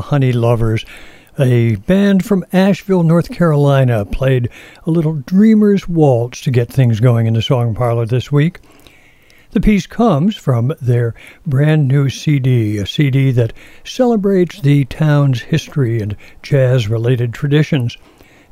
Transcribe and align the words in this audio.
Honey 0.00 0.32
Lovers, 0.32 0.84
a 1.38 1.76
band 1.76 2.24
from 2.24 2.44
Asheville, 2.52 3.02
North 3.02 3.30
Carolina, 3.30 4.04
played 4.04 4.48
a 4.84 4.90
little 4.90 5.14
Dreamer's 5.14 5.88
Waltz 5.88 6.40
to 6.42 6.50
get 6.50 6.68
things 6.68 7.00
going 7.00 7.26
in 7.26 7.34
the 7.34 7.42
song 7.42 7.74
parlor 7.74 8.06
this 8.06 8.30
week. 8.32 8.58
The 9.52 9.60
piece 9.60 9.86
comes 9.86 10.36
from 10.36 10.72
their 10.80 11.14
brand 11.46 11.88
new 11.88 12.08
CD, 12.08 12.78
a 12.78 12.86
CD 12.86 13.32
that 13.32 13.52
celebrates 13.84 14.60
the 14.60 14.84
town's 14.84 15.40
history 15.40 16.00
and 16.00 16.16
jazz 16.42 16.88
related 16.88 17.32
traditions. 17.34 17.96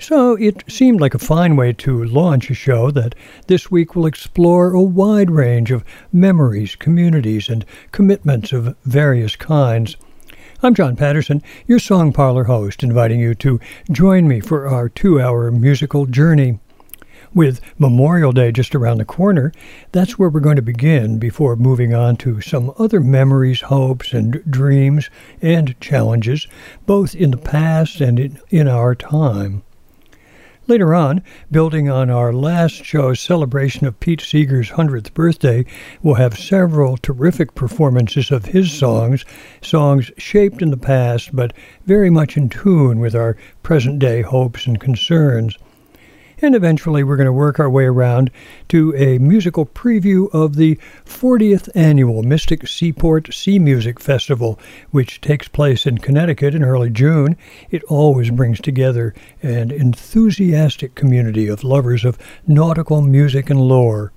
So 0.00 0.36
it 0.36 0.64
seemed 0.68 1.00
like 1.00 1.14
a 1.14 1.18
fine 1.18 1.56
way 1.56 1.72
to 1.74 2.04
launch 2.04 2.50
a 2.50 2.54
show 2.54 2.90
that 2.92 3.14
this 3.48 3.70
week 3.70 3.94
will 3.94 4.06
explore 4.06 4.72
a 4.72 4.80
wide 4.80 5.30
range 5.30 5.70
of 5.70 5.84
memories, 6.12 6.76
communities, 6.76 7.48
and 7.48 7.64
commitments 7.92 8.52
of 8.52 8.76
various 8.84 9.34
kinds. 9.36 9.96
I'm 10.60 10.74
John 10.74 10.96
Patterson, 10.96 11.40
your 11.68 11.78
Song 11.78 12.12
Parlor 12.12 12.44
host, 12.44 12.82
inviting 12.82 13.20
you 13.20 13.32
to 13.36 13.60
join 13.92 14.26
me 14.26 14.40
for 14.40 14.66
our 14.66 14.88
two 14.88 15.20
hour 15.20 15.52
musical 15.52 16.04
journey. 16.04 16.58
With 17.32 17.60
Memorial 17.78 18.32
Day 18.32 18.50
just 18.50 18.74
around 18.74 18.98
the 18.98 19.04
corner, 19.04 19.52
that's 19.92 20.18
where 20.18 20.28
we're 20.28 20.40
going 20.40 20.56
to 20.56 20.62
begin 20.62 21.20
before 21.20 21.54
moving 21.54 21.94
on 21.94 22.16
to 22.16 22.40
some 22.40 22.72
other 22.76 22.98
memories, 22.98 23.60
hopes, 23.60 24.12
and 24.12 24.42
dreams 24.50 25.10
and 25.40 25.80
challenges, 25.80 26.48
both 26.86 27.14
in 27.14 27.30
the 27.30 27.36
past 27.36 28.00
and 28.00 28.18
in, 28.18 28.40
in 28.50 28.66
our 28.66 28.96
time. 28.96 29.62
Later 30.68 30.94
on, 30.94 31.22
building 31.50 31.88
on 31.88 32.10
our 32.10 32.30
last 32.30 32.84
show's 32.84 33.20
celebration 33.20 33.86
of 33.86 33.98
Pete 34.00 34.20
Seeger's 34.20 34.72
100th 34.72 35.14
birthday, 35.14 35.64
we'll 36.02 36.16
have 36.16 36.38
several 36.38 36.98
terrific 36.98 37.54
performances 37.54 38.30
of 38.30 38.44
his 38.44 38.70
songs, 38.70 39.24
songs 39.62 40.10
shaped 40.18 40.60
in 40.60 40.70
the 40.70 40.76
past 40.76 41.34
but 41.34 41.54
very 41.86 42.10
much 42.10 42.36
in 42.36 42.50
tune 42.50 42.98
with 42.98 43.14
our 43.14 43.34
present 43.62 43.98
day 43.98 44.20
hopes 44.20 44.66
and 44.66 44.78
concerns 44.78 45.56
and 46.40 46.54
eventually 46.54 47.02
we're 47.02 47.16
going 47.16 47.26
to 47.26 47.32
work 47.32 47.58
our 47.58 47.70
way 47.70 47.84
around 47.84 48.30
to 48.68 48.94
a 48.96 49.18
musical 49.18 49.66
preview 49.66 50.32
of 50.32 50.56
the 50.56 50.76
40th 51.04 51.68
annual 51.74 52.22
Mystic 52.22 52.66
Seaport 52.66 53.32
Sea 53.32 53.58
Music 53.58 54.00
Festival, 54.00 54.58
which 54.90 55.20
takes 55.20 55.48
place 55.48 55.86
in 55.86 55.98
Connecticut 55.98 56.54
in 56.54 56.62
early 56.62 56.90
June. 56.90 57.36
It 57.70 57.82
always 57.84 58.30
brings 58.30 58.60
together 58.60 59.14
an 59.42 59.70
enthusiastic 59.70 60.94
community 60.94 61.48
of 61.48 61.64
lovers 61.64 62.04
of 62.04 62.18
nautical 62.46 63.00
music 63.02 63.50
and 63.50 63.60
lore. 63.60 64.12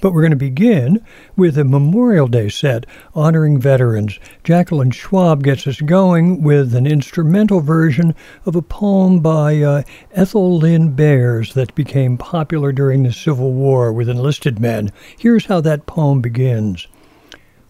But 0.00 0.12
we're 0.12 0.22
going 0.22 0.30
to 0.30 0.36
begin 0.36 1.04
with 1.36 1.56
a 1.56 1.64
Memorial 1.64 2.26
Day 2.28 2.48
set 2.48 2.84
honoring 3.14 3.58
veterans. 3.58 4.18
Jacqueline 4.42 4.90
Schwab 4.90 5.42
gets 5.42 5.66
us 5.66 5.80
going 5.80 6.42
with 6.42 6.74
an 6.74 6.86
instrumental 6.86 7.60
version 7.60 8.14
of 8.44 8.54
a 8.56 8.62
poem 8.62 9.20
by 9.20 9.62
uh, 9.62 9.82
Ethel 10.12 10.58
Lynn 10.58 10.90
Beers 10.90 11.54
that 11.54 11.74
became 11.74 12.18
popular 12.18 12.72
during 12.72 13.02
the 13.02 13.12
Civil 13.12 13.52
War 13.52 13.92
with 13.92 14.08
enlisted 14.08 14.58
men. 14.58 14.90
Here's 15.18 15.46
how 15.46 15.60
that 15.62 15.86
poem 15.86 16.20
begins. 16.20 16.86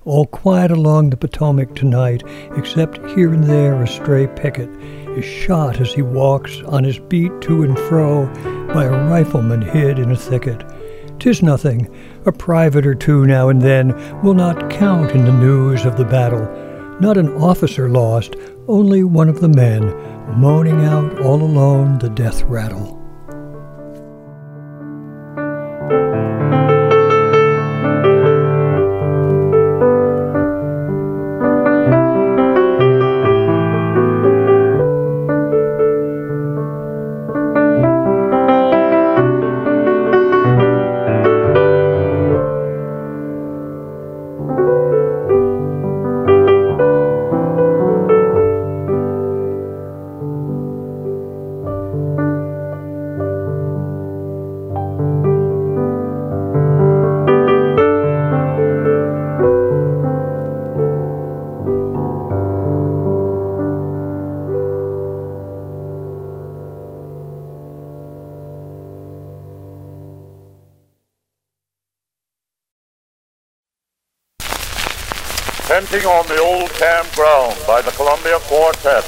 All 0.04 0.26
quiet 0.26 0.70
along 0.70 1.10
the 1.10 1.16
Potomac 1.16 1.74
tonight, 1.74 2.22
except 2.56 2.98
here 3.10 3.32
and 3.32 3.44
there 3.44 3.82
a 3.82 3.86
stray 3.86 4.26
picket 4.26 4.68
is 5.16 5.24
shot 5.24 5.80
as 5.80 5.94
he 5.94 6.02
walks 6.02 6.60
on 6.66 6.84
his 6.84 6.98
beat 6.98 7.32
to 7.42 7.62
and 7.62 7.78
fro 7.78 8.26
by 8.74 8.84
a 8.84 9.08
rifleman 9.08 9.62
hid 9.62 9.98
in 9.98 10.10
a 10.10 10.16
thicket. 10.16 10.62
'Tis 11.18 11.42
nothing, 11.42 11.88
a 12.26 12.32
private 12.32 12.86
or 12.86 12.94
two 12.94 13.26
now 13.26 13.48
and 13.48 13.60
then 13.60 13.94
will 14.22 14.34
not 14.34 14.70
count 14.70 15.10
in 15.12 15.24
the 15.24 15.32
news 15.32 15.84
of 15.84 15.96
the 15.96 16.04
battle. 16.04 16.44
Not 17.00 17.16
an 17.16 17.28
officer 17.34 17.88
lost, 17.88 18.36
only 18.68 19.04
one 19.04 19.28
of 19.28 19.40
the 19.40 19.48
men, 19.48 19.88
moaning 20.38 20.84
out 20.84 21.20
all 21.20 21.42
alone 21.42 21.98
the 21.98 22.08
death 22.08 22.42
rattle. 22.44 23.03
Columbia 78.24 78.40
Quartet. 78.48 79.04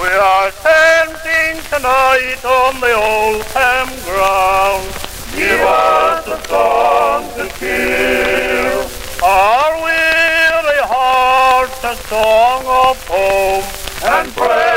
We 0.00 0.08
are 0.08 0.50
tenting 0.62 1.62
tonight 1.68 2.42
on 2.44 2.80
the 2.80 2.94
old 2.94 3.42
campground. 3.52 4.88
Give 5.36 5.60
us 5.60 6.26
a 6.28 6.48
song 6.48 7.28
to 7.36 7.48
kill. 7.58 8.88
Our 9.22 9.82
weary 9.84 10.80
hearts 10.88 11.84
a 11.84 11.94
song 12.08 12.64
of 12.64 13.06
home 13.06 13.64
and 14.02 14.32
friends 14.32 14.75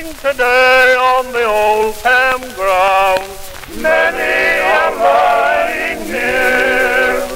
fighting 0.00 0.14
today 0.20 0.96
on 0.96 1.32
the 1.32 1.44
old 1.44 1.94
campground. 1.96 3.22
Many 3.76 4.60
are 4.60 4.96
lying 4.96 6.04
here. 6.06 7.28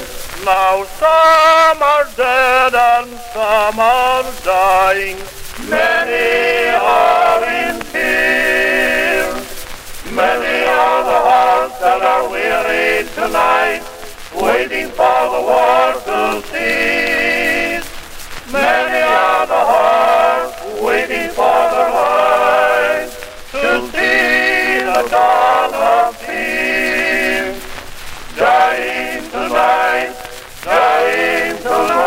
Now 0.45 0.85
some 0.85 1.83
are 1.83 2.09
dead 2.17 2.75
and 2.75 3.11
some 3.33 3.79
are 3.79 4.25
dying. 4.45 5.17
Many 5.69 6.75
are 6.77 7.45
in 7.45 7.81
tears. 7.93 9.67
Many 10.13 10.65
are 10.67 11.05
the 11.05 11.21
hearts 11.29 11.79
that 11.81 12.03
are 12.03 12.29
weary 12.31 13.07
tonight, 13.15 13.83
waiting 14.35 14.89
for 14.91 15.21
the 15.35 15.43
war 15.51 15.93
to 16.07 16.43
cease. 16.49 17.89
Many 18.53 19.03
are 19.03 19.47
the 19.47 19.55
hearts 19.55 20.25
waiting 20.83 21.31
for 21.31 21.71
the 21.71 22.04
of. 25.13 25.65
Dying 26.25 27.61
dying 28.37 29.31
tonight, 29.31 30.13
dying 30.65 31.67
on 31.67 31.89
the 31.89 32.04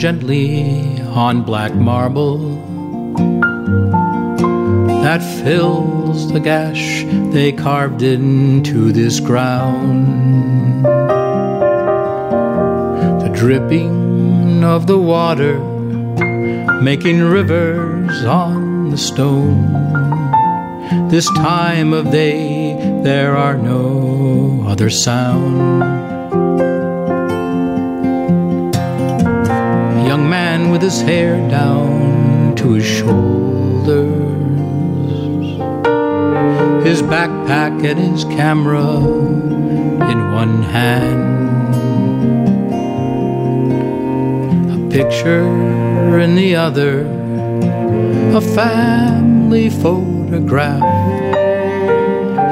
gently 0.00 0.98
on 1.08 1.42
black 1.42 1.74
marble 1.74 2.38
that 5.02 5.22
fills 5.44 6.32
the 6.32 6.40
gash 6.40 7.04
they 7.34 7.52
carved 7.52 8.00
into 8.00 8.92
this 8.92 9.20
ground. 9.20 10.86
The 13.22 13.30
dripping 13.34 14.64
of 14.64 14.86
the 14.86 14.96
water 14.96 15.58
making 16.80 17.20
rivers 17.20 18.24
on 18.24 18.88
the 18.88 18.96
stone. 18.96 19.70
This 21.10 21.26
time 21.32 21.92
of 21.92 22.10
day 22.10 23.02
there 23.02 23.36
are 23.36 23.58
no 23.58 24.64
other 24.66 24.88
sound. 24.88 25.99
With 30.70 30.82
his 30.82 31.02
hair 31.02 31.36
down 31.48 32.54
to 32.54 32.74
his 32.74 32.84
shoulders, 32.84 34.20
his 36.84 37.02
backpack 37.02 37.84
and 37.84 37.98
his 37.98 38.24
camera 38.24 38.98
in 40.10 40.32
one 40.32 40.62
hand, 40.62 41.74
a 44.70 44.90
picture 44.90 46.18
in 46.20 46.36
the 46.36 46.54
other, 46.54 47.00
a 48.36 48.40
family 48.40 49.70
photograph. 49.70 50.84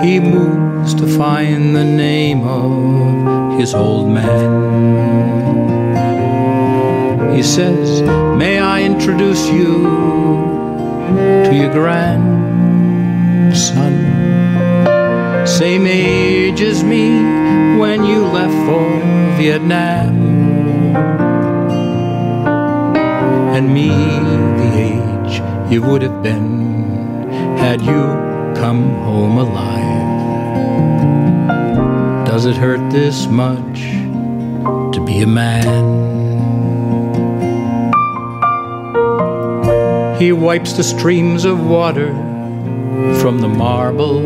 He 0.05 0.19
moves 0.21 0.95
to 0.95 1.07
find 1.07 1.77
the 1.77 1.85
name 1.85 2.43
of 2.43 3.59
his 3.59 3.75
old 3.75 4.09
man. 4.09 5.58
He 7.39 7.45
says, 7.45 8.03
May 8.37 8.59
I 8.59 8.83
introduce 8.83 9.47
you 9.47 9.85
to 11.45 11.51
your 11.55 11.71
grandson? 11.71 12.35
Same 15.47 15.87
age 15.87 16.61
as 16.61 16.83
me 16.83 17.11
when 17.79 18.03
you 18.05 18.25
left 18.25 18.53
for 18.67 18.89
Vietnam. 19.41 20.17
And 23.55 23.73
me, 23.73 23.91
the 24.61 24.71
age 24.91 25.41
you 25.71 25.81
would 25.83 26.03
have 26.03 26.21
been 26.25 27.31
had 27.57 27.81
you 27.81 28.03
come 28.61 28.97
home 29.05 29.39
alive. 29.39 30.09
Does 32.27 32.47
it 32.47 32.57
hurt 32.57 32.91
this 32.91 33.29
much 33.29 33.79
to 34.93 35.01
be 35.07 35.21
a 35.21 35.27
man? 35.29 36.28
He 40.19 40.33
wipes 40.33 40.73
the 40.73 40.83
streams 40.83 41.45
of 41.45 41.65
water 41.65 42.09
from 43.21 43.39
the 43.39 43.47
marble. 43.47 44.21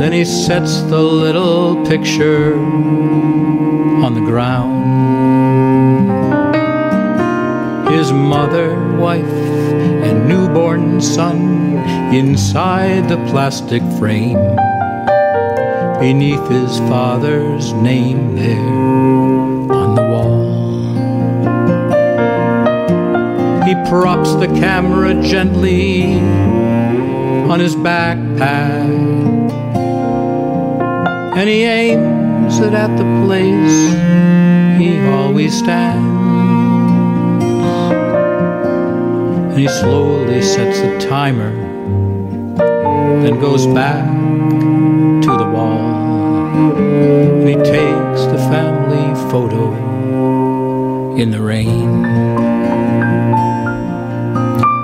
Then 0.00 0.12
he 0.12 0.24
sets 0.24 0.82
the 0.82 1.00
little 1.00 1.86
picture 1.86 2.56
on 2.56 4.14
the 4.14 4.20
ground. 4.22 4.82
His 7.94 8.10
mother, 8.10 8.98
wife, 8.98 9.22
and 9.22 10.28
newborn 10.28 11.00
son 11.00 11.76
inside 12.12 13.08
the 13.08 13.24
plastic 13.30 13.82
frame. 14.00 14.56
Beneath 16.00 16.48
his 16.48 16.78
father's 16.90 17.72
name 17.72 18.34
there 18.34 18.91
props 23.88 24.34
the 24.34 24.46
camera 24.46 25.14
gently 25.22 26.14
on 27.50 27.60
his 27.60 27.74
backpack 27.76 29.22
and 31.34 31.48
he 31.48 31.64
aims 31.64 32.58
it 32.58 32.74
at 32.74 32.94
the 32.98 33.24
place 33.24 33.90
he 34.78 35.00
always 35.08 35.56
stands. 35.58 36.06
And 39.50 39.58
he 39.58 39.66
slowly 39.66 40.42
sets 40.42 40.80
the 40.80 41.08
timer, 41.08 41.52
then 43.22 43.40
goes 43.40 43.66
back 43.66 44.06
to 45.22 45.30
the 45.38 45.50
wall. 45.50 45.80
And 46.76 47.48
he 47.48 47.54
takes 47.54 48.26
the 48.26 48.38
family 48.50 49.14
photo 49.30 49.72
in 51.16 51.30
the 51.30 51.40
rain. 51.40 52.51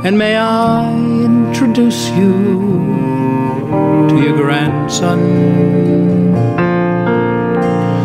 And 0.04 0.16
may 0.16 0.36
I 0.36 0.94
introduce 1.24 2.08
you 2.10 2.32
to 4.08 4.22
your 4.22 4.36
grandson? 4.36 5.18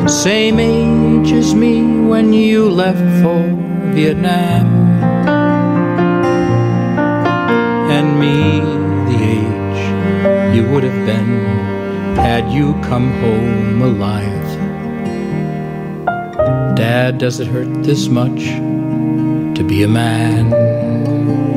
Same 0.09 0.59
age 0.59 1.31
as 1.31 1.53
me 1.53 1.83
when 1.83 2.33
you 2.33 2.67
left 2.67 3.05
for 3.21 3.43
Vietnam. 3.93 4.65
And 7.91 8.19
me, 8.19 8.59
the 9.09 9.17
age 9.37 10.55
you 10.55 10.67
would 10.71 10.83
have 10.83 11.05
been 11.05 11.45
had 12.15 12.51
you 12.51 12.73
come 12.81 13.11
home 13.21 13.83
alive. 13.83 14.47
Dad, 16.75 17.19
does 17.19 17.39
it 17.39 17.45
hurt 17.45 17.83
this 17.83 18.07
much 18.07 18.45
to 19.55 19.63
be 19.63 19.83
a 19.83 19.87
man? 19.87 21.52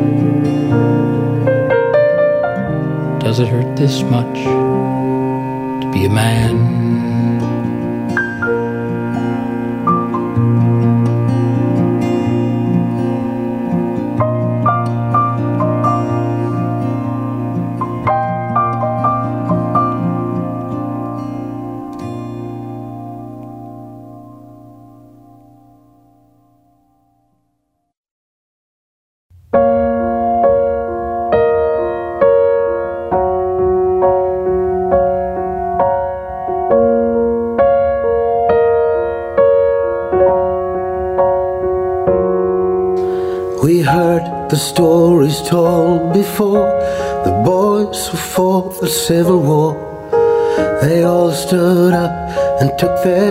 Does 3.27 3.41
it 3.41 3.49
hurt 3.49 3.75
this 3.75 4.03
much 4.05 4.37
to 4.37 5.91
be 5.93 6.05
a 6.05 6.09
man? 6.09 6.76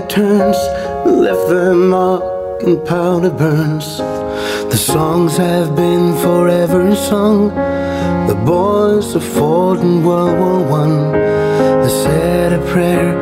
Turns, 0.09 0.57
left 1.05 1.49
their 1.49 1.73
mark 1.73 2.23
and 2.63 2.83
powder 2.85 3.29
burns. 3.29 3.97
The 4.71 4.77
songs 4.77 5.37
have 5.37 5.75
been 5.75 6.15
forever 6.17 6.95
sung. 6.95 7.49
The 8.27 8.41
boys 8.45 9.13
who 9.13 9.19
fought 9.19 9.79
in 9.79 10.03
World 10.03 10.39
War 10.39 10.59
One. 10.67 11.11
They 11.81 11.89
said 11.89 12.53
a 12.53 12.65
prayer 12.71 13.15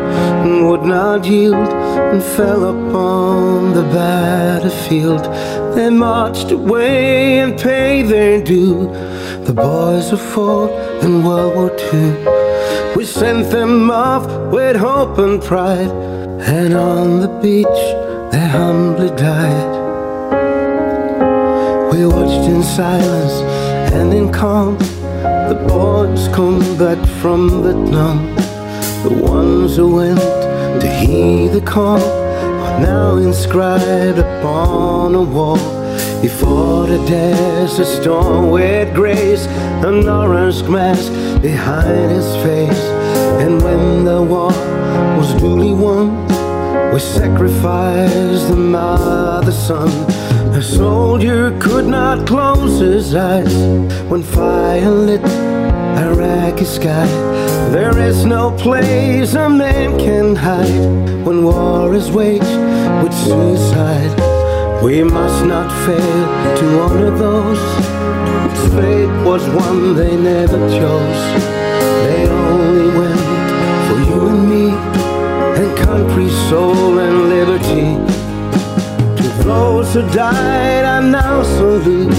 and 0.43 0.69
would 0.69 0.83
not 0.83 1.25
yield 1.25 1.69
and 2.13 2.23
fell 2.23 2.63
upon 2.75 3.73
the 3.73 3.83
battlefield. 3.83 5.23
They 5.75 5.89
marched 5.89 6.51
away 6.51 7.39
and 7.39 7.59
paid 7.59 8.03
their 8.03 8.43
due. 8.43 8.87
The 9.45 9.53
boys 9.53 10.09
who 10.09 10.17
fought 10.17 10.71
in 11.03 11.23
World 11.23 11.55
War 11.55 11.71
II. 11.93 12.43
We 12.95 13.05
sent 13.05 13.49
them 13.49 13.91
off 13.91 14.25
with 14.53 14.75
hope 14.77 15.17
and 15.17 15.41
pride, 15.41 15.91
and 16.45 16.73
on 16.73 17.21
the 17.21 17.27
beach 17.41 17.83
they 18.31 18.45
humbly 18.47 19.09
died. 19.15 19.71
We 21.91 22.05
watched 22.05 22.49
in 22.49 22.61
silence 22.61 23.33
and 23.93 24.13
in 24.13 24.31
calm 24.31 24.77
the 25.49 25.65
boys 25.67 26.27
come 26.29 26.77
back 26.77 26.99
from 27.21 27.63
Vietnam. 27.63 28.35
The 29.03 29.13
ones 29.21 29.77
who 29.77 29.95
went 29.95 30.19
to 30.81 30.87
heed 30.87 31.49
the 31.49 31.61
call 31.61 32.01
are 32.01 32.79
now 32.79 33.17
inscribed 33.17 34.17
upon 34.17 35.15
a 35.15 35.21
wall. 35.21 35.57
He 36.21 36.27
fought 36.27 36.89
a 36.89 36.97
desert 37.05 37.85
storm 37.85 38.49
with 38.49 38.93
grace, 38.93 39.47
an 39.85 40.09
orange 40.09 40.63
mask 40.63 41.11
behind 41.41 42.11
his 42.11 42.35
face. 42.43 42.83
And 43.43 43.61
when 43.61 44.03
the 44.05 44.21
war 44.21 44.51
was 45.17 45.33
duly 45.35 45.73
won, 45.73 46.32
We 46.93 46.99
sacrificed 46.99 48.49
the 48.49 48.55
mother 48.55 49.51
son. 49.51 49.89
A 50.53 50.61
soldier 50.61 51.57
could 51.59 51.87
not 51.87 52.27
close 52.27 52.79
his 52.81 53.15
eyes 53.15 53.51
when 54.11 54.21
fire 54.21 54.91
lit 54.91 55.25
Iraqi 55.97 56.65
sky. 56.65 57.07
There 57.71 57.97
is 57.97 58.25
no 58.25 58.51
place 58.51 59.33
a 59.33 59.49
man 59.49 59.97
can 59.97 60.35
hide 60.35 61.25
when 61.25 61.43
war 61.43 61.95
is 61.95 62.11
waged 62.11 62.57
with 63.01 63.13
suicide. 63.25 64.13
We 64.83 65.03
must 65.03 65.45
not 65.45 65.71
fail 65.87 66.57
to 66.59 66.79
honor 66.79 67.09
those 67.09 67.63
whose 68.43 68.73
fate 68.75 69.25
was 69.25 69.43
one 69.49 69.95
they 69.95 70.15
never 70.15 70.59
chose. 70.69 71.62
Country, 76.13 76.29
soul, 76.49 76.99
and 76.99 77.29
liberty. 77.29 77.97
To 79.21 79.43
those 79.43 79.93
who 79.93 80.01
died, 80.11 80.85
I 80.85 80.99
now 81.01 81.43
salute 81.43 82.09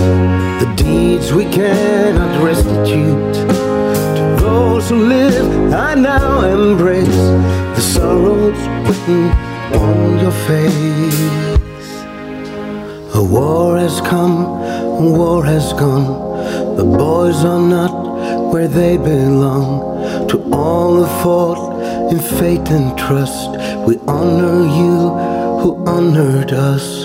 the 0.60 0.74
deeds 0.76 1.32
we 1.32 1.44
cannot 1.44 2.42
restitute. 2.42 3.34
To 3.34 4.36
those 4.40 4.88
who 4.88 5.06
live, 5.06 5.72
I 5.72 5.94
now 5.94 6.40
embrace 6.44 7.06
the 7.76 7.80
sorrows 7.80 8.58
written 8.88 9.30
on 9.80 10.18
your 10.18 10.36
face. 10.48 11.90
A 13.14 13.22
war 13.22 13.78
has 13.78 14.00
come, 14.00 14.44
a 15.02 15.18
war 15.18 15.44
has 15.44 15.72
gone. 15.72 16.76
The 16.76 16.84
boys 16.84 17.44
are 17.44 17.60
not 17.60 18.52
where 18.52 18.68
they 18.68 18.96
belong. 18.96 19.94
To 20.28 20.42
all 20.52 20.96
who 20.96 21.06
fought 21.22 21.74
in 22.10 22.18
faith 22.18 22.70
and 22.70 22.98
trust, 22.98 23.63
we 23.86 23.98
honor 24.08 24.62
you 24.78 25.10
who 25.60 25.84
honored 25.86 26.52
us. 26.52 27.03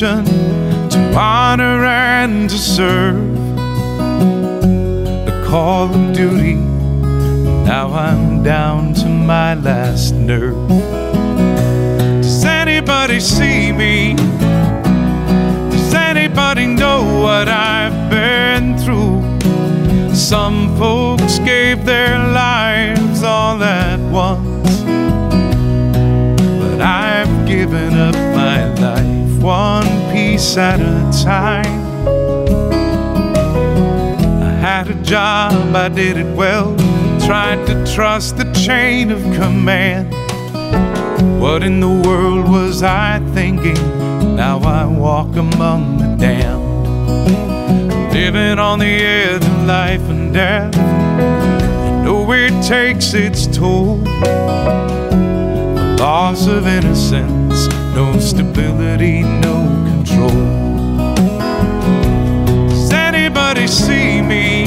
Tradition 0.00 0.88
to 0.88 1.14
honor 1.14 1.84
and 1.84 2.48
to 2.48 2.56
serve. 2.56 3.36
The 5.26 5.44
call 5.46 5.94
of 5.94 6.12
duty. 6.14 6.54
Now 6.54 7.92
I'm 7.92 8.42
down 8.42 8.94
to 8.94 9.06
my 9.06 9.54
last 9.54 10.14
nerve. 10.14 10.68
Does 12.22 12.44
anybody 12.44 13.20
see 13.20 13.72
me? 13.72 14.14
Does 15.70 15.94
anybody 15.94 16.66
know 16.66 17.02
what 17.22 17.48
I've 17.48 18.10
been 18.10 18.78
through? 18.78 19.20
Some 20.14 20.76
folks 20.78 21.38
gave 21.40 21.84
their 21.84 22.18
lives 22.18 23.22
all 23.22 23.62
at 23.62 24.00
once, 24.10 24.49
at 30.40 30.80
a 30.80 31.22
time. 31.22 32.06
I 34.42 34.52
had 34.52 34.88
a 34.88 34.94
job, 35.02 35.76
I 35.76 35.90
did 35.90 36.16
it 36.16 36.34
well, 36.34 36.74
tried 37.26 37.66
to 37.66 37.84
trust 37.94 38.38
the 38.38 38.50
chain 38.54 39.10
of 39.10 39.20
command. 39.38 40.10
What 41.38 41.62
in 41.62 41.80
the 41.80 41.90
world 42.08 42.48
was 42.48 42.82
I 42.82 43.20
thinking? 43.34 43.76
Now 44.34 44.60
I 44.60 44.86
walk 44.86 45.36
among 45.36 45.98
the 45.98 46.16
damned, 46.16 46.84
living 48.14 48.58
on 48.58 48.78
the 48.78 48.86
edge 48.86 49.44
of 49.44 49.66
life 49.66 50.08
and 50.08 50.32
death. 50.32 50.74
Know 52.02 52.32
it 52.32 52.62
takes 52.62 53.12
its 53.12 53.46
toll. 53.46 53.98
The 53.98 55.96
loss 55.98 56.46
of 56.46 56.66
innocence, 56.66 57.68
no 57.94 58.18
stability, 58.18 59.22
no 59.22 59.79
control. 60.10 60.30
Does 62.68 62.92
anybody 62.92 63.66
see 63.66 64.20
me? 64.20 64.64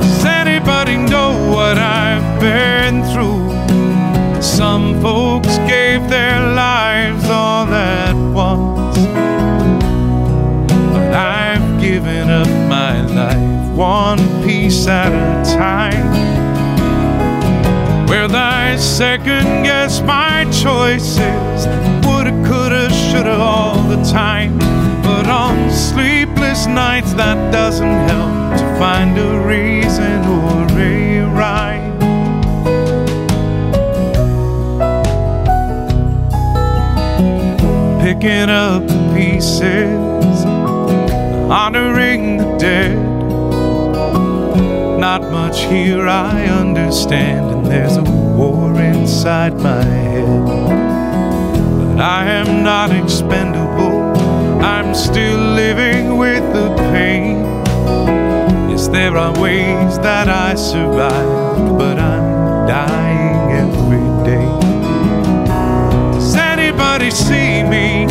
Does 0.00 0.24
anybody 0.24 0.96
know 0.96 1.50
what 1.50 1.78
I've 1.78 2.40
been 2.40 3.02
through? 3.12 4.42
Some 4.42 5.00
folks 5.00 5.58
gave 5.58 6.08
their 6.08 6.40
lives 6.54 7.24
all 7.28 7.66
at 7.66 8.14
once, 8.14 8.98
but 10.92 11.14
I've 11.14 11.80
given 11.80 12.30
up 12.30 12.48
my 12.68 13.00
life 13.14 13.76
one 13.76 14.18
piece 14.44 14.86
at 14.86 15.12
a 15.12 15.56
time. 15.56 16.36
Where 18.08 18.28
I 18.30 18.76
second 18.76 19.64
guess 19.64 20.00
my 20.00 20.44
choices, 20.44 21.66
woulda, 22.06 22.30
coulda, 22.46 22.65
all 23.24 23.82
the 23.84 24.02
time. 24.04 24.58
But 25.02 25.26
on 25.26 25.70
sleepless 25.70 26.66
nights, 26.66 27.14
that 27.14 27.50
doesn't 27.50 28.08
help 28.10 28.58
to 28.58 28.78
find 28.78 29.16
a 29.16 29.40
reason 29.40 30.24
or 30.26 30.66
a 30.78 31.20
rhyme. 31.22 31.96
picking 38.06 38.48
up 38.48 38.86
the 38.86 39.12
pieces, 39.16 40.44
honoring 41.50 42.36
the 42.36 42.56
dead. 42.56 42.96
Not 45.00 45.22
much 45.22 45.62
here 45.64 46.06
I 46.06 46.44
understand, 46.46 47.50
and 47.50 47.66
there's 47.66 47.96
a 47.96 48.04
war 48.04 48.80
inside 48.80 49.54
my 49.54 49.82
head. 49.82 50.85
I 51.98 52.26
am 52.26 52.62
not 52.62 52.90
expendable, 52.90 54.14
I'm 54.62 54.94
still 54.94 55.38
living 55.38 56.18
with 56.18 56.42
the 56.52 56.74
pain. 56.92 57.44
Yes, 58.68 58.88
there 58.88 59.16
are 59.16 59.32
ways 59.40 59.98
that 60.00 60.28
I 60.28 60.54
survive, 60.56 61.78
but 61.78 61.98
I'm 61.98 62.66
dying 62.66 63.52
every 63.52 64.06
day. 64.24 64.46
Does 66.12 66.36
anybody 66.36 67.10
see 67.10 67.62
me? 67.62 68.06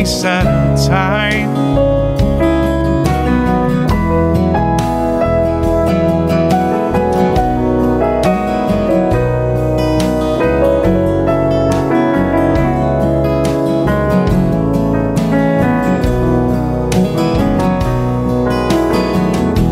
At 0.00 0.46
a 0.46 0.88
time. 0.88 1.50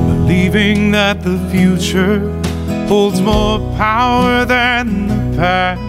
believing 0.07 0.91
that 0.91 1.23
the 1.23 1.39
future 1.51 2.21
holds 2.87 3.23
more 3.23 3.59
power 3.79 4.45
than 4.45 5.09
the 5.09 5.37
past. 5.39 5.88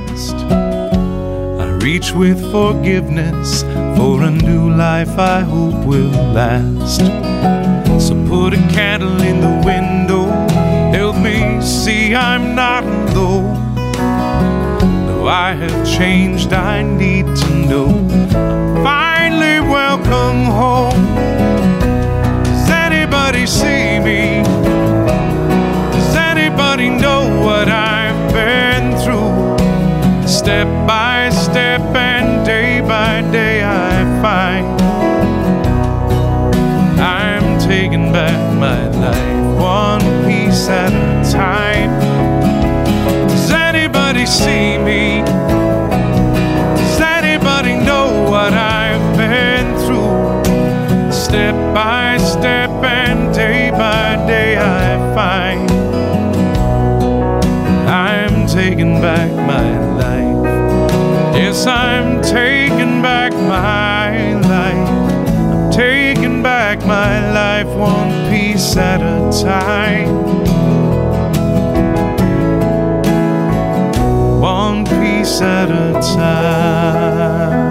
I 2.11 2.17
with 2.17 2.51
forgiveness 2.51 3.63
for 3.97 4.23
a 4.23 4.31
new 4.31 4.69
life 4.69 5.17
I 5.17 5.41
hope 5.41 5.85
will 5.85 6.11
last. 6.33 7.01
So 8.05 8.13
put 8.27 8.53
a 8.53 8.61
candle 8.69 9.21
in 9.21 9.41
the 9.41 9.61
window, 9.65 10.25
help 10.91 11.17
me 11.17 11.61
see 11.61 12.15
I'm 12.15 12.55
not 12.55 12.83
alone. 12.83 13.75
Though 15.07 15.27
I 15.27 15.53
have 15.53 15.87
changed, 15.87 16.53
I 16.53 16.81
need 16.81 17.25
to 17.25 17.49
know 17.67 17.89
finally 18.83 19.59
welcome 19.59 20.45
home. 20.45 21.15
Does 22.43 22.69
anybody 22.69 23.45
see 23.45 23.99
me? 23.99 24.43
Does 25.93 26.15
anybody 26.15 26.89
know 26.89 27.21
what 27.45 27.67
I've 27.67 28.33
been 28.33 28.97
through? 29.03 30.27
Step 30.27 30.67
by 30.87 31.08
Find 34.21 34.81
I'm 36.99 37.57
taking 37.57 38.11
back 38.11 38.37
my 38.59 38.87
life 38.89 39.39
one 39.57 40.01
piece 40.25 40.67
at 40.67 40.91
a 40.91 41.31
time. 41.31 41.91
Does 43.29 43.51
anybody 43.51 44.25
see 44.25 44.77
me? 44.77 45.21
Does 46.79 46.99
anybody 46.99 47.75
know 47.77 48.29
what 48.29 48.53
I've 48.53 49.17
been 49.17 49.67
through? 49.85 51.13
Step 51.13 51.55
by 51.73 52.17
step 52.17 52.69
and 52.83 53.33
day 53.33 53.71
by 53.71 54.17
day, 54.27 54.57
I 54.57 54.97
find 55.15 55.71
I'm 57.87 58.47
taking 58.47 58.99
back 58.99 59.31
my 59.31 59.79
life. 59.95 60.43
Yes, 61.35 61.65
I'm 61.65 62.21
taking 62.21 63.01
back 63.01 63.31
my 63.33 63.88
piece 68.59 68.75
at 68.75 69.01
a 69.01 69.31
time. 69.41 70.09
One 74.41 74.83
piece 74.83 75.39
at 75.39 75.71
a 75.71 75.93
time. 75.93 77.68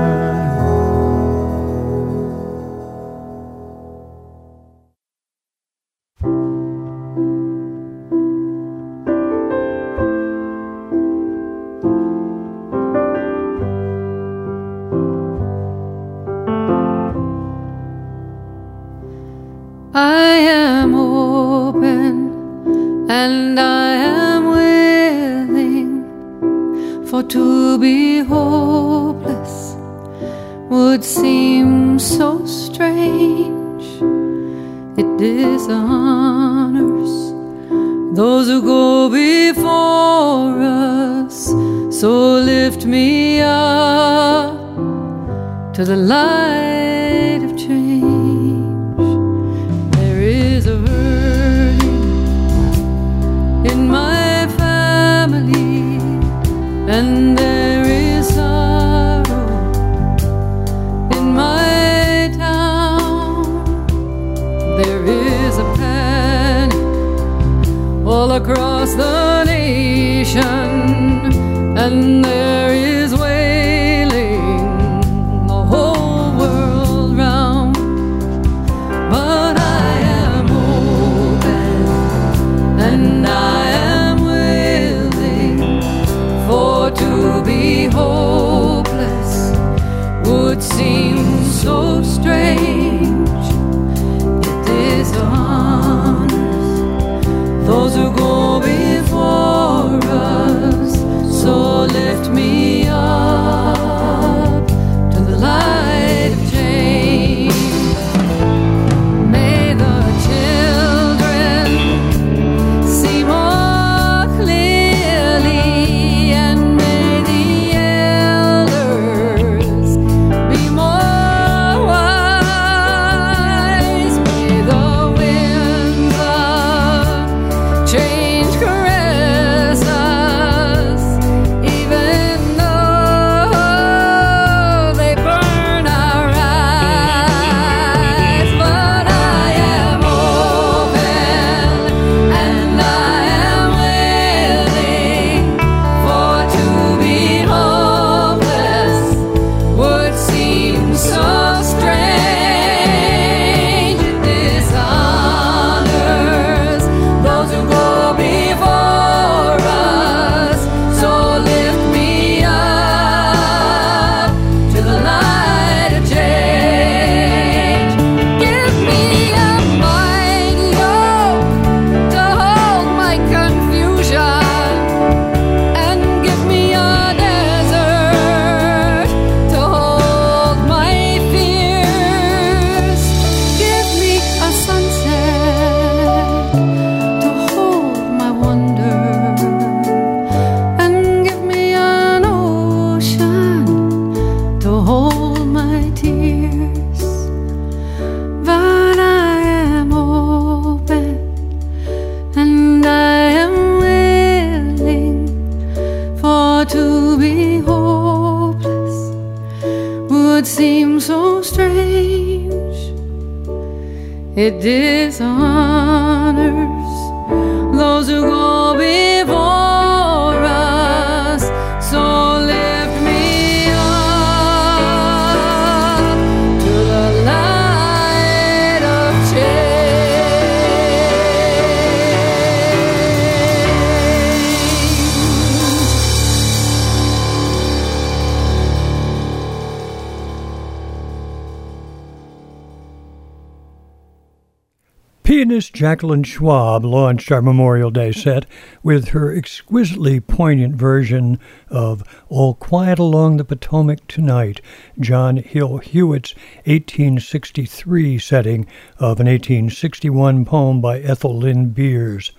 Pianist 245.28 245.74
Jacqueline 245.74 246.22
Schwab 246.22 246.86
launched 246.86 247.30
our 247.30 247.42
Memorial 247.42 247.90
Day 247.90 248.12
set 248.12 248.46
with 248.82 249.08
her 249.08 249.30
exquisitely 249.30 250.20
poignant 250.20 250.74
version 250.74 251.38
of 251.68 252.02
All 252.30 252.54
Quiet 252.54 252.98
Along 252.98 253.36
the 253.36 253.44
Potomac 253.44 254.06
Tonight, 254.06 254.62
John 254.98 255.36
Hill 255.36 255.76
Hewitt's 255.84 256.34
1863 256.64 258.18
setting 258.18 258.64
of 258.96 259.20
an 259.20 259.26
1861 259.26 260.46
poem 260.46 260.80
by 260.80 261.00
Ethel 261.00 261.36
Lynn 261.36 261.72
Beers. 261.72 262.32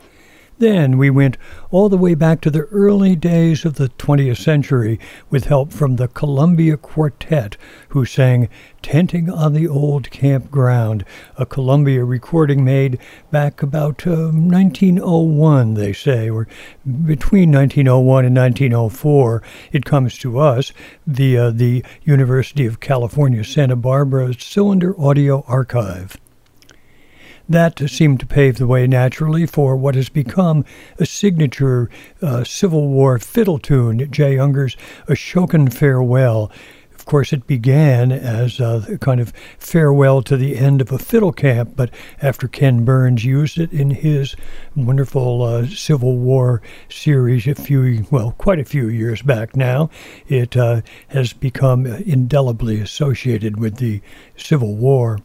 Then 0.60 0.98
we 0.98 1.10
went 1.10 1.38
all 1.72 1.88
the 1.88 1.96
way 1.96 2.16
back 2.16 2.42
to 2.42 2.52
the 2.52 2.64
early 2.64 3.16
days 3.16 3.64
of 3.64 3.76
the 3.76 3.88
20th 3.88 4.44
century 4.44 5.00
with 5.30 5.46
help 5.46 5.72
from 5.72 5.96
the 5.96 6.10
Columbia 6.10 6.76
Quartet, 6.76 7.56
who 7.90 8.04
sang 8.04 8.50
Tenting 8.82 9.30
on 9.30 9.54
the 9.54 9.70
Old 9.70 10.12
Campground, 10.12 11.06
a 11.38 11.46
Columbia 11.46 12.04
recording 12.04 12.66
made 12.66 13.00
back 13.32 13.64
about 13.64 14.06
uh, 14.06 14.32
1901, 14.32 15.76
they 15.76 15.94
say, 15.94 16.30
or 16.30 16.46
between 17.06 17.54
1901 17.54 18.26
and 18.26 18.36
1904. 18.36 19.42
It 19.72 19.86
comes 19.86 20.18
to 20.18 20.40
us 20.40 20.74
via 21.08 21.52
the 21.52 21.86
University 22.04 22.66
of 22.66 22.82
California, 22.82 23.46
Santa 23.46 23.78
Barbara 23.78 24.34
Cylinder 24.34 24.94
Audio 25.00 25.46
Archive. 25.48 26.18
That 27.50 27.90
seemed 27.90 28.20
to 28.20 28.28
pave 28.28 28.58
the 28.58 28.68
way 28.68 28.86
naturally 28.86 29.48
for 29.48 29.76
what 29.76 29.96
has 29.96 30.08
become 30.08 30.66
a 31.00 31.06
signature 31.08 31.90
uh, 32.22 32.44
Civil 32.44 32.88
War 32.90 33.18
fiddle 33.18 33.58
tune, 33.58 34.08
Jay 34.12 34.38
Unger's 34.38 34.78
Ashokan 35.08 35.74
Farewell. 35.74 36.52
Of 36.94 37.06
course, 37.06 37.34
it 37.34 37.48
began 37.48 38.12
as 38.12 38.60
a 38.60 39.00
kind 39.02 39.20
of 39.20 39.34
farewell 39.58 40.22
to 40.22 40.38
the 40.38 40.58
end 40.58 40.80
of 40.80 40.92
a 40.92 41.00
fiddle 41.00 41.32
camp, 41.32 41.72
but 41.76 41.90
after 42.22 42.48
Ken 42.48 42.86
Burns 42.86 43.26
used 43.26 43.58
it 43.58 43.74
in 43.74 43.90
his 43.90 44.36
wonderful 44.76 45.42
uh, 45.42 45.66
Civil 45.66 46.18
War 46.18 46.62
series 46.88 47.48
a 47.48 47.56
few, 47.56 48.06
well, 48.12 48.36
quite 48.38 48.60
a 48.60 48.66
few 48.66 48.90
years 48.90 49.24
back 49.24 49.56
now, 49.56 49.90
it 50.28 50.56
uh, 50.56 50.82
has 51.08 51.34
become 51.34 51.88
indelibly 51.88 52.80
associated 52.80 53.60
with 53.60 53.78
the 53.78 54.02
Civil 54.38 54.76
War. 54.76 55.18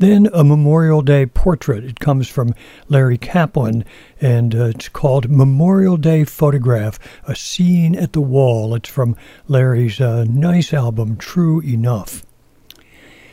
Then 0.00 0.30
a 0.32 0.42
Memorial 0.42 1.02
Day 1.02 1.26
portrait. 1.26 1.84
It 1.84 2.00
comes 2.00 2.26
from 2.26 2.54
Larry 2.88 3.18
Kaplan, 3.18 3.84
and 4.18 4.54
uh, 4.54 4.64
it's 4.68 4.88
called 4.88 5.28
Memorial 5.28 5.98
Day 5.98 6.24
Photograph, 6.24 6.98
A 7.24 7.36
Scene 7.36 7.94
at 7.94 8.14
the 8.14 8.22
Wall. 8.22 8.74
It's 8.74 8.88
from 8.88 9.14
Larry's 9.46 10.00
uh, 10.00 10.24
nice 10.24 10.72
album, 10.72 11.18
True 11.18 11.60
Enough. 11.60 12.24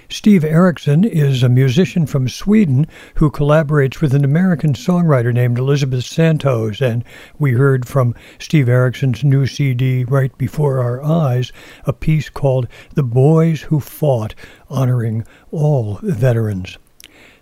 Steve 0.10 0.46
Erickson 0.46 1.04
is 1.04 1.44
a 1.44 1.50
musician 1.50 2.06
from 2.06 2.30
Sweden 2.30 2.88
who 3.16 3.30
collaborates 3.30 4.00
with 4.00 4.16
an 4.16 4.24
American 4.24 4.72
songwriter 4.72 5.34
named 5.34 5.60
Elizabeth 5.60 6.06
Santos, 6.06 6.80
and 6.80 7.04
we 7.38 7.52
heard 7.52 7.86
from 7.86 8.16
Steve 8.40 8.70
Erickson's 8.70 9.26
new 9.26 9.46
CD 9.46 10.06
right 10.06 10.36
before 10.38 10.80
our 10.80 11.04
eyes 11.04 11.52
a 11.84 11.92
piece 11.92 12.30
called 12.30 12.70
The 12.94 13.04
Boys 13.04 13.64
Who 13.64 13.82
Fought, 13.82 14.34
honoring 14.70 15.26
all 15.52 16.00
veterans. 16.02 16.78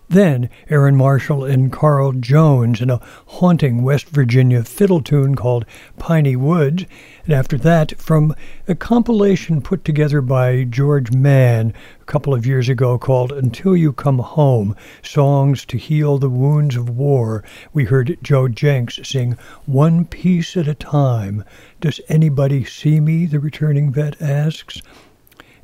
Then 0.08 0.52
Erynn 0.70 0.96
Marshall 0.96 1.44
and 1.44 1.72
Carl 1.72 2.12
Jones 2.14 2.80
in 2.80 2.92
a 2.92 3.02
haunting 3.26 3.82
West 3.82 4.08
Virginia 4.10 4.64
fiddle 4.64 5.02
tune 5.02 5.36
called 5.36 5.66
Piney 5.98 6.36
Woods. 6.36 6.86
And 7.26 7.34
after 7.34 7.58
that, 7.58 8.00
from 8.00 8.36
a 8.68 8.76
compilation 8.76 9.62
put 9.62 9.84
together 9.84 10.22
by 10.22 10.64
George 10.64 11.12
Mann 11.12 11.74
couple 12.06 12.34
of 12.34 12.46
years 12.46 12.70
ago 12.70 12.98
called 12.98 13.32
Until 13.32 13.76
You 13.76 13.92
Come 13.92 14.20
Home 14.20 14.76
Songs 15.02 15.66
to 15.66 15.78
Heal 15.78 16.18
the 16.18 16.30
Wounds 16.30 16.76
of 16.76 16.90
War, 16.90 17.44
we 17.74 17.86
heard 17.86 18.18
Joe 18.22 18.48
Jencks 18.48 19.04
sing 19.06 19.38
One 19.66 20.06
Piece 20.06 20.56
at 20.56 20.68
a 20.68 20.76
Time. 20.76 21.44
Does 21.82 22.00
anybody 22.08 22.64
see 22.64 23.00
me? 23.00 23.26
the 23.26 23.40
returning 23.40 23.92
vet 23.92 24.22
asks. 24.22 24.82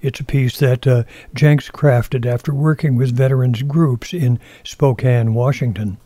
It's 0.02 0.20
a 0.20 0.24
piece 0.24 0.58
that 0.58 0.88
uh, 0.88 1.04
Jencks 1.36 1.72
crafted 1.72 2.26
after 2.26 2.54
working 2.54 2.96
with 2.96 3.16
veterans 3.16 3.62
groups 3.62 4.14
in 4.14 4.40
Spokane, 4.64 5.36
Washington. 5.36 5.98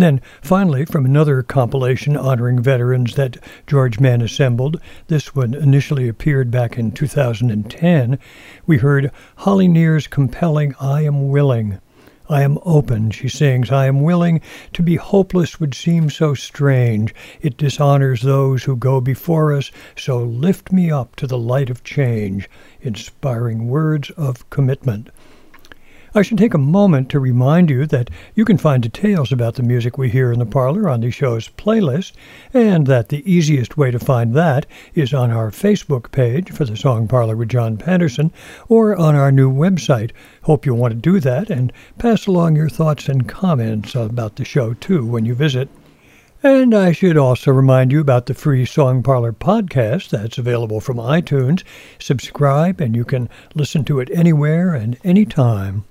And 0.00 0.18
then, 0.18 0.22
finally, 0.40 0.86
from 0.86 1.04
another 1.04 1.42
compilation 1.42 2.16
honoring 2.16 2.62
veterans 2.62 3.16
that 3.16 3.36
George 3.66 4.00
Mann 4.00 4.22
assembled, 4.22 4.80
this 5.08 5.34
one 5.34 5.52
initially 5.52 6.08
appeared 6.08 6.50
back 6.50 6.78
in 6.78 6.90
2010, 6.90 8.18
we 8.66 8.78
heard 8.78 9.12
Holly 9.36 9.68
Near's 9.68 10.06
compelling 10.06 10.74
I 10.80 11.02
Am 11.02 11.28
Willing. 11.28 11.80
I 12.30 12.40
am 12.40 12.58
open, 12.64 13.10
she 13.10 13.28
sings. 13.28 13.70
I 13.70 13.84
am 13.84 14.00
willing 14.00 14.40
to 14.72 14.82
be 14.82 14.96
hopeless 14.96 15.60
would 15.60 15.74
seem 15.74 16.08
so 16.08 16.32
strange. 16.32 17.14
It 17.42 17.58
dishonors 17.58 18.22
those 18.22 18.64
who 18.64 18.76
go 18.76 19.02
before 19.02 19.52
us, 19.52 19.70
so 19.98 20.16
lift 20.22 20.72
me 20.72 20.90
up 20.90 21.14
to 21.16 21.26
the 21.26 21.36
light 21.36 21.68
of 21.68 21.84
change 21.84 22.48
inspiring 22.80 23.68
words 23.68 24.08
of 24.12 24.48
commitment. 24.48 25.10
I 26.12 26.22
should 26.22 26.38
take 26.38 26.54
a 26.54 26.58
moment 26.58 27.08
to 27.10 27.20
remind 27.20 27.70
you 27.70 27.86
that 27.86 28.10
you 28.34 28.44
can 28.44 28.58
find 28.58 28.82
details 28.82 29.30
about 29.30 29.54
the 29.54 29.62
music 29.62 29.96
we 29.96 30.10
hear 30.10 30.32
in 30.32 30.40
the 30.40 30.46
parlor 30.46 30.88
on 30.88 31.02
the 31.02 31.12
show's 31.12 31.48
playlist, 31.50 32.14
and 32.52 32.88
that 32.88 33.10
the 33.10 33.22
easiest 33.30 33.76
way 33.76 33.92
to 33.92 33.98
find 34.00 34.34
that 34.34 34.66
is 34.92 35.14
on 35.14 35.30
our 35.30 35.52
Facebook 35.52 36.10
page 36.10 36.50
for 36.50 36.64
the 36.64 36.76
Song 36.76 37.06
Parlor 37.06 37.36
with 37.36 37.50
John 37.50 37.76
Patterson 37.76 38.32
or 38.68 38.96
on 38.96 39.14
our 39.14 39.30
new 39.30 39.48
website. 39.52 40.10
Hope 40.42 40.66
you'll 40.66 40.78
want 40.78 40.94
to 40.94 40.98
do 40.98 41.20
that 41.20 41.48
and 41.48 41.72
pass 41.98 42.26
along 42.26 42.56
your 42.56 42.68
thoughts 42.68 43.08
and 43.08 43.28
comments 43.28 43.94
about 43.94 44.34
the 44.34 44.44
show 44.44 44.74
too 44.74 45.06
when 45.06 45.24
you 45.24 45.36
visit. 45.36 45.68
And 46.42 46.74
I 46.74 46.90
should 46.90 47.18
also 47.18 47.52
remind 47.52 47.92
you 47.92 48.00
about 48.00 48.26
the 48.26 48.34
free 48.34 48.64
Song 48.64 49.04
Parlor 49.04 49.32
podcast 49.32 50.08
that's 50.08 50.38
available 50.38 50.80
from 50.80 50.96
iTunes. 50.96 51.62
Subscribe 52.00 52.80
and 52.80 52.96
you 52.96 53.04
can 53.04 53.28
listen 53.54 53.84
to 53.84 54.00
it 54.00 54.10
anywhere 54.12 54.74
and 54.74 54.98
anytime. 55.04 55.84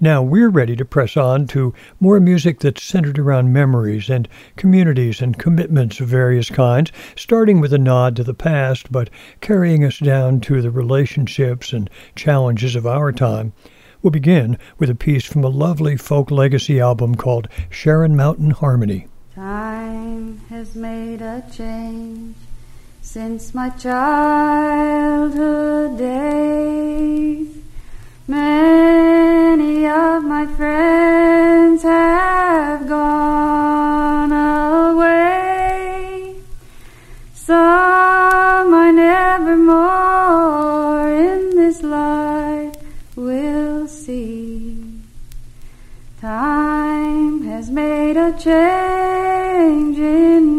Now 0.00 0.22
we're 0.22 0.48
ready 0.48 0.76
to 0.76 0.84
press 0.84 1.16
on 1.16 1.48
to 1.48 1.74
more 1.98 2.20
music 2.20 2.60
that's 2.60 2.84
centered 2.84 3.18
around 3.18 3.52
memories 3.52 4.08
and 4.08 4.28
communities 4.54 5.20
and 5.20 5.36
commitments 5.36 5.98
of 5.98 6.06
various 6.06 6.50
kinds, 6.50 6.92
starting 7.16 7.60
with 7.60 7.72
a 7.72 7.78
nod 7.78 8.14
to 8.14 8.22
the 8.22 8.32
past, 8.32 8.92
but 8.92 9.10
carrying 9.40 9.84
us 9.84 9.98
down 9.98 10.38
to 10.42 10.62
the 10.62 10.70
relationships 10.70 11.72
and 11.72 11.90
challenges 12.14 12.76
of 12.76 12.86
our 12.86 13.10
time. 13.10 13.52
We'll 14.00 14.12
begin 14.12 14.56
with 14.78 14.88
a 14.88 14.94
piece 14.94 15.24
from 15.24 15.42
a 15.42 15.48
lovely 15.48 15.96
folk 15.96 16.30
legacy 16.30 16.78
album 16.78 17.16
called 17.16 17.48
Sharon 17.68 18.14
Mountain 18.14 18.52
Harmony. 18.52 19.08
Time 19.34 20.38
has 20.48 20.76
made 20.76 21.22
a 21.22 21.42
change 21.52 22.36
since 23.02 23.52
my 23.52 23.70
childhood 23.70 23.98
days. 25.98 27.48
Many 28.30 29.86
of 29.86 30.22
my 30.22 30.44
friends 30.54 31.82
have 31.82 32.86
gone 32.86 34.30
away. 34.90 36.36
Some 37.32 37.56
I 38.74 38.90
never 38.90 39.56
more 39.56 41.08
in 41.08 41.56
this 41.56 41.82
life 41.82 42.74
will 43.16 43.88
see. 43.88 44.76
Time 46.20 47.44
has 47.44 47.70
made 47.70 48.18
a 48.18 48.32
change 48.32 49.96
in 49.96 50.57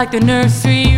like 0.00 0.12
the 0.12 0.18
nursery 0.18 0.89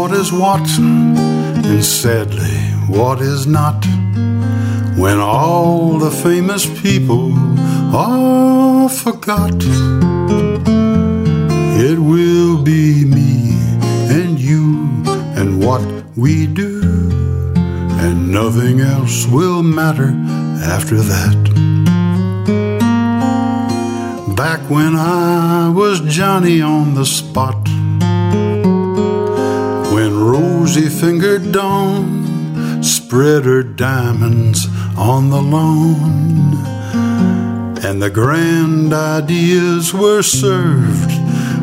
what 0.00 0.12
is 0.12 0.32
what, 0.32 0.66
and 0.78 1.84
sadly, 1.84 2.56
what 2.88 3.20
is 3.20 3.46
not. 3.46 3.84
When 4.96 5.18
all 5.18 5.98
the 5.98 6.10
famous 6.10 6.64
people 6.80 7.34
are 7.94 8.88
forgot, 8.88 9.58
it 11.88 11.98
will 11.98 12.62
be 12.62 13.04
me 13.04 13.52
and 14.18 14.40
you 14.40 14.88
and 15.38 15.62
what 15.62 15.82
we 16.16 16.46
do, 16.46 16.80
and 18.04 18.32
nothing 18.32 18.80
else 18.80 19.26
will 19.26 19.62
matter 19.62 20.12
after 20.76 20.96
that. 20.96 21.40
Back 24.34 24.60
when 24.70 24.96
I 24.96 25.68
was 25.68 26.00
Johnny 26.00 26.62
on 26.62 26.94
the 26.94 27.04
spot, 27.04 27.59
fingered 31.00 31.50
dawn 31.50 32.82
spread 32.82 33.46
her 33.46 33.62
diamonds 33.62 34.66
on 34.98 35.30
the 35.30 35.40
lawn, 35.40 36.54
and 37.82 38.02
the 38.02 38.10
grand 38.10 38.92
ideas 38.92 39.94
were 39.94 40.20
served 40.20 41.10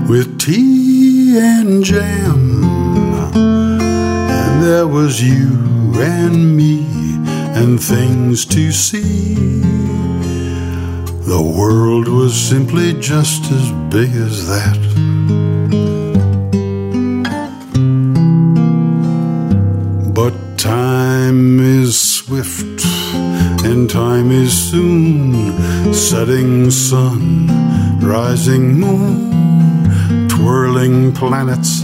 with 0.10 0.40
tea 0.40 1.38
and 1.38 1.84
jam, 1.84 2.64
and 3.36 4.64
there 4.64 4.88
was 4.88 5.22
you 5.22 5.94
and 6.02 6.58
me 6.58 6.84
and 7.54 7.80
things 7.80 8.44
to 8.44 8.72
see. 8.72 9.36
The 11.28 11.54
world 11.60 12.08
was 12.08 12.34
simply 12.34 12.94
just 13.00 13.52
as 13.52 13.72
big 13.92 14.10
as 14.16 14.48
that. 14.48 15.17
Time 21.28 21.60
is 21.60 22.00
swift 22.00 22.86
and 23.66 23.90
time 23.90 24.32
is 24.32 24.54
soon. 24.72 25.52
Setting 25.94 26.72
sun, 26.72 27.48
rising 28.00 28.80
moon, 28.80 30.30
twirling 30.30 31.12
planets, 31.12 31.84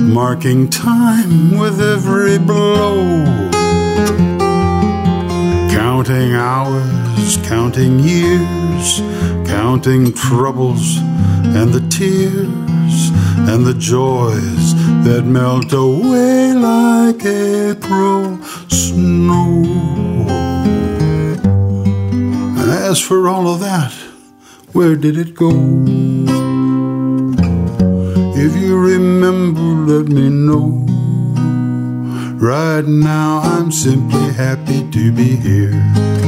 marking 0.00 0.70
time 0.70 1.58
with 1.58 1.82
every 1.82 2.38
blow 2.38 2.96
counting 5.70 6.32
hours, 6.32 7.36
counting 7.44 7.98
years, 7.98 9.00
counting 9.46 10.14
troubles 10.14 10.96
and 11.58 11.74
the 11.74 11.86
tears 11.90 13.10
and 13.50 13.66
the 13.66 13.74
joys 13.74 14.74
that 15.04 15.24
melt 15.26 15.74
away 15.74 16.54
like 16.54 17.22
April 17.26 18.37
snow. 19.28 19.62
And 22.58 22.70
as 22.70 23.00
for 23.00 23.28
all 23.28 23.48
of 23.48 23.60
that, 23.60 23.92
where 24.72 24.96
did 24.96 25.16
it 25.18 25.34
go? 25.34 25.50
If 28.44 28.56
you 28.56 28.78
remember, 28.78 29.92
let 29.92 30.08
me 30.08 30.28
know. 30.28 30.86
Right 32.40 32.86
now, 32.86 33.40
I'm 33.42 33.70
simply 33.72 34.32
happy 34.32 34.88
to 34.90 35.12
be 35.12 35.36
here. 35.36 36.27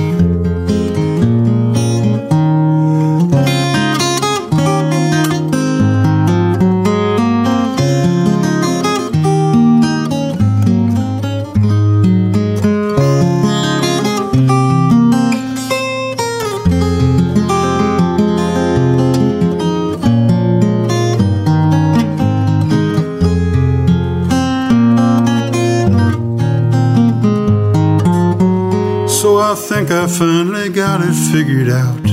Finally 30.18 30.68
got 30.68 31.00
it 31.02 31.14
figured 31.32 31.70
out. 31.70 32.04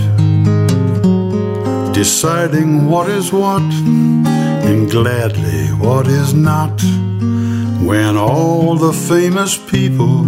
Deciding 1.93 2.89
what 2.89 3.09
is 3.09 3.31
what 3.33 3.61
and 4.69 4.89
gladly 4.91 5.67
what 5.83 6.07
is 6.07 6.33
not. 6.33 6.79
When 7.89 8.17
all 8.17 8.75
the 8.75 8.93
famous 8.93 9.57
people 9.57 10.25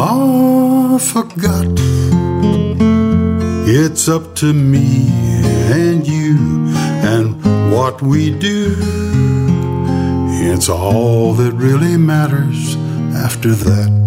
are 0.00 0.98
forgot, 0.98 1.66
it's 3.68 4.08
up 4.08 4.34
to 4.36 4.52
me 4.52 5.08
and 5.70 6.06
you 6.06 6.36
and 7.14 7.72
what 7.72 8.02
we 8.02 8.30
do. 8.30 8.76
It's 10.50 10.68
all 10.68 11.34
that 11.34 11.52
really 11.52 11.96
matters 11.96 12.76
after 13.14 13.50
that. 13.50 14.01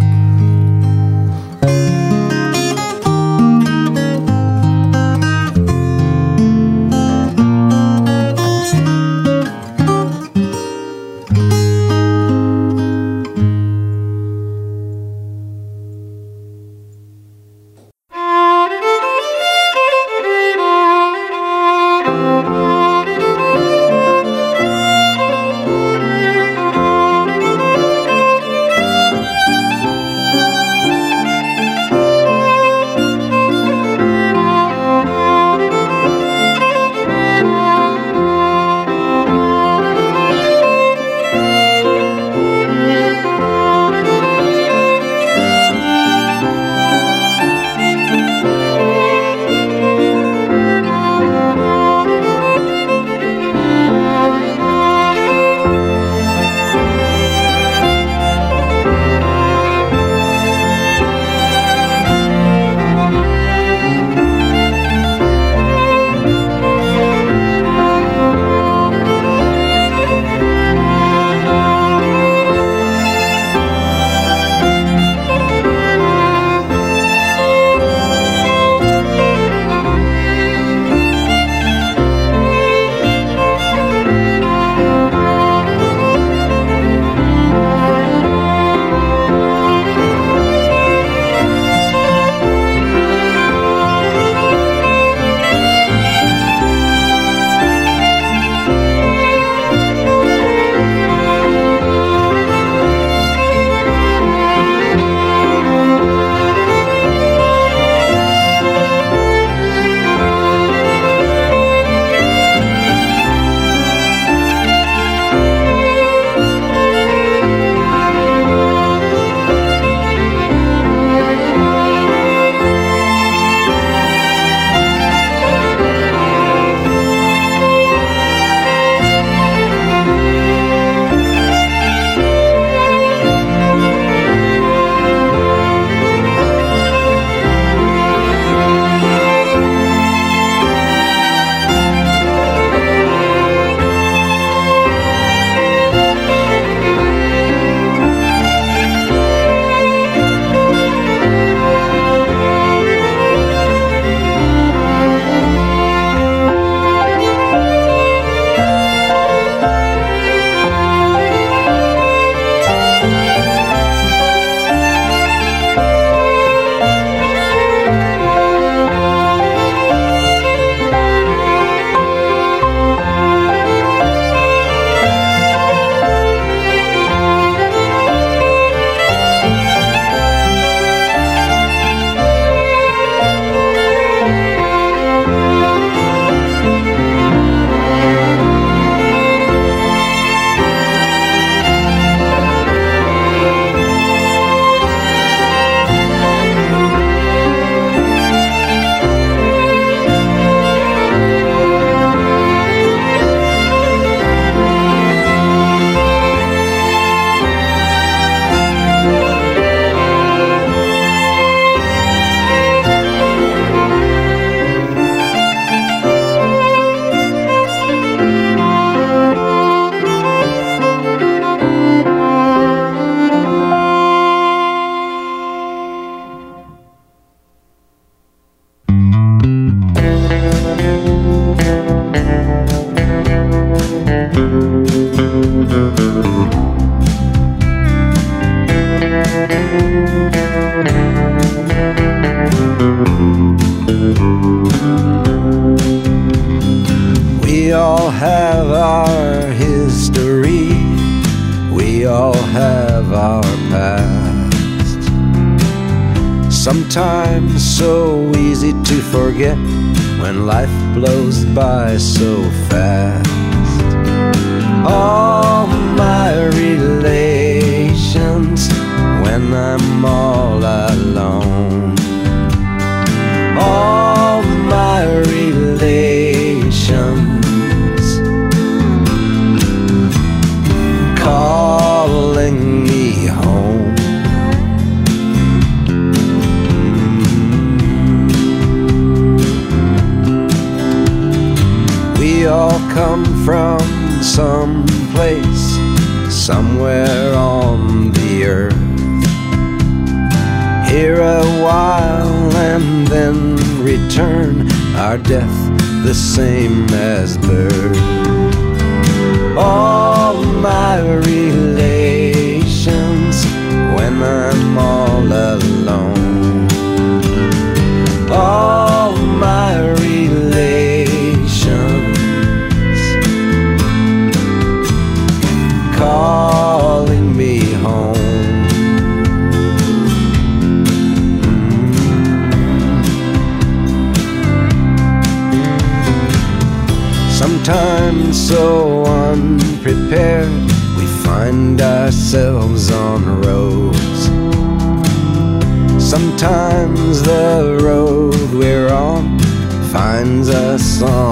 Finds 350.76 351.04
us 351.04 351.25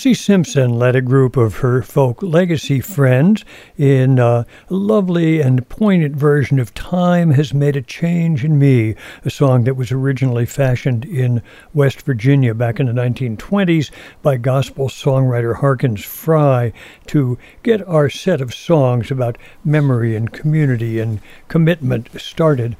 Lucy 0.00 0.14
Simpson 0.14 0.78
led 0.78 0.96
a 0.96 1.02
group 1.02 1.36
of 1.36 1.56
her 1.56 1.82
folk 1.82 2.22
legacy 2.22 2.80
friends 2.80 3.44
in 3.76 4.18
a 4.18 4.46
lovely 4.70 5.42
and 5.42 5.68
poignant 5.68 6.16
version 6.16 6.58
of 6.58 6.72
Time 6.72 7.32
Has 7.32 7.52
Made 7.52 7.76
a 7.76 7.82
Change 7.82 8.42
in 8.42 8.58
Me, 8.58 8.94
a 9.26 9.28
song 9.28 9.64
that 9.64 9.76
was 9.76 9.92
originally 9.92 10.46
fashioned 10.46 11.04
in 11.04 11.42
West 11.74 12.00
Virginia 12.00 12.54
back 12.54 12.80
in 12.80 12.86
the 12.86 12.94
1920s 12.94 13.90
by 14.22 14.38
gospel 14.38 14.88
songwriter 14.88 15.56
Harkins 15.56 16.02
Fry 16.02 16.72
to 17.08 17.36
get 17.62 17.86
our 17.86 18.08
set 18.08 18.40
of 18.40 18.54
songs 18.54 19.10
about 19.10 19.36
memory 19.66 20.16
and 20.16 20.32
community 20.32 20.98
and 20.98 21.20
commitment 21.48 22.08
started. 22.18 22.74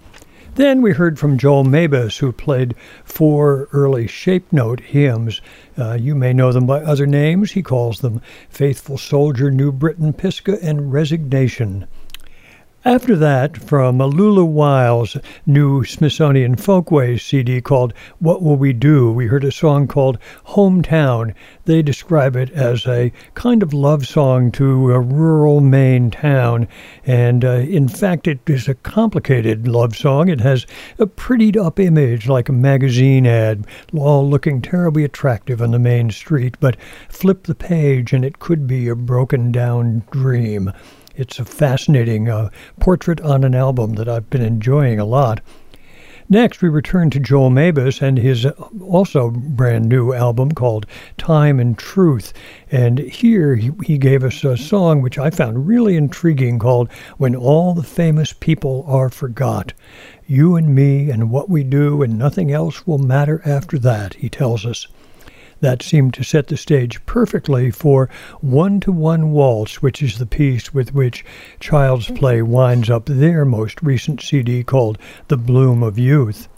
Then 0.61 0.83
we 0.83 0.93
heard 0.93 1.19
from 1.19 1.39
Joel 1.39 1.65
Mabus, 1.65 2.19
who 2.19 2.33
played 2.33 2.75
four 3.03 3.71
early 3.73 4.07
shape 4.07 4.53
note 4.53 4.81
hymns. 4.81 5.41
Uh, 5.79 5.95
you 5.95 6.15
may 6.15 6.35
know 6.35 6.53
them 6.53 6.67
by 6.67 6.83
other 6.83 7.07
names. 7.07 7.53
He 7.53 7.63
calls 7.63 8.01
them 8.01 8.21
Faithful 8.51 8.99
Soldier, 8.99 9.51
New 9.51 9.73
Britain, 9.73 10.13
Pisgah, 10.13 10.63
and 10.63 10.93
Resignation. 10.93 11.87
After 12.83 13.15
that, 13.17 13.59
from 13.59 13.99
Lula 13.99 14.43
Wiles' 14.43 15.19
new 15.45 15.85
Smithsonian 15.85 16.57
Folkways 16.57 17.23
CD 17.23 17.61
called 17.61 17.93
What 18.21 18.41
Will 18.43 18.57
We 18.57 18.73
Do, 18.73 19.13
we 19.13 19.27
heard 19.27 19.45
a 19.45 19.53
song 19.53 19.87
called 19.87 20.19
Hometown. 20.47 21.35
They 21.67 21.83
describe 21.83 22.37
it 22.37 22.51
as 22.53 22.87
a 22.87 23.13
kind 23.35 23.63
of 23.63 23.75
love 23.75 24.07
song 24.07 24.51
to 24.53 24.93
a 24.93 24.99
rural 24.99 25.61
Maine 25.61 26.11
town, 26.11 26.69
and 27.05 27.45
uh, 27.45 27.51
in 27.69 27.87
fact, 27.87 28.27
it 28.27 28.41
is 28.47 28.67
a 28.67 28.75
complicated 28.75 29.69
love 29.69 29.95
song. 29.95 30.31
It 30.31 30.41
has 30.41 30.67
a 30.99 31.07
prettied 31.07 31.59
up 31.59 31.79
image 31.79 32.29
like 32.29 32.49
a 32.49 32.53
magazine 32.53 33.27
ad, 33.27 33.67
all 33.95 34.27
looking 34.27 34.63
terribly 34.63 35.05
attractive 35.05 35.61
on 35.61 35.73
the 35.73 35.79
main 35.79 36.11
street, 36.11 36.57
but 36.61 36.79
flip 37.11 37.43
the 37.43 37.55
page 37.55 38.15
and 38.15 38.25
it 38.25 38.39
could 38.39 38.67
be 38.67 38.89
a 38.89 38.97
broken 38.97 39.53
down 39.53 40.03
dream. 40.11 40.73
It's 41.21 41.39
a 41.39 41.45
fascinating 41.45 42.31
uh, 42.31 42.49
portrait 42.79 43.21
on 43.21 43.45
an 43.45 43.55
album 43.55 43.93
that 43.97 44.09
I've 44.09 44.31
been 44.31 44.41
enjoying 44.41 44.99
a 44.99 45.05
lot. 45.05 45.43
Next, 46.31 46.63
we 46.63 46.71
return 46.71 47.11
to 47.11 47.21
Joel 47.21 47.51
Mabus 47.51 48.01
and 48.01 48.17
his 48.17 48.47
uh, 48.47 48.53
also 48.81 49.29
brand 49.31 49.87
new 49.87 50.15
album 50.15 50.53
called 50.53 50.87
Time 51.19 51.61
and 51.61 51.77
Truth. 51.77 52.33
And 52.73 53.01
here 53.01 53.57
he, 53.57 53.71
he 53.85 53.99
gave 53.99 54.25
us 54.25 54.43
a 54.45 54.57
song 54.57 55.03
which 55.03 55.19
I 55.19 55.29
found 55.29 55.69
really 55.69 55.95
intriguing 55.95 56.59
called 56.59 56.91
When 57.19 57.37
All 57.37 57.75
the 57.75 57.83
Famous 57.83 58.33
People 58.33 58.83
Are 58.89 59.11
Forgot. 59.11 59.75
You 60.27 60.57
and 60.57 60.75
me 60.75 61.11
and 61.11 61.31
what 61.31 61.51
we 61.51 61.65
do, 61.65 62.01
and 62.01 62.17
nothing 62.17 62.51
else 62.51 62.87
will 62.87 62.97
matter 62.97 63.43
after 63.45 63.79
that, 63.81 64.15
he 64.15 64.31
tells 64.31 64.65
us 64.65 64.87
that 65.61 65.83
seemed 65.83 66.15
to 66.15 66.25
set 66.25 66.49
the 66.49 66.57
stage 66.57 67.05
perfectly 67.07 67.71
for 67.71 68.09
One 68.41 68.81
to 68.81 68.93
One 68.93 69.33
Waltz, 69.33 69.83
which 69.83 70.03
is 70.03 70.19
the 70.19 70.27
piece 70.27 70.75
with 70.75 70.95
which 70.95 71.25
Childsplay 71.61 72.43
winds 72.43 72.91
up 72.91 73.07
their 73.07 73.45
most 73.45 73.83
recent 73.83 74.21
CD 74.21 74.65
called 74.65 74.99
The 75.29 75.37
Bloom 75.37 75.83
of 75.83 75.99
Youth. 75.99 76.49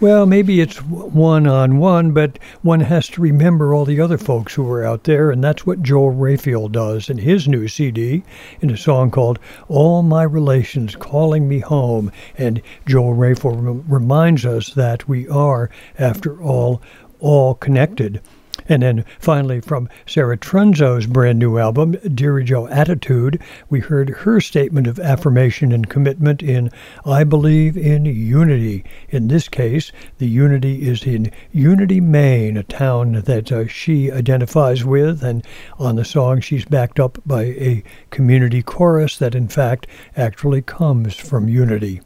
Well, 0.00 0.26
maybe 0.26 0.60
it's 0.60 0.82
one 0.82 1.46
on 1.46 1.78
one, 1.78 2.10
but 2.10 2.40
one 2.62 2.80
has 2.80 3.08
to 3.08 3.20
remember 3.22 3.72
all 3.72 3.84
the 3.84 4.00
other 4.00 4.18
folks 4.18 4.52
who 4.52 4.64
were 4.64 4.84
out 4.84 5.04
there, 5.04 5.30
and 5.30 5.42
that's 5.42 5.64
what 5.64 5.82
Joel 5.82 6.12
Rayfield 6.12 6.72
does 6.72 7.08
in 7.08 7.18
his 7.18 7.46
new 7.46 7.68
CD 7.68 8.24
in 8.60 8.70
a 8.70 8.76
song 8.76 9.12
called 9.12 9.38
All 9.68 10.02
My 10.02 10.24
Relations 10.24 10.96
Calling 10.96 11.48
Me 11.48 11.60
Home. 11.60 12.10
And 12.36 12.60
Joel 12.86 13.14
Rayfield 13.14 13.84
reminds 13.88 14.44
us 14.44 14.74
that 14.74 15.08
we 15.08 15.28
are, 15.28 15.70
after 15.96 16.42
all, 16.42 16.82
all 17.20 17.54
connected. 17.54 18.20
And 18.66 18.82
then 18.82 19.04
finally, 19.18 19.60
from 19.60 19.90
Sara 20.06 20.38
Trunzo's 20.38 21.06
brand 21.06 21.38
new 21.38 21.58
album, 21.58 21.94
Dirigo 21.96 22.70
Attitude, 22.70 23.42
we 23.68 23.80
heard 23.80 24.08
her 24.08 24.40
statement 24.40 24.86
of 24.86 24.98
affirmation 24.98 25.70
and 25.70 25.90
commitment 25.90 26.42
in 26.42 26.70
I 27.04 27.24
Believe 27.24 27.76
in 27.76 28.06
Unity. 28.06 28.82
In 29.10 29.28
this 29.28 29.50
case, 29.50 29.92
the 30.16 30.28
unity 30.28 30.88
is 30.88 31.04
in 31.04 31.30
Unity, 31.52 32.00
Maine, 32.00 32.56
a 32.56 32.62
town 32.62 33.12
that 33.26 33.52
uh, 33.52 33.66
she 33.66 34.10
identifies 34.10 34.82
with. 34.82 35.22
And 35.22 35.44
on 35.78 35.96
the 35.96 36.04
song, 36.04 36.40
she's 36.40 36.64
backed 36.64 36.98
up 36.98 37.18
by 37.26 37.42
a 37.42 37.82
community 38.10 38.62
chorus 38.62 39.18
that, 39.18 39.34
in 39.34 39.48
fact, 39.48 39.86
actually 40.16 40.62
comes 40.62 41.16
from 41.16 41.50
Unity 41.50 42.00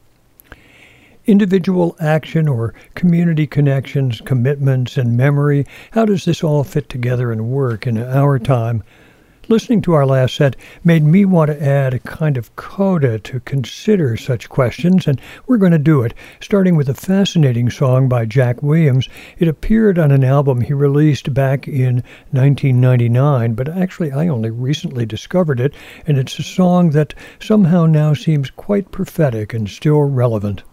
individual 1.29 1.95
action 1.99 2.47
or 2.47 2.73
community 2.95 3.45
connections, 3.45 4.19
commitments, 4.21 4.97
and 4.97 5.15
memory? 5.15 5.63
How 5.91 6.05
does 6.05 6.25
this 6.25 6.43
all 6.43 6.63
fit 6.63 6.89
together 6.89 7.31
and 7.31 7.49
work 7.49 7.85
in 7.85 7.99
our 7.99 8.39
time? 8.39 8.83
Listening 9.47 9.81
to 9.81 9.93
our 9.93 10.05
last 10.05 10.35
set 10.35 10.55
made 10.83 11.03
me 11.03 11.25
want 11.25 11.49
to 11.49 11.63
add 11.63 11.93
a 11.93 11.99
kind 11.99 12.37
of 12.37 12.55
coda 12.55 13.17
to 13.19 13.39
consider 13.39 14.15
such 14.17 14.49
questions, 14.49 15.07
and 15.07 15.19
we're 15.47 15.57
going 15.57 15.71
to 15.71 15.79
do 15.79 16.01
it, 16.03 16.13
starting 16.39 16.75
with 16.75 16.87
a 16.87 16.93
fascinating 16.93 17.69
song 17.71 18.07
by 18.07 18.25
Jack 18.25 18.61
Williams. 18.61 19.09
It 19.37 19.47
appeared 19.47 19.97
on 19.97 20.11
an 20.11 20.23
album 20.23 20.61
he 20.61 20.73
released 20.73 21.33
back 21.33 21.67
in 21.67 22.03
1999, 22.29 23.53
but 23.53 23.69
actually 23.69 24.11
I 24.11 24.27
only 24.27 24.51
recently 24.51 25.07
discovered 25.07 25.59
it, 25.59 25.73
and 26.05 26.19
it's 26.19 26.37
a 26.37 26.43
song 26.43 26.91
that 26.91 27.13
somehow 27.39 27.87
now 27.87 28.13
seems 28.13 28.51
quite 28.51 28.91
prophetic 28.91 29.53
and 29.53 29.67
still 29.67 30.01
relevant. 30.01 30.63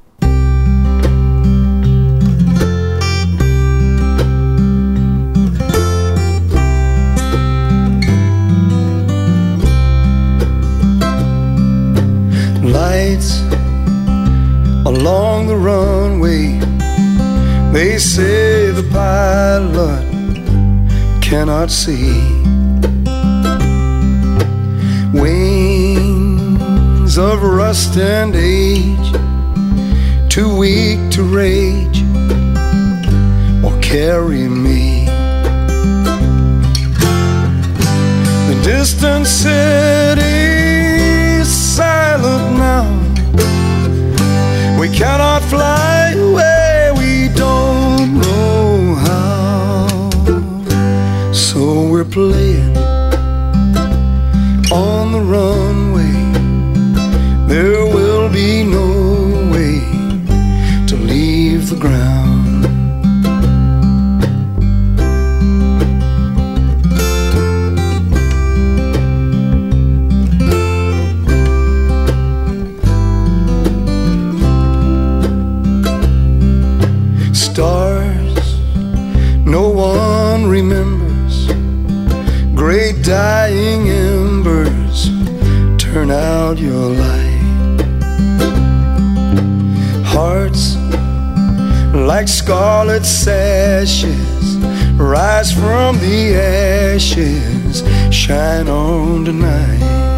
Lights 12.77 13.41
along 14.93 15.47
the 15.47 15.57
runway. 15.57 16.47
They 17.73 17.97
say 17.99 18.71
the 18.71 18.87
pilot 18.93 20.05
cannot 21.23 21.71
see. 21.71 22.13
Wings 25.23 27.15
of 27.17 27.43
rust 27.43 27.97
and 27.97 28.35
age, 28.37 29.09
too 30.29 30.51
weak 30.63 31.01
to 31.17 31.23
rage 31.23 32.01
or 33.65 33.75
carry 33.81 34.47
me. 34.49 35.07
The 38.49 38.57
distant 38.63 39.27
city 39.27 40.46
silent 42.17 42.57
now. 42.57 42.85
We 44.81 44.89
cannot 44.89 45.43
fly 45.43 46.13
away, 46.13 46.93
we 46.97 47.29
don't 47.35 48.21
know 48.21 48.95
how. 49.07 49.89
So 51.33 51.89
we're 51.91 52.05
playing 52.05 52.77
on 54.73 55.13
the 55.13 55.21
runway. 55.21 55.86
Dying 83.07 83.89
embers 83.89 85.05
turn 85.79 86.11
out 86.11 86.59
your 86.59 86.91
light. 86.91 87.81
Hearts 90.05 90.75
like 91.95 92.27
scarlet 92.27 93.05
sashes 93.07 94.57
rise 94.97 95.53
from 95.53 95.99
the 96.01 96.35
ashes, 96.35 97.85
shine 98.13 98.69
on 98.69 99.25
tonight. 99.25 100.16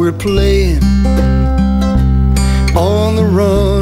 We're 0.00 0.12
playing 0.12 0.82
on 2.74 3.16
the 3.16 3.22
runway. 3.22 3.79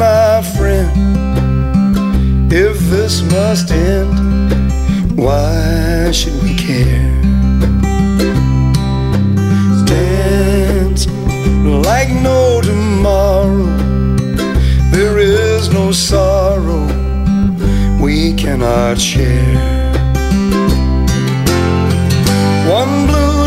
my 0.00 0.40
friend. 0.56 0.90
If 2.50 2.78
this 2.88 3.20
must 3.20 3.70
end, 3.70 4.16
why 5.14 6.10
should 6.10 6.42
we 6.42 6.54
care? 6.56 7.12
Dance 9.84 11.06
like 11.86 12.10
no 12.28 12.62
tomorrow. 12.62 13.66
There 14.90 15.18
is 15.18 15.70
no 15.70 15.92
sorrow 15.92 16.86
we 18.00 18.32
cannot 18.32 18.98
share. 18.98 19.58
One 22.78 23.06
blue 23.06 23.46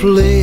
place 0.00 0.39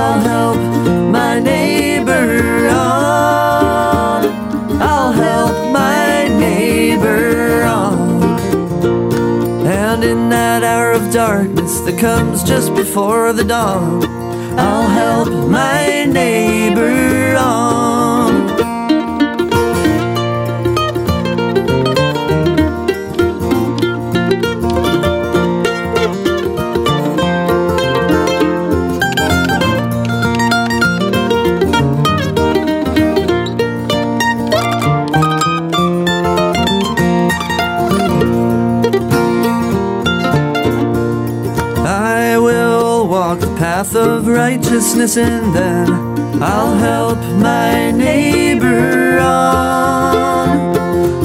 I'll 0.00 0.20
help 0.20 0.58
my 1.10 1.40
neighbor 1.40 2.68
on. 2.68 4.24
I'll 4.80 5.10
help 5.10 5.72
my 5.72 6.28
neighbor 6.28 7.64
on. 7.64 8.38
And 9.66 10.04
in 10.04 10.28
that 10.28 10.62
hour 10.62 10.92
of 10.92 11.12
darkness 11.12 11.80
that 11.80 11.98
comes 11.98 12.44
just 12.44 12.72
before 12.76 13.32
the 13.32 13.44
dawn, 13.44 14.04
I'll 14.56 14.88
help 14.88 15.30
my 15.48 16.04
neighbor 16.04 17.27
righteousness 44.48 45.18
and 45.18 45.54
then 45.54 45.86
I'll 46.42 46.74
help 46.76 47.18
my 47.36 47.90
neighbor 47.90 49.18
on. 49.18 50.72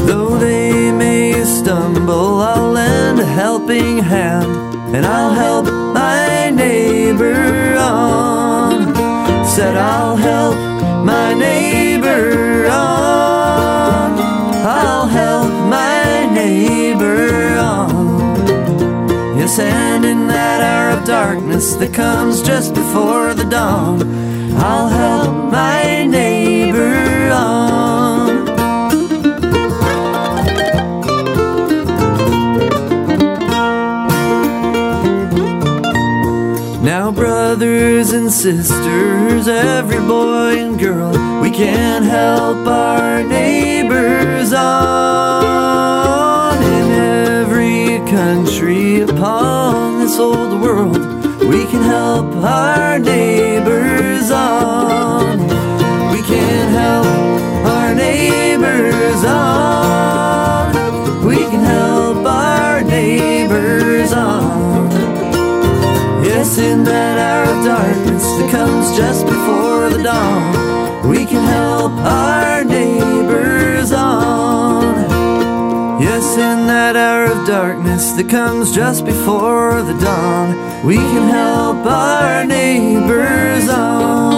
Though 0.06 0.36
they 0.38 0.92
may 0.92 1.42
stumble, 1.46 2.42
I'll 2.42 2.72
lend 2.72 3.22
a 3.22 3.26
helping 3.26 4.00
hand 4.00 4.52
and 4.94 5.06
I'll 5.06 5.34
help 5.46 5.66
my 6.02 6.50
neighbor 6.50 7.78
on. 7.78 8.94
Said 9.46 9.78
I'll 9.78 10.18
help 10.18 10.58
my 11.06 11.34
neighbor 11.34 12.63
Yes, 19.44 19.60
and 19.60 20.06
in 20.06 20.28
that 20.28 20.62
hour 20.62 20.98
of 20.98 21.06
darkness 21.06 21.76
that 21.76 21.94
comes 21.94 22.42
just 22.42 22.74
before 22.74 23.34
the 23.34 23.44
dawn, 23.44 24.02
I'll 24.56 24.88
help 24.88 25.52
my 25.52 26.06
neighbor 26.06 27.30
on. 27.30 28.46
Now, 36.82 37.12
brothers 37.12 38.14
and 38.14 38.32
sisters, 38.32 39.50
every 39.50 40.00
boy 40.00 40.58
and 40.58 40.80
girl, 40.80 41.42
we 41.42 41.52
can 41.52 42.04
help 42.04 42.66
our 42.66 43.22
neighbors 43.22 44.54
on 44.54 45.33
country 48.54 49.02
upon 49.02 50.00
this 50.00 50.20
old 50.20 50.62
world. 50.62 50.98
We 51.42 51.66
can 51.66 51.82
help 51.82 52.36
our 52.36 53.00
neighbors 53.00 54.30
on. 54.30 55.40
We 56.12 56.22
can 56.22 56.70
help 56.70 57.66
our 57.66 57.96
neighbors 57.96 59.26
on. 59.26 61.26
We 61.26 61.38
can 61.38 61.64
help 61.64 62.28
our 62.28 62.84
neighbors 62.84 64.14
on. 64.14 64.92
Yes, 66.24 66.60
in 66.60 66.84
that 66.84 67.18
hour 67.18 67.58
of 67.58 67.66
darkness 67.66 68.24
that 68.24 68.52
comes 68.52 68.96
just 68.96 69.26
before 69.26 69.90
the 69.90 70.04
dawn, 70.04 70.53
in 76.44 76.68
that 76.68 76.96
hour 76.96 77.26
of 77.26 77.48
darkness 77.48 78.12
that 78.12 78.30
comes 78.30 78.76
just 78.76 79.06
before 79.06 79.82
the 79.82 79.98
dawn, 80.00 80.86
we 80.86 80.96
can 80.96 81.30
help 81.30 81.86
our 81.86 82.46
neighbors 82.46 83.70
on. 83.70 84.34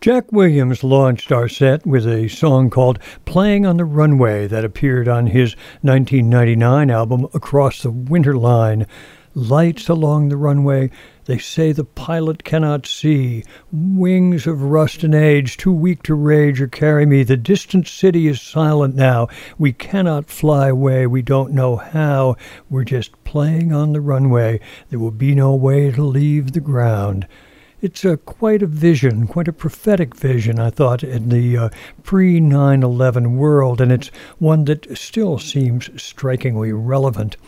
Jack 0.00 0.32
Williams 0.32 0.82
launched 0.82 1.30
our 1.30 1.48
set 1.48 1.86
with 1.86 2.06
a 2.08 2.26
song 2.26 2.70
called 2.70 2.98
Playing 3.24 3.66
on 3.66 3.76
the 3.76 3.84
Runway 3.84 4.48
that 4.48 4.64
appeared 4.64 5.06
on 5.06 5.28
his 5.28 5.54
1999 5.82 6.90
album 6.90 7.28
Across 7.34 7.82
the 7.82 7.92
Winter 7.92 8.34
Line. 8.34 8.86
Lights 9.34 9.88
along 9.88 10.28
the 10.28 10.36
runway, 10.36 10.90
they 11.24 11.38
say 11.38 11.72
the 11.72 11.84
pilot 11.84 12.44
cannot 12.44 12.84
see. 12.84 13.44
Wings 13.72 14.46
of 14.46 14.62
rust 14.62 15.02
and 15.04 15.14
age, 15.14 15.56
too 15.56 15.72
weak 15.72 16.02
to 16.02 16.14
rage 16.14 16.60
or 16.60 16.68
carry 16.68 17.06
me. 17.06 17.22
The 17.22 17.38
distant 17.38 17.88
city 17.88 18.26
is 18.26 18.42
silent 18.42 18.94
now. 18.94 19.28
We 19.56 19.72
cannot 19.72 20.28
fly 20.28 20.68
away, 20.68 21.06
we 21.06 21.22
don't 21.22 21.54
know 21.54 21.76
how. 21.76 22.36
We're 22.68 22.84
just 22.84 23.24
playing 23.24 23.72
on 23.72 23.94
the 23.94 24.02
runway. 24.02 24.60
There 24.90 24.98
will 24.98 25.10
be 25.10 25.34
no 25.34 25.54
way 25.54 25.90
to 25.92 26.02
leave 26.02 26.52
the 26.52 26.60
ground. 26.60 27.26
It's 27.80 28.04
a, 28.04 28.18
quite 28.18 28.62
a 28.62 28.66
vision, 28.66 29.26
quite 29.26 29.48
a 29.48 29.52
prophetic 29.52 30.14
vision, 30.14 30.58
I 30.58 30.68
thought, 30.68 31.02
in 31.02 31.30
the 31.30 31.56
uh, 31.56 31.68
pre 32.02 32.38
9 32.38 32.82
11 32.82 33.36
world, 33.38 33.80
and 33.80 33.90
it's 33.90 34.08
one 34.38 34.66
that 34.66 34.98
still 34.98 35.38
seems 35.38 35.88
strikingly 36.00 36.72
relevant. 36.72 37.38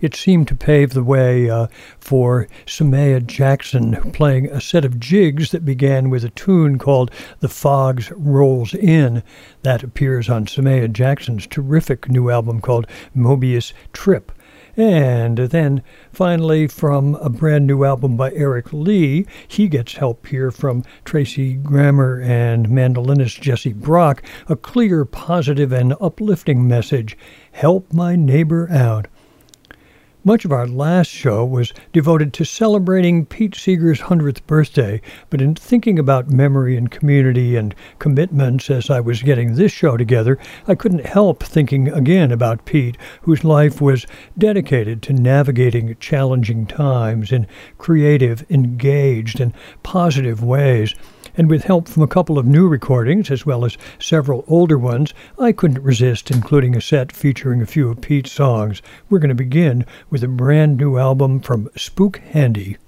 It 0.00 0.14
seemed 0.14 0.48
to 0.48 0.54
pave 0.54 0.90
the 0.90 1.04
way 1.04 1.48
uh, 1.48 1.66
for 1.98 2.48
Samaya 2.66 3.24
Jackson 3.24 3.94
playing 4.12 4.46
a 4.46 4.60
set 4.60 4.84
of 4.84 5.00
jigs 5.00 5.50
that 5.50 5.64
began 5.64 6.10
with 6.10 6.24
a 6.24 6.30
tune 6.30 6.78
called 6.78 7.10
The 7.40 7.48
Fogs 7.48 8.10
Rolls 8.12 8.74
In. 8.74 9.22
That 9.62 9.82
appears 9.82 10.28
on 10.28 10.46
Samaya 10.46 10.92
Jackson's 10.92 11.46
terrific 11.46 12.08
new 12.08 12.30
album 12.30 12.60
called 12.60 12.86
Mobius 13.16 13.72
Trip. 13.92 14.32
And 14.76 15.38
then 15.38 15.82
finally, 16.12 16.68
from 16.68 17.14
a 17.16 17.30
brand 17.30 17.66
new 17.66 17.84
album 17.84 18.18
by 18.18 18.30
Eric 18.32 18.74
Lee, 18.74 19.26
he 19.48 19.68
gets 19.68 19.94
help 19.94 20.26
here 20.26 20.50
from 20.50 20.84
Tracy 21.04 21.54
Grammer 21.54 22.20
and 22.20 22.68
mandolinist 22.68 23.40
Jesse 23.40 23.72
Brock. 23.72 24.22
A 24.48 24.56
clear, 24.56 25.06
positive, 25.06 25.72
and 25.72 25.94
uplifting 25.98 26.68
message 26.68 27.16
Help 27.56 27.90
my 27.90 28.16
neighbor 28.16 28.70
out. 28.70 29.08
Much 30.26 30.44
of 30.44 30.50
our 30.50 30.66
last 30.66 31.06
show 31.06 31.44
was 31.44 31.72
devoted 31.92 32.32
to 32.32 32.44
celebrating 32.44 33.24
Pete 33.24 33.54
Seeger's 33.54 34.00
100th 34.00 34.44
birthday, 34.48 35.00
but 35.30 35.40
in 35.40 35.54
thinking 35.54 36.00
about 36.00 36.28
memory 36.32 36.76
and 36.76 36.90
community 36.90 37.54
and 37.54 37.72
commitments 38.00 38.68
as 38.68 38.90
I 38.90 38.98
was 38.98 39.22
getting 39.22 39.54
this 39.54 39.70
show 39.70 39.96
together, 39.96 40.36
I 40.66 40.74
couldn't 40.74 41.06
help 41.06 41.44
thinking 41.44 41.86
again 41.92 42.32
about 42.32 42.64
Pete, 42.64 42.96
whose 43.22 43.44
life 43.44 43.80
was 43.80 44.04
dedicated 44.36 45.00
to 45.02 45.12
navigating 45.12 45.96
challenging 46.00 46.66
times 46.66 47.30
in 47.30 47.46
creative, 47.78 48.44
engaged, 48.50 49.38
and 49.38 49.54
positive 49.84 50.42
ways 50.42 50.96
and 51.36 51.50
with 51.50 51.64
help 51.64 51.88
from 51.88 52.02
a 52.02 52.08
couple 52.08 52.38
of 52.38 52.46
new 52.46 52.68
recordings 52.68 53.30
as 53.30 53.44
well 53.44 53.64
as 53.64 53.76
several 53.98 54.44
older 54.46 54.78
ones, 54.78 55.12
I 55.38 55.52
couldn't 55.52 55.82
resist 55.82 56.30
including 56.30 56.76
a 56.76 56.80
set 56.80 57.12
featuring 57.12 57.60
a 57.60 57.66
few 57.66 57.90
of 57.90 58.00
Pete's 58.00 58.32
songs. 58.32 58.82
We're 59.10 59.18
going 59.18 59.28
to 59.28 59.34
begin 59.34 59.84
with 60.10 60.24
a 60.24 60.28
brand 60.28 60.76
new 60.78 60.98
album 60.98 61.40
from 61.40 61.68
Spook 61.76 62.18
Handy. 62.30 62.78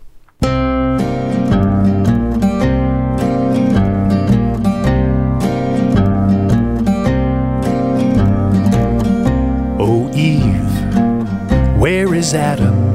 Oh, 9.81 10.11
Eve, 10.15 11.81
where 11.81 12.15
is 12.15 12.35
Adam? 12.35 12.87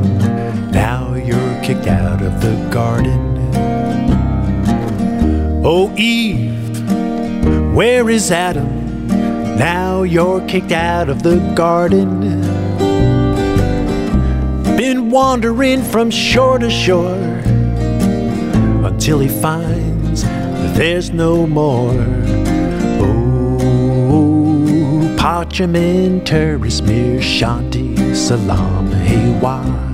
Now 0.71 1.13
you're 1.13 1.63
kicked 1.63 1.87
out 1.87 2.21
of 2.21 2.41
the 2.41 2.69
garden. 2.71 3.32
Oh, 5.65 5.93
Eve, 5.95 6.83
where 7.73 8.09
is 8.09 8.31
Adam? 8.31 9.07
Now 9.57 10.03
you're 10.03 10.45
kicked 10.45 10.73
out 10.73 11.07
of 11.07 11.23
the 11.23 11.37
garden. 11.55 12.19
Been 14.75 15.09
wandering 15.09 15.81
from 15.81 16.11
shore 16.11 16.59
to 16.59 16.69
shore 16.69 17.15
until 18.85 19.19
he 19.19 19.29
finds 19.29 20.23
that 20.23 20.75
there's 20.75 21.11
no 21.11 21.47
more. 21.47 21.93
Oh, 24.11 25.15
pacem 25.17 25.77
in 25.77 26.25
terris, 26.25 26.81
Mir 26.81 27.21
Shanti, 27.21 28.13
Salam, 28.13 28.91
Hewa. 28.91 29.61
Don't 29.63 29.92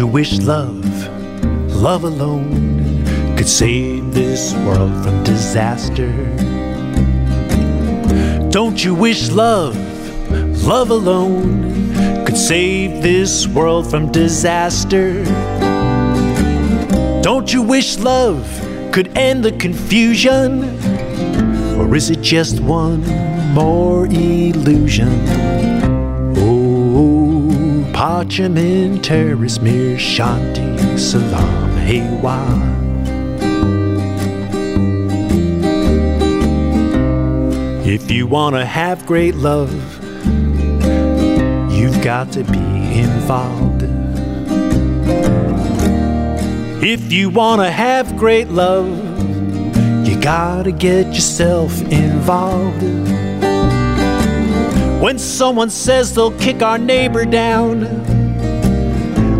you 0.00 0.06
wish 0.06 0.38
love, 0.38 0.82
love 1.74 2.04
alone, 2.04 3.04
could 3.36 3.46
save 3.46 4.14
this 4.14 4.54
world 4.64 4.90
from 5.04 5.22
disaster? 5.24 6.10
Don't 8.48 8.82
you 8.82 8.94
wish 8.94 9.28
love, 9.28 9.76
love 10.66 10.88
alone, 10.88 12.24
could 12.24 12.38
save 12.38 13.02
this 13.02 13.46
world 13.46 13.90
from 13.90 14.10
disaster? 14.10 15.22
Don't 17.20 17.52
you 17.52 17.60
wish 17.60 17.98
love 17.98 18.48
could 18.92 19.18
end 19.18 19.44
the 19.44 19.52
confusion? 19.52 20.64
Or 21.78 21.94
is 21.94 22.08
it 22.08 22.22
just 22.22 22.58
one 22.60 23.02
more 23.52 24.06
illusion? 24.06 25.89
Parchamenteris, 28.00 29.60
Mir 29.60 29.98
Shanti, 29.98 30.98
Salam, 30.98 31.70
Hewa. 31.86 32.40
If 37.84 38.10
you 38.10 38.26
want 38.26 38.56
to 38.56 38.64
have 38.64 39.04
great 39.04 39.34
love, 39.34 39.70
you've 41.70 42.02
got 42.02 42.32
to 42.32 42.42
be 42.44 42.98
involved. 42.98 43.82
If 46.82 47.12
you 47.12 47.28
want 47.28 47.60
to 47.60 47.70
have 47.70 48.16
great 48.16 48.48
love, 48.48 48.88
you 50.08 50.18
gotta 50.22 50.72
get 50.72 51.08
yourself 51.08 51.78
involved. 51.92 53.29
When 55.00 55.18
someone 55.18 55.70
says 55.70 56.14
they'll 56.14 56.38
kick 56.38 56.60
our 56.60 56.76
neighbor 56.76 57.24
down, 57.24 57.86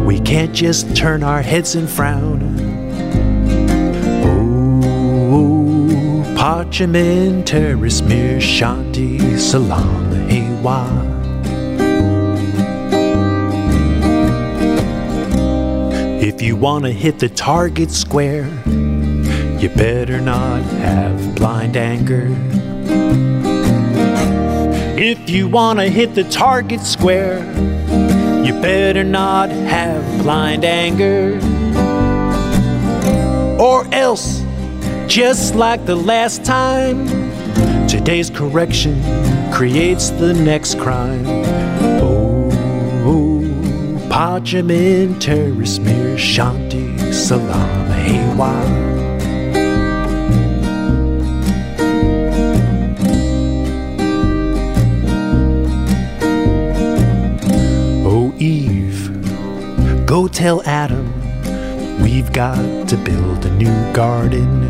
we 0.06 0.18
can't 0.20 0.54
just 0.54 0.96
turn 0.96 1.22
our 1.22 1.42
heads 1.42 1.74
and 1.74 1.86
frown. 1.86 2.56
Oh, 5.30 6.24
pacem 6.34 6.96
in 6.96 7.44
terris, 7.44 8.00
Mir 8.00 8.38
Shanti, 8.38 9.38
Salam, 9.38 10.10
Hewa. 10.30 11.10
If 16.22 16.40
you 16.40 16.56
want 16.56 16.86
to 16.86 16.90
hit 16.90 17.18
the 17.18 17.28
target 17.28 17.90
square, 17.90 18.46
you 19.58 19.68
better 19.76 20.22
not 20.22 20.62
have 20.62 21.34
blind 21.34 21.76
anger. 21.76 22.34
If 25.02 25.30
you 25.30 25.48
want 25.48 25.78
to 25.78 25.86
hit 25.86 26.14
the 26.14 26.24
target 26.24 26.82
square, 26.82 27.38
you 28.44 28.52
better 28.60 29.02
not 29.02 29.48
have 29.48 30.04
blind 30.22 30.62
anger. 30.62 31.40
Or 33.58 33.86
else, 33.94 34.44
just 35.06 35.54
like 35.54 35.86
the 35.86 35.96
last 35.96 36.44
time, 36.44 37.06
today's 37.88 38.28
correction 38.28 39.02
creates 39.50 40.10
the 40.10 40.34
next 40.34 40.78
crime. 40.78 41.24
Oh, 42.02 42.50
pacem 44.10 44.70
in 44.70 45.18
terris, 45.18 45.78
Mir 45.78 46.18
Shanti, 46.18 47.10
Salam, 47.14 47.88
Hewa. 48.04 48.99
Go 60.10 60.26
tell 60.26 60.60
Adam 60.64 61.06
we've 62.02 62.32
got 62.32 62.88
to 62.88 62.96
build 62.96 63.46
a 63.46 63.50
new 63.54 63.92
garden. 63.92 64.64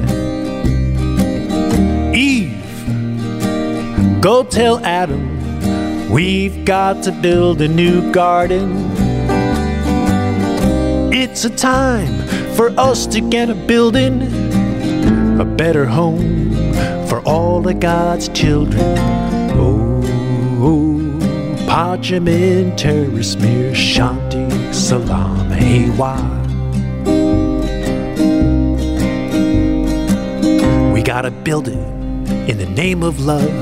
Eve, 2.15 2.61
go 4.21 4.45
tell 4.45 4.85
Adam 4.85 6.11
we've 6.11 6.67
got 6.67 7.03
to 7.05 7.11
build 7.11 7.63
a 7.63 7.69
new 7.69 8.13
garden. 8.13 8.87
It's 11.11 11.47
a 11.47 11.51
time 11.57 12.21
for 12.55 12.69
us 12.79 13.07
to 13.07 13.23
get 13.23 13.49
a 13.49 13.55
building, 13.55 14.21
a 15.41 15.47
better 15.47 15.87
home 15.87 16.53
for 17.07 17.23
all 17.23 17.67
of 17.67 17.81
God's 17.81 18.29
children. 18.29 18.99
Oh, 19.57 20.03
oh 20.61 21.01
pacem 21.71 22.29
in 22.29 22.75
terris, 22.77 23.37
Mir 23.37 23.73
Shanti, 23.73 24.75
Salam, 24.75 25.30
We 30.93 31.03
gotta 31.05 31.31
build 31.31 31.69
it 31.69 31.79
in 32.51 32.59
the 32.59 32.67
name 32.67 33.05
of 33.05 33.21
love, 33.21 33.55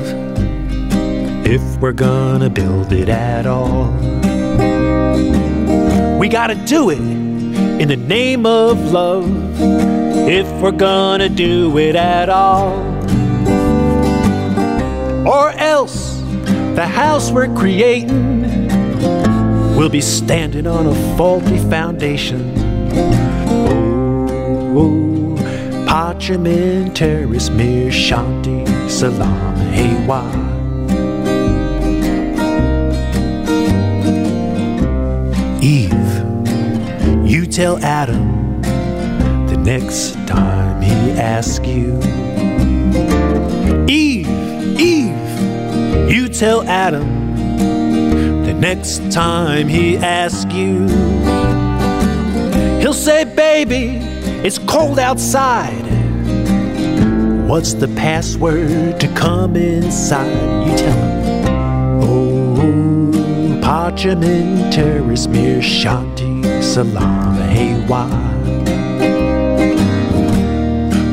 if 1.45 1.61
we're 1.79 1.91
gonna 1.91 2.49
build 2.49 2.93
it 2.93 3.09
at 3.09 3.45
all. 3.45 3.91
We 6.17 6.29
gotta 6.29 6.55
do 6.55 6.89
it 6.89 6.97
in 6.97 7.87
the 7.87 7.95
name 7.95 8.47
of 8.47 8.91
love, 8.91 9.29
if 10.27 10.49
we're 10.63 10.71
gonna 10.71 11.29
do 11.29 11.77
it 11.77 11.95
at 11.95 12.27
all. 12.29 12.73
Or 15.27 15.51
else, 15.51 16.19
the 16.73 16.87
house 16.87 17.29
we're 17.29 17.53
creating 17.53 18.38
We'll 19.79 19.87
be 19.87 20.01
standing 20.01 20.67
on 20.67 20.87
a 20.87 21.15
faulty 21.15 21.57
foundation. 21.57 22.53
Oh, 24.75 24.75
oh 24.75 25.85
parchment 25.87 26.97
terrace, 26.97 27.49
mir 27.49 27.89
shanti, 27.89 28.67
salam. 28.89 29.57
Eve, 35.63 36.25
you 37.25 37.45
tell 37.45 37.77
Adam 37.81 38.61
the 39.47 39.55
next 39.63 40.15
time 40.27 40.81
he 40.81 41.11
asks 41.11 41.65
you. 41.65 41.97
Eve, 43.87 44.27
Eve, 44.77 46.11
you 46.11 46.27
tell 46.27 46.67
Adam 46.67 47.18
next 48.59 49.11
time 49.11 49.67
he 49.67 49.97
asks 49.97 50.53
you. 50.53 50.87
He'll 52.79 52.93
say, 52.93 53.23
Baby, 53.23 53.97
it's 54.43 54.57
cold 54.57 54.99
outside. 54.99 55.85
What's 57.47 57.73
the 57.73 57.87
password 57.87 58.99
to 58.99 59.07
come 59.15 59.55
inside? 59.55 60.67
You 60.67 60.77
tell 60.77 60.93
him. 60.93 61.49
Oh, 62.01 63.59
parchment, 63.61 64.73
terrace, 64.73 65.27
mir 65.27 65.59
shanti, 65.61 66.61
salam, 66.61 67.35
haywire. 67.35 68.39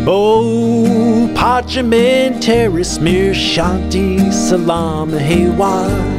Oh, 0.06 1.32
parchment, 1.34 2.42
terrace, 2.42 3.00
mir 3.00 3.32
shanti, 3.32 4.32
salam, 4.32 5.10
haywire. 5.10 6.15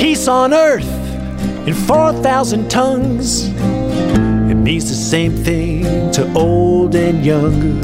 Peace 0.00 0.28
on 0.28 0.52
earth 0.52 0.86
in 1.66 1.72
4,000 1.72 2.70
tongues. 2.70 3.48
It 3.48 4.54
means 4.54 4.88
the 4.88 4.94
same 4.94 5.32
thing 5.34 6.10
to 6.12 6.30
old 6.34 6.94
and 6.94 7.24
young. 7.24 7.82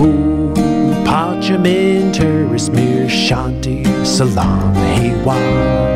Oh, 0.00 1.04
parchment, 1.04 2.14
terrace, 2.14 2.70
mir 2.70 3.06
shanti, 3.06 3.84
salam, 4.04 4.74
haywire. 4.74 5.94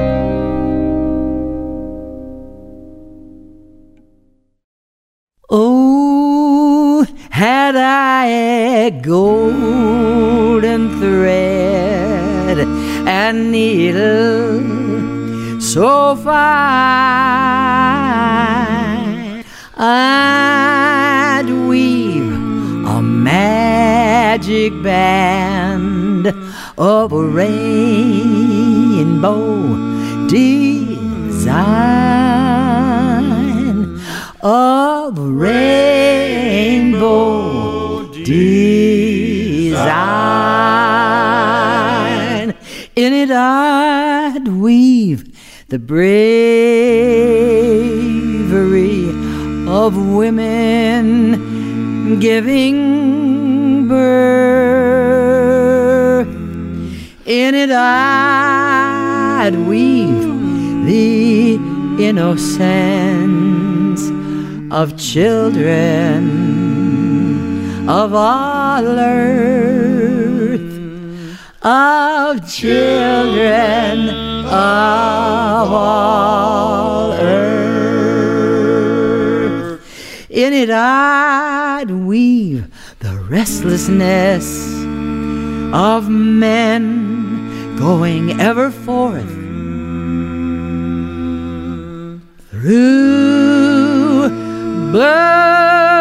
Oh, 5.49 7.07
had 7.31 7.77
I 7.77 8.27
a 8.27 8.91
golden 8.91 9.88
needle 13.33 14.61
so 15.61 16.17
fine, 16.17 16.35
I'd 19.77 21.47
weave 21.69 22.33
a 22.87 23.03
magic 23.03 24.73
band 24.83 26.29
of 26.79 27.13
a 27.13 27.23
rainbow 27.23 28.67
design 30.29 31.79
of 34.41 35.19
rainbow 35.19 36.39
design. 38.25 39.49
In 42.99 43.13
it, 43.13 43.31
I'd 43.31 44.49
weave 44.49 45.23
the 45.69 45.79
bravery 45.79 46.19
of 49.69 49.97
women 49.97 52.19
giving 52.19 53.87
birth. 53.87 54.67
In 57.25 57.55
it, 57.55 57.71
I'd 57.71 59.55
weave 59.69 60.85
the 60.85 61.55
innocence 62.05 62.51
of 64.73 64.99
children 64.99 66.49
of 67.89 68.13
all 68.13 68.85
earth, 68.85 69.98
of 71.63 72.49
children 72.49 74.09
of 74.47 75.73
all 75.73 77.13
earth. 77.13 77.49
In 80.31 80.53
it, 80.53 80.71
I'd 80.71 81.91
weave 81.91 82.71
the 83.01 83.19
restlessness 83.29 84.73
of 85.75 86.09
men 86.09 87.77
going 87.77 88.41
ever 88.41 88.71
forth 88.71 89.29
through 92.51 94.29
burning 94.93 95.99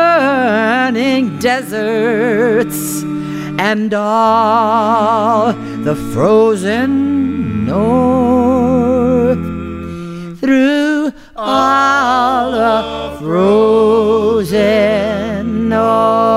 deserts 1.39 3.03
and 3.59 3.93
all 3.93 5.53
the 5.83 5.95
frozen 6.13 7.65
north. 7.65 9.37
Through 10.39 11.11
all 11.35 12.51
the 12.51 13.17
frozen 13.19 14.57
north 15.69 16.27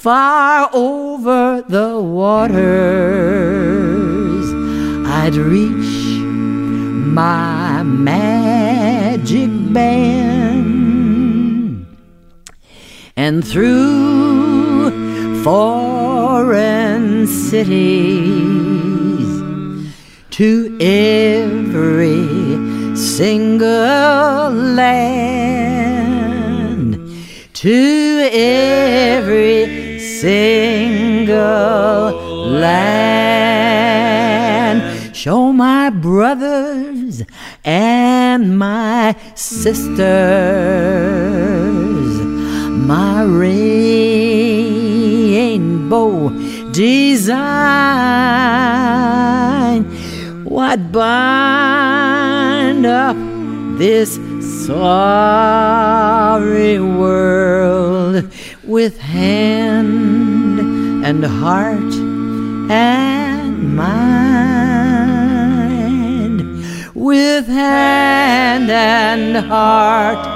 far 0.00 0.70
over 0.72 1.62
the 1.68 2.00
waters 2.00 3.20
I'd 5.06 5.36
reach 5.36 6.22
my 7.20 7.82
magic 7.82 9.50
band. 9.74 10.56
And 13.16 13.46
through 13.46 14.29
foreign 15.44 17.26
cities 17.26 17.70
to 20.30 20.76
every 20.80 22.26
single 22.96 24.50
land 24.50 25.30
to 27.60 28.28
every 28.32 29.98
single 29.98 31.28
land. 32.48 33.60
Show 35.14 35.52
my 35.52 35.90
brothers 35.90 37.22
and 37.62 38.58
my 38.58 39.14
sisters 39.34 40.00
my 42.88 43.24
rainbow 45.40 46.28
design. 46.72 47.38
What 50.44 50.92
bind 50.92 52.86
up 52.86 53.16
this 53.78 54.18
sorry 54.66 56.78
world 56.78 58.30
with 58.64 58.98
hand 58.98 60.60
and 61.08 61.24
heart 61.24 61.94
and 62.70 63.76
mind? 63.76 63.88
With 66.94 67.46
hand 67.46 68.70
and 68.70 69.36
heart 69.52 70.26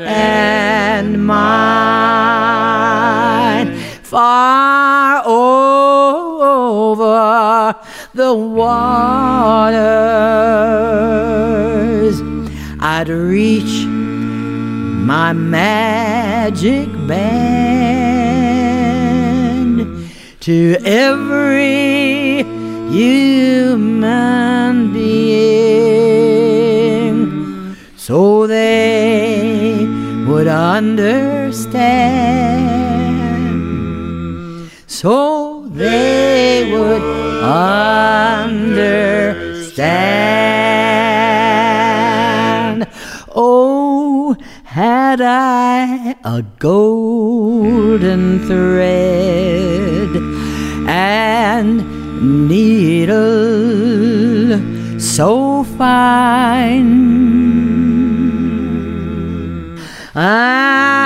and 0.00 1.26
mind 1.26 2.41
far 4.12 5.26
over 5.26 5.74
the 8.12 8.34
waters. 8.34 9.72
I'd 12.78 13.08
reach 13.08 13.86
my 13.86 15.32
magic 15.32 16.90
band 17.08 17.32
to 20.40 20.76
every 20.84 22.42
human 22.92 24.92
being 24.92 25.32
so 27.96 28.46
they 28.46 29.86
would 30.26 30.48
understand 30.48 32.81
so 35.02 35.66
they 35.66 36.70
would 36.70 37.02
understand 37.42 38.06
oh 43.34 44.36
had 44.62 45.20
I 45.20 46.14
a 46.22 46.44
golden 46.60 48.22
thread 48.46 50.10
and 50.88 52.48
needle 52.48 53.40
so 55.00 55.64
fine. 55.64 57.10
I 60.14 61.01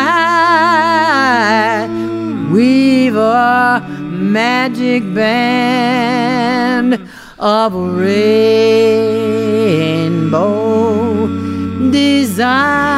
magic 3.80 5.02
band 5.14 7.08
of 7.38 7.74
rainbow 7.74 8.46
design 11.90 12.96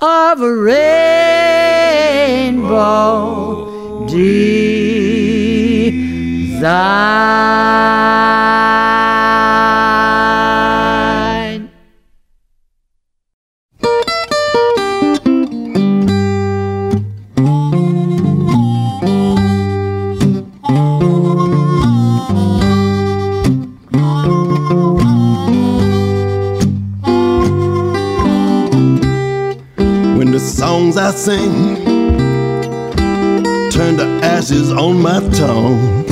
of 0.00 0.40
rainbow 0.40 0.80
design. 4.06 4.90
I 31.02 31.12
sing 31.12 31.76
turn 33.70 33.96
to 33.96 34.20
ashes 34.22 34.70
on 34.70 35.00
my 35.00 35.20
tongue. 35.30 36.04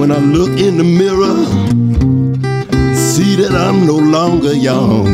When 0.00 0.10
I 0.10 0.18
look 0.18 0.58
in 0.58 0.78
the 0.78 0.82
mirror, 0.82 1.36
see 2.96 3.36
that 3.36 3.52
I'm 3.52 3.86
no 3.86 3.98
longer 3.98 4.52
young. 4.52 5.04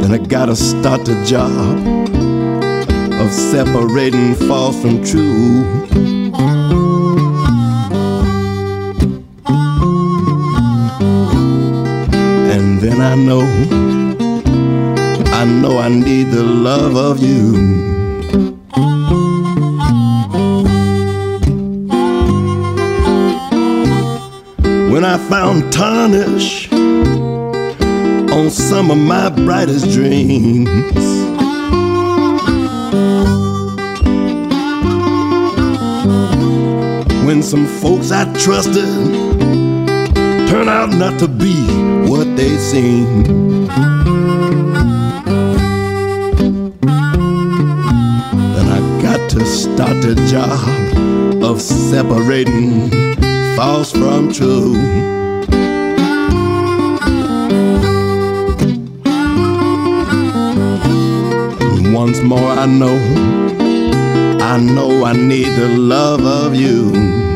Then 0.00 0.10
I 0.10 0.18
gotta 0.18 0.56
start 0.56 1.04
the 1.04 1.14
job 1.24 2.01
separating 3.32 4.34
false 4.34 4.80
from 4.80 5.02
true. 5.02 5.64
And 12.52 12.78
then 12.80 13.00
I 13.00 13.14
know, 13.14 13.40
I 15.32 15.44
know 15.44 15.78
I 15.78 15.88
need 15.88 16.30
the 16.30 16.42
love 16.42 16.94
of 16.94 17.22
you. 17.22 17.52
When 24.92 25.04
I 25.06 25.16
found 25.30 25.72
tarnish 25.72 26.70
on 28.32 28.50
some 28.50 28.90
of 28.90 28.98
my 28.98 29.30
brightest 29.30 29.90
dreams. 29.90 31.31
When 37.32 37.42
some 37.42 37.66
folks 37.80 38.10
I 38.10 38.24
trusted 38.34 38.84
turn 40.50 40.68
out 40.68 40.90
not 40.90 41.18
to 41.20 41.26
be 41.26 41.54
what 42.06 42.26
they 42.36 42.58
seem. 42.58 43.24
Then 48.54 48.68
I 48.76 48.80
got 49.00 49.30
to 49.30 49.46
start 49.46 50.02
the 50.02 50.14
job 50.30 51.42
of 51.42 51.62
separating 51.62 52.90
false 53.56 53.92
from 53.92 54.30
true. 54.30 54.76
Once 61.94 62.20
more, 62.20 62.50
I 62.50 62.66
know, 62.66 63.41
I 64.44 64.58
know 64.58 65.04
I 65.04 65.12
need 65.12 65.46
the 65.56 65.68
love 65.68 66.24
of 66.24 66.54
you. 66.56 67.31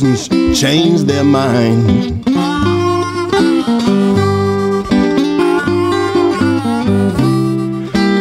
Politicians 0.00 0.58
change 0.58 1.02
their 1.02 1.24
mind. 1.24 2.26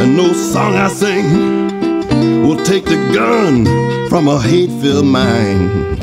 And 0.01 0.17
no 0.17 0.33
song 0.33 0.75
I 0.75 0.89
sing 0.89 2.47
will 2.47 2.63
take 2.63 2.85
the 2.85 2.97
gun 3.13 3.65
from 4.09 4.27
a 4.27 4.39
hate 4.41 4.71
filled 4.81 5.05
mind. 5.05 5.99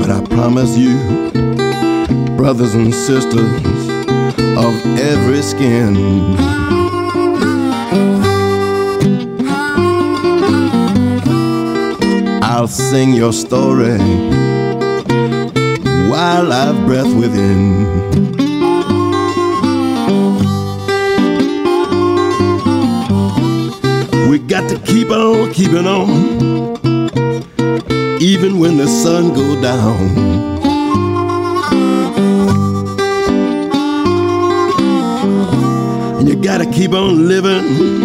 But 0.00 0.10
I 0.10 0.20
promise 0.30 0.76
you, 0.76 0.96
brothers 2.36 2.74
and 2.74 2.92
sisters 2.92 3.88
of 4.56 4.74
every 4.98 5.42
skin. 5.42 6.56
I'll 12.66 12.72
sing 12.72 13.14
your 13.14 13.32
story 13.32 13.96
while 16.10 16.52
I've 16.52 16.84
breath 16.84 17.14
within. 17.14 17.60
We 24.28 24.40
got 24.40 24.68
to 24.68 24.80
keep 24.80 25.10
on 25.10 25.52
keeping 25.52 25.86
on, 25.86 26.10
even 28.20 28.58
when 28.58 28.78
the 28.78 28.88
sun 28.88 29.32
go 29.32 29.62
down. 29.62 30.00
And 36.18 36.28
you 36.28 36.34
gotta 36.34 36.66
keep 36.66 36.94
on 36.94 37.28
living, 37.28 38.00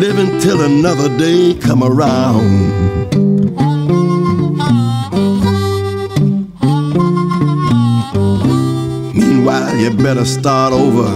living 0.00 0.40
till 0.40 0.62
another 0.62 1.16
day 1.16 1.54
come 1.54 1.84
around. 1.84 3.25
You 9.78 9.90
better 9.90 10.24
start 10.24 10.72
over, 10.72 11.08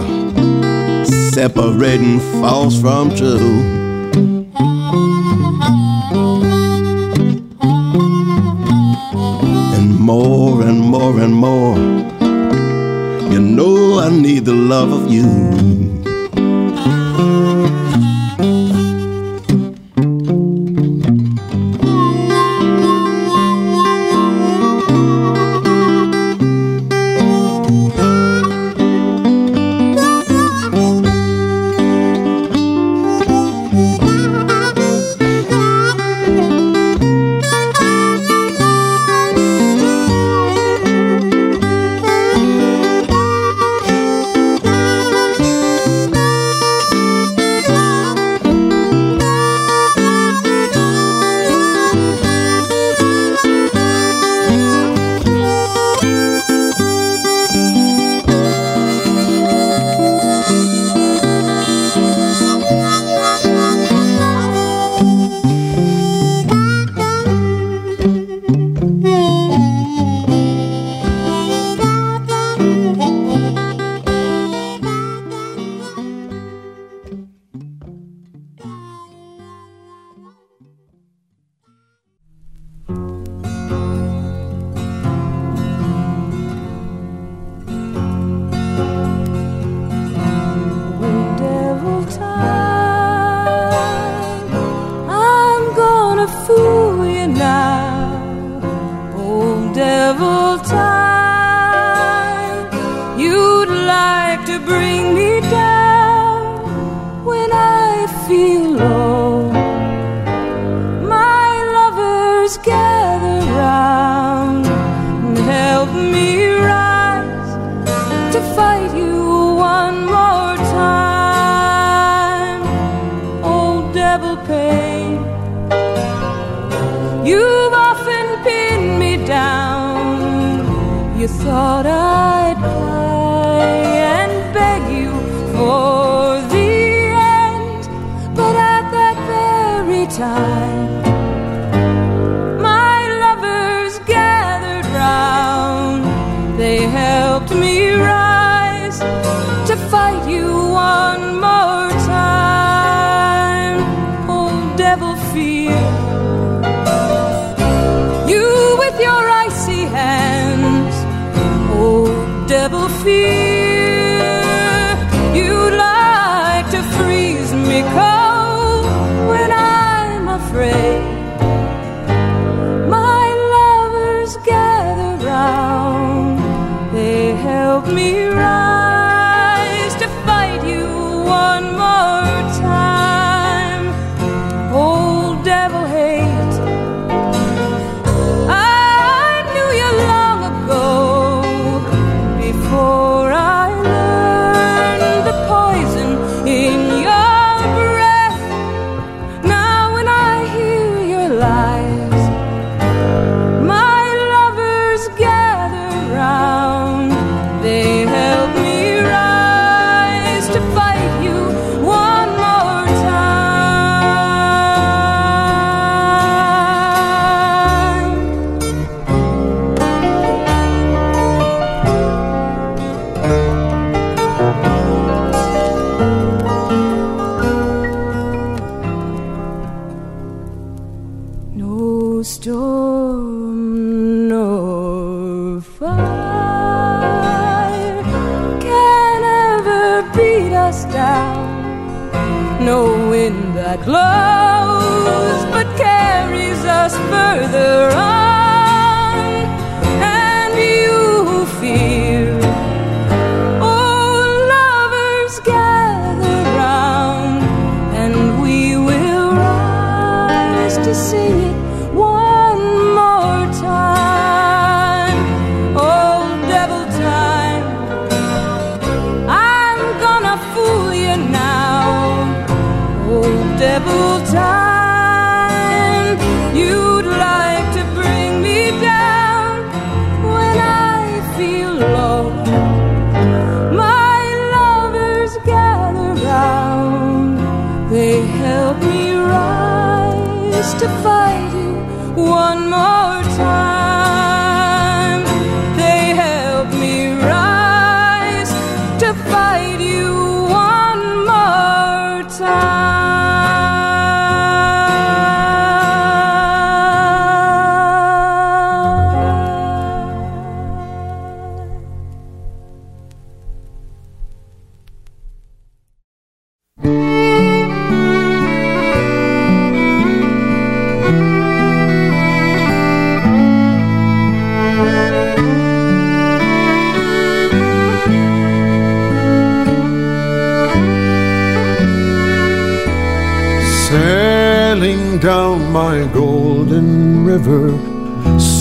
separating 1.31 2.19
false 2.41 2.79
from 2.79 3.15
true. 3.15 3.59
And 9.75 9.99
more 9.99 10.61
and 10.61 10.79
more 10.79 11.19
and 11.19 11.33
more, 11.33 11.77
you 13.31 13.39
know 13.39 13.99
I 13.99 14.09
need 14.09 14.45
the 14.45 14.53
love 14.53 14.91
of 14.91 15.11
you. 15.11 15.80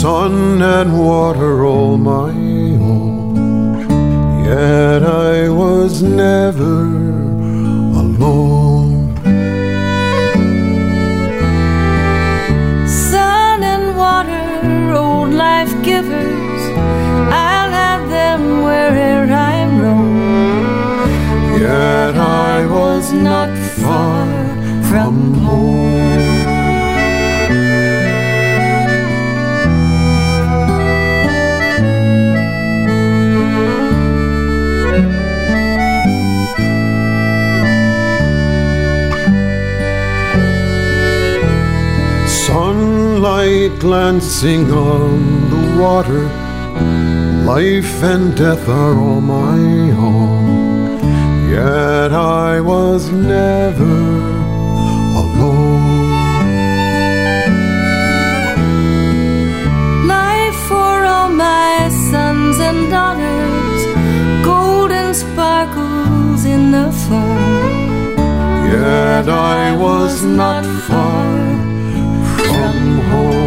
sun 0.00 0.62
and 0.62 0.98
water 0.98 1.62
all 1.66 1.98
my 1.98 2.30
own. 2.30 3.34
Yet 4.46 5.02
I 5.02 5.50
was 5.50 6.02
never 6.02 6.59
glancing 43.80 44.70
on 44.70 45.48
the 45.48 45.80
water. 45.82 46.24
Life 47.46 48.02
and 48.02 48.36
death 48.36 48.68
are 48.68 48.94
all 48.94 49.22
my 49.22 49.58
own, 50.10 51.00
yet 51.50 52.12
I 52.12 52.60
was 52.60 53.10
never 53.10 54.00
alone. 55.22 56.10
Life 60.06 60.58
for 60.68 60.96
all 61.12 61.30
my 61.30 61.88
sons 62.10 62.58
and 62.68 62.90
daughters, 62.90 63.82
golden 64.44 65.14
sparkles 65.14 66.44
in 66.44 66.70
the 66.70 66.92
foam. 67.04 68.14
Yet 68.76 69.26
I 69.28 69.74
was 69.74 70.22
not 70.22 70.64
far 70.86 71.30
from 72.36 72.98
home. 73.10 73.39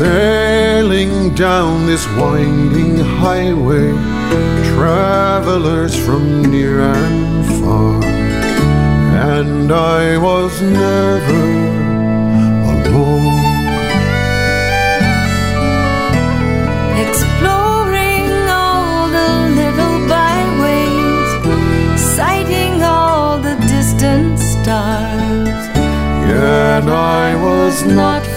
Traveling 0.00 1.34
down 1.34 1.84
this 1.84 2.06
winding 2.16 2.96
highway, 2.96 3.92
travelers 4.72 5.94
from 5.94 6.40
near 6.50 6.80
and 6.80 7.44
far, 7.60 8.02
and 9.34 9.70
I 9.70 10.16
was 10.16 10.62
never 10.62 11.44
alone. 12.72 13.44
Exploring 17.04 18.30
all 18.48 19.06
the 19.18 19.30
little 19.60 19.98
byways, 20.08 21.30
sighting 22.16 22.82
all 22.82 23.38
the 23.38 23.54
distant 23.68 24.38
stars. 24.38 25.60
Yet 26.26 26.88
I 26.88 27.36
was 27.36 27.84
not 27.84 28.29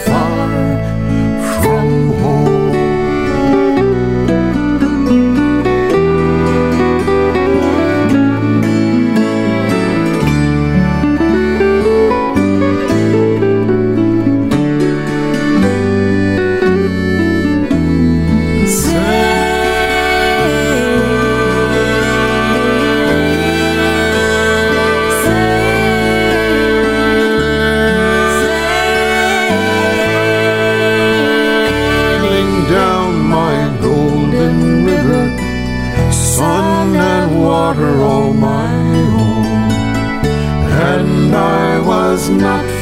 not 42.38 42.73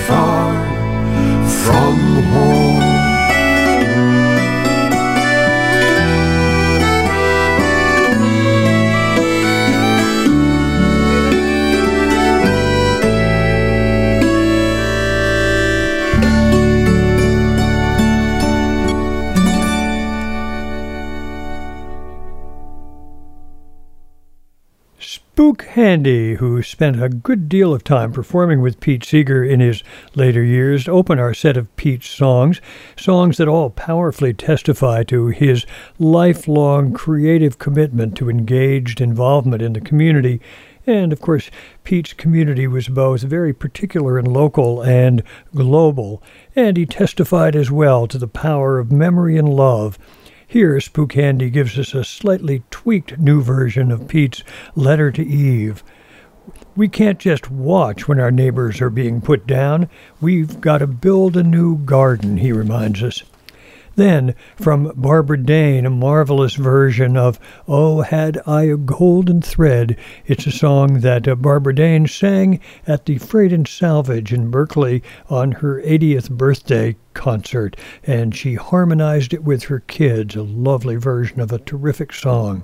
Handy, 25.72 26.36
who 26.36 26.62
spent 26.62 27.02
a 27.02 27.08
good 27.08 27.48
deal 27.48 27.74
of 27.74 27.86
time 27.86 28.12
performing 28.12 28.60
with 28.60 28.82
Pete 28.82 29.06
Seeger 29.06 29.42
in 29.42 29.62
his 29.62 29.86
later 30.16 30.44
years, 30.44 30.86
open 30.90 31.18
our 31.18 31.34
set 31.34 31.56
of 31.56 31.74
Pete's 31.78 32.10
songs, 32.10 32.60
songs 32.98 33.38
that 33.38 33.48
all 33.48 33.70
powerfully 33.70 34.34
testify 34.34 35.04
to 35.04 35.28
his 35.28 35.66
lifelong 35.98 36.92
creative 36.92 37.58
commitment 37.58 38.18
to 38.18 38.30
engaged 38.30 39.00
involvement 39.00 39.62
in 39.62 39.72
the 39.72 39.80
community. 39.80 40.42
And 40.86 41.14
of 41.14 41.22
course, 41.22 41.50
Pete's 41.86 42.12
community 42.12 42.68
was 42.68 42.90
both 42.90 43.22
very 43.22 43.54
particular 43.54 44.18
and 44.18 44.28
local 44.28 44.82
and 44.82 45.24
global, 45.56 46.22
and 46.54 46.76
he 46.76 46.86
testified 46.86 47.56
as 47.56 47.72
well 47.72 48.08
to 48.08 48.18
the 48.18 48.28
power 48.28 48.78
of 48.78 48.92
memory 48.92 49.38
and 49.38 49.48
love. 49.48 49.98
Here, 50.52 50.82
Spook 50.82 51.14
Handy 51.14 51.50
gives 51.50 51.80
us 51.80 51.94
a 51.94 52.04
slightly 52.04 52.64
tweaked 52.72 53.18
new 53.18 53.42
version 53.42 53.90
of 53.90 54.10
Pete's 54.10 54.44
Letter 54.76 55.10
to 55.10 55.26
Eve. 55.26 55.82
We 56.76 56.90
can't 56.90 57.20
just 57.20 57.50
watch 57.50 58.10
when 58.10 58.20
our 58.20 58.32
neighbors 58.32 58.82
are 58.82 58.90
being 58.90 59.22
put 59.22 59.48
down. 59.48 59.88
We've 60.20 60.60
got 60.60 60.80
to 60.80 60.88
build 60.88 61.38
a 61.38 61.44
new 61.44 61.78
garden, 61.78 62.36
he 62.36 62.52
reminds 62.52 63.02
us. 63.02 63.24
Then, 63.96 64.36
from 64.56 64.94
Barbara 64.96 65.38
Dane, 65.44 65.86
a 65.86 65.90
marvelous 65.90 66.56
version 66.56 67.18
of 67.18 67.40
Oh, 67.68 68.02
Had 68.02 68.42
I 68.48 68.64
a 68.64 68.78
Golden 68.78 69.42
Thread. 69.42 69.98
It's 70.26 70.48
a 70.48 70.52
song 70.52 71.02
that 71.02 71.28
uh, 71.28 71.36
Barbara 71.36 71.76
Dane 71.76 72.08
sang 72.08 72.62
at 72.88 73.06
the 73.06 73.18
Freight 73.18 73.52
and 73.52 73.68
Salvage 73.68 74.32
in 74.32 74.50
Berkeley 74.50 75.04
on 75.30 75.52
her 75.52 75.82
80th 75.82 76.32
birthday 76.32 76.96
concert, 77.14 77.76
and 78.04 78.34
she 78.34 78.56
harmonized 78.56 79.34
it 79.34 79.44
with 79.44 79.64
her 79.64 79.82
kids, 79.82 80.38
a 80.38 80.44
lovely 80.44 80.96
version 80.96 81.42
of 81.42 81.52
a 81.52 81.60
terrific 81.60 82.14
song. 82.14 82.64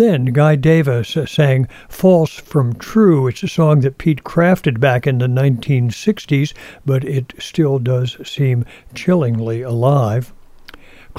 Then 0.00 0.24
Guy 0.32 0.56
Davis 0.56 1.14
sang 1.26 1.68
False 1.90 2.32
from 2.32 2.72
True. 2.72 3.26
It's 3.26 3.42
a 3.42 3.48
song 3.48 3.80
that 3.80 3.98
Pete 3.98 4.24
crafted 4.24 4.80
back 4.80 5.06
in 5.06 5.18
the 5.18 5.26
1960s, 5.26 6.54
but 6.86 7.04
it 7.04 7.34
still 7.38 7.78
does 7.78 8.16
seem 8.26 8.64
chillingly 8.94 9.60
alive. 9.60 10.32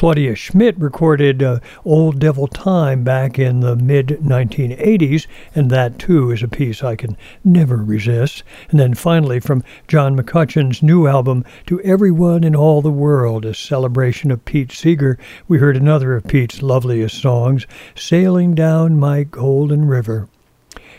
Claudia 0.02 0.34
Schmidt 0.34 0.80
recorded 0.80 1.44
uh, 1.44 1.60
Old 1.86 2.18
Devil 2.18 2.48
Time 2.48 3.04
back 3.04 3.38
in 3.38 3.60
the 3.60 3.76
mid 3.76 4.08
1980s, 4.08 5.28
and 5.54 5.70
that 5.70 6.00
too 6.00 6.32
is 6.32 6.42
a 6.42 6.48
piece 6.48 6.84
I 6.84 6.96
can 6.96 7.16
never 7.44 7.78
resist. 7.78 8.42
And 8.72 8.80
then 8.80 8.96
finally, 8.96 9.40
from 9.40 9.64
John 9.88 10.18
McCutcheon's 10.18 10.82
new 10.82 11.06
album, 11.06 11.46
To 11.68 11.80
Everyone 11.82 12.44
in 12.44 12.56
All 12.56 12.82
the 12.82 12.90
World, 12.90 13.46
a 13.46 13.54
celebration 13.54 14.32
of 14.32 14.44
Pete 14.44 14.72
Seeger, 14.72 15.20
we 15.48 15.60
heard 15.60 15.78
another 15.78 16.16
of 16.16 16.26
Pete's 16.26 16.64
loveliest 16.64 17.22
songs, 17.22 17.68
Sailing 17.94 18.56
Down 18.56 18.98
My 18.98 19.22
Golden 19.22 19.86
River. 19.86 20.28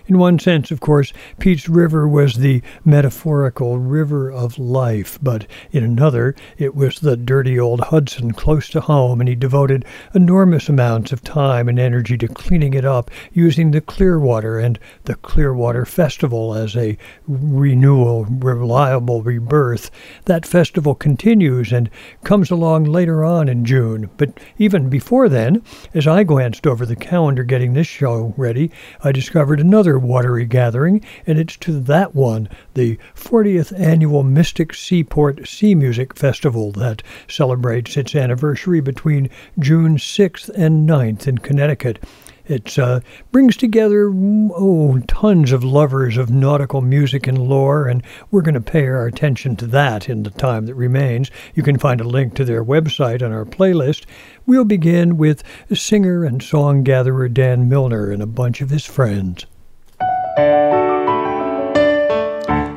In 0.07 0.19
one 0.19 0.41
sense, 0.41 0.73
of 0.73 0.81
course, 0.81 1.13
Pete's 1.39 1.69
River 1.69 2.09
was 2.09 2.35
the 2.35 2.61
metaphorical 2.85 3.79
river 3.79 4.33
of 4.33 4.59
life, 4.59 5.17
but 5.23 5.47
in 5.71 5.85
another, 5.85 6.35
it 6.59 6.75
was 6.75 6.99
the 6.99 7.17
dirty 7.17 7.59
old 7.59 7.81
Hudson 7.81 8.33
close 8.33 8.69
to 8.71 8.81
home, 8.81 9.21
and 9.21 9.29
he 9.29 9.37
devoted 9.37 9.85
enormous 10.13 10.69
amounts 10.69 11.13
of 11.13 11.23
time 11.23 11.69
and 11.69 11.79
energy 11.79 12.19
to 12.19 12.27
cleaning 12.27 12.75
it 12.75 12.85
up 12.85 13.13
using 13.33 13.71
the 13.71 13.81
Clearwater 13.81 14.59
and 14.59 14.79
the 15.05 15.15
Clearwater 15.15 15.85
Festival 15.85 16.55
as 16.55 16.77
a 16.77 16.99
renewal, 17.29 18.25
reliable 18.25 19.23
rebirth. 19.23 19.91
That 20.25 20.45
festival 20.45 20.97
continues 20.97 21.73
and 21.73 21.89
comes 22.25 22.51
along 22.51 22.85
later 22.85 23.25
on 23.25 23.49
in 23.49 23.65
June, 23.65 24.11
but 24.17 24.41
even 24.59 24.89
before 24.89 25.29
then, 25.29 25.63
as 25.95 26.09
I 26.09 26.25
glanced 26.25 26.67
over 26.67 26.85
the 26.85 26.97
calendar 26.97 27.45
getting 27.45 27.75
this 27.75 27.87
show 27.87 28.35
ready, 28.37 28.73
I 29.05 29.13
discovered 29.13 29.61
another 29.61 29.92
watery 29.99 30.45
gathering, 30.45 31.05
and 31.27 31.39
it's 31.39 31.57
to 31.59 31.81
that 31.81 32.15
one, 32.15 32.49
the 32.75 32.99
40th 33.15 33.79
annual 33.79 34.23
Mystic 34.23 34.75
Seaport 34.75 35.47
Sea 35.47 35.75
Music 35.75 36.15
Festival, 36.17 36.73
that 36.73 37.03
celebrates 37.29 37.97
its 37.97 38.15
anniversary 38.15 38.81
between 38.81 39.31
June 39.59 39.97
6th 39.97 40.49
and 40.51 40.89
9th 40.89 41.27
in 41.27 41.39
Connecticut. 41.39 41.99
It 42.45 42.77
uh, 42.77 43.01
brings 43.31 43.57
together, 43.57 44.11
oh, 44.13 45.01
tons 45.07 45.53
of 45.53 45.63
lovers 45.63 46.17
of 46.17 46.29
nautical 46.29 46.81
music 46.81 47.29
and 47.29 47.39
lore, 47.39 47.87
and 47.87 48.03
we're 48.33 48.43
going 48.43 48.55
to 48.55 48.61
pay 48.61 48.85
our 48.89 49.07
attention 49.07 49.55
to 49.57 49.67
that 49.69 50.09
in 50.09 50.25
the 50.25 50.31
time 50.31 50.67
that 50.67 50.75
remains. 50.75 51.31
You 51.55 51.63
can 51.63 51.79
find 51.79 52.01
a 52.01 52.05
link 52.05 52.35
to 52.35 52.45
their 52.45 52.65
website 52.65 53.23
on 53.23 53.33
our 53.33 53.45
playlist. 53.45 54.07
We'll 54.45 54.65
begin 54.65 55.17
with 55.17 55.45
singer 55.73 56.25
and 56.25 56.43
song 56.43 56.83
gatherer 56.83 57.29
Dan 57.29 57.69
Milner 57.69 58.11
and 58.11 58.21
a 58.21 58.27
bunch 58.27 58.61
of 58.61 58.71
his 58.71 58.85
friends. 58.85 59.47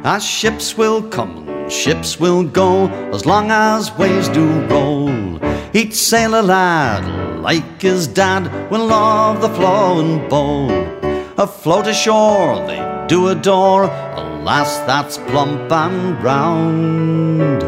As 0.04 0.24
ships 0.24 0.78
will 0.78 1.02
come 1.04 1.46
ships 1.70 2.20
will 2.20 2.44
go, 2.44 2.88
as 3.14 3.26
long 3.26 3.52
as 3.52 3.96
waves 3.98 4.30
do 4.30 4.46
roll. 4.68 5.40
Each 5.74 5.96
sailor 5.96 6.42
lad, 6.42 7.42
like 7.42 7.82
his 7.82 8.08
dad, 8.08 8.70
will 8.70 8.86
love 8.86 9.42
the 9.42 9.50
flowing 9.50 10.28
bowl. 10.30 10.72
Afloat 11.38 11.88
ashore, 11.88 12.66
they 12.68 13.06
do 13.08 13.28
adore 13.28 13.84
alas, 13.84 14.78
that's 14.80 15.18
plump 15.18 15.72
and 15.72 16.24
round. 16.24 17.64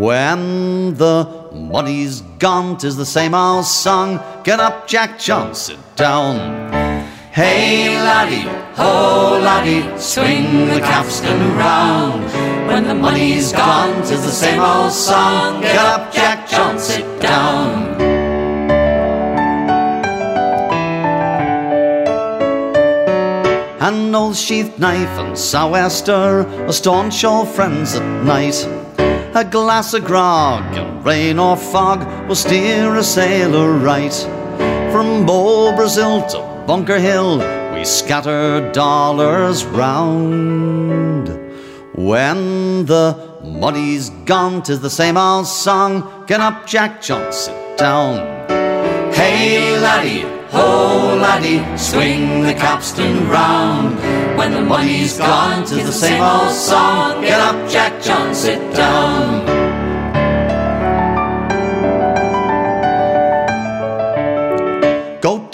When 0.00 0.94
the 0.94 1.28
money's 1.52 2.22
gone, 2.38 2.76
'tis 2.76 2.96
the 2.96 3.06
same 3.06 3.34
old 3.34 3.66
song. 3.66 4.20
Get 4.44 4.60
up, 4.60 4.86
Jack 4.86 5.18
John, 5.18 5.54
sit 5.54 5.78
down. 5.96 6.77
Hey 7.30 7.94
laddie, 8.00 8.48
ho 8.74 9.38
laddie, 9.42 9.84
swing 9.98 10.68
the 10.68 10.80
capstan 10.80 11.56
round. 11.58 12.24
When 12.66 12.84
the 12.84 12.94
money's 12.94 13.52
gone, 13.52 14.02
'tis 14.02 14.24
the 14.24 14.30
same 14.30 14.60
old 14.60 14.90
song. 14.90 15.60
Get 15.60 15.76
up, 15.76 16.10
Jack 16.10 16.48
John, 16.48 16.78
sit 16.78 17.04
down. 17.20 17.96
An 23.80 24.14
old 24.14 24.34
sheath 24.34 24.78
knife 24.78 25.18
and 25.18 25.38
sou'wester, 25.38 26.46
a 26.66 26.72
staunch 26.72 27.24
old 27.24 27.48
friends 27.48 27.94
at 27.94 28.24
night. 28.24 28.66
A 29.34 29.44
glass 29.44 29.92
of 29.92 30.04
grog 30.04 30.64
and 30.74 31.04
rain 31.04 31.38
or 31.38 31.56
fog 31.56 32.06
will 32.26 32.34
steer 32.34 32.96
a 32.96 33.04
sailor 33.04 33.72
right. 33.72 34.14
From 34.90 35.28
old 35.28 35.76
Brazil 35.76 36.22
to 36.22 36.57
Bunker 36.68 36.98
Hill, 36.98 37.38
we 37.72 37.82
scatter 37.86 38.70
dollars 38.72 39.64
round. 39.64 41.30
When 41.94 42.84
the 42.84 43.16
money's 43.42 44.10
gone, 44.26 44.60
'tis 44.60 44.80
the 44.80 44.90
same 44.90 45.16
old 45.16 45.46
song. 45.46 46.04
Get 46.26 46.40
up, 46.42 46.66
Jack 46.66 47.00
John, 47.00 47.32
sit 47.32 47.56
down. 47.78 48.18
Hey, 49.14 49.80
laddie, 49.80 50.26
ho, 50.50 51.16
laddie, 51.16 51.64
swing 51.78 52.42
the 52.42 52.52
capstan 52.52 53.30
round. 53.30 53.96
When 54.36 54.52
the 54.52 54.60
money's 54.60 55.16
gone, 55.16 55.64
'tis 55.64 55.86
the 55.86 55.98
same 56.06 56.22
old 56.22 56.52
song. 56.52 57.22
Get 57.22 57.40
up, 57.40 57.56
Jack 57.70 58.02
John, 58.02 58.34
sit 58.34 58.60
down. 58.74 59.67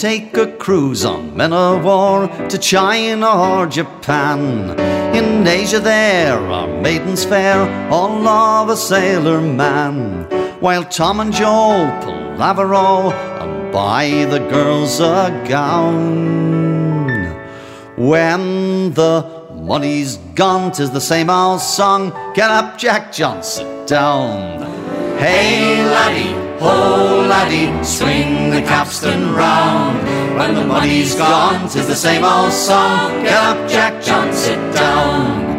Take 0.05 0.37
a 0.37 0.47
cruise 0.59 1.03
on 1.03 1.35
men 1.35 1.51
of 1.51 1.83
war 1.83 2.29
to 2.51 2.59
China 2.59 3.27
or 3.27 3.67
Japan. 3.67 4.79
In 5.17 5.47
Asia 5.47 5.81
there 5.81 6.37
are 6.37 6.69
maidens 6.83 7.25
fair, 7.25 7.59
all 7.91 8.29
of 8.29 8.69
a 8.69 8.77
sailor 8.77 9.41
man. 9.41 10.25
While 10.61 10.85
Tom 10.85 11.21
and 11.21 11.33
Joe 11.33 11.89
palaver 12.03 12.75
all 12.75 13.13
and 13.15 13.73
buy 13.73 14.27
the 14.29 14.41
girls 14.41 15.01
a 15.01 15.31
gown. 15.49 17.09
When 17.97 18.93
the 18.93 19.15
money's 19.55 20.19
gone, 20.35 20.73
tis 20.73 20.91
the 20.91 21.01
same 21.01 21.31
old 21.31 21.63
song. 21.63 22.13
Get 22.35 22.51
up, 22.51 22.77
Jack 22.77 23.11
John, 23.11 23.43
sit 23.43 23.87
down. 23.87 24.61
Hey, 25.17 25.83
laddie, 25.83 26.54
ho, 26.61 27.27
laddie, 27.29 27.73
swing 27.85 28.51
the 28.51 28.63
capstan 28.63 29.35
round. 29.35 29.99
When 30.39 30.55
the 30.55 30.65
money's 30.65 31.15
gone, 31.15 31.69
'tis 31.69 31.87
the 31.87 31.97
same 31.97 32.25
old 32.25 32.53
song. 32.53 33.23
Get 33.23 33.35
up, 33.35 33.69
Jack 33.69 34.03
John, 34.03 34.33
sit 34.33 34.61
down. 34.75 35.55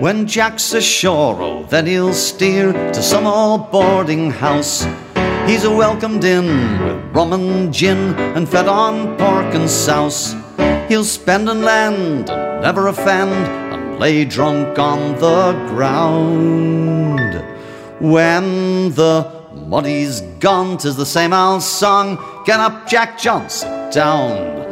When 0.00 0.26
Jack's 0.26 0.72
ashore, 0.72 1.36
oh, 1.42 1.66
then 1.68 1.86
he'll 1.86 2.14
steer 2.14 2.72
to 2.72 3.02
some 3.02 3.26
old 3.26 3.70
boarding 3.70 4.30
house. 4.30 4.86
He's 5.48 5.66
welcomed 5.66 6.24
in 6.24 6.46
with 6.84 7.16
rum 7.16 7.32
and 7.32 7.72
gin 7.72 8.14
and 8.36 8.46
fed 8.46 8.68
on 8.68 9.16
pork 9.16 9.54
and 9.54 9.68
souse. 9.68 10.34
He'll 10.90 11.04
spend 11.04 11.48
and 11.48 11.62
lend 11.62 12.28
and 12.28 12.60
never 12.60 12.88
offend 12.88 13.32
and 13.72 13.98
lay 13.98 14.26
drunk 14.26 14.78
on 14.78 15.18
the 15.18 15.52
ground. 15.68 17.42
When 17.98 18.92
the 18.92 19.26
money's 19.66 20.20
gone, 20.38 20.76
'tis 20.76 20.96
the 20.96 21.06
same 21.06 21.32
old 21.32 21.62
song. 21.62 22.18
Get 22.44 22.60
up, 22.60 22.86
Jack 22.86 23.18
Johnson, 23.18 23.90
down. 23.90 24.67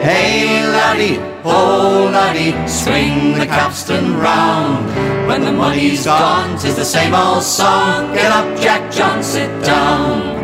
Hey 0.00 0.64
laddie, 0.64 1.16
ho 1.42 2.08
laddie, 2.12 2.54
swing 2.68 3.34
the 3.36 3.46
capstan 3.46 4.16
round. 4.16 4.86
When 5.26 5.44
the 5.44 5.50
money's 5.50 6.04
gone, 6.04 6.56
'tis 6.56 6.76
the 6.76 6.84
same 6.84 7.14
old 7.14 7.42
song. 7.42 8.14
Get 8.14 8.30
up, 8.30 8.46
Jack 8.60 8.92
John, 8.92 9.24
sit 9.24 9.50
down. 9.64 10.36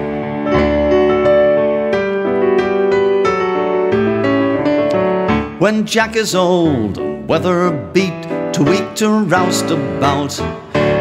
When 5.61 5.87
Jack 5.87 6.17
is 6.17 6.35
old 6.35 6.99
and 6.99 7.29
weather 7.29 7.71
beat, 7.93 8.23
too 8.53 8.65
weak 8.65 8.97
to 8.97 9.09
roust 9.09 9.71
about, 9.71 10.37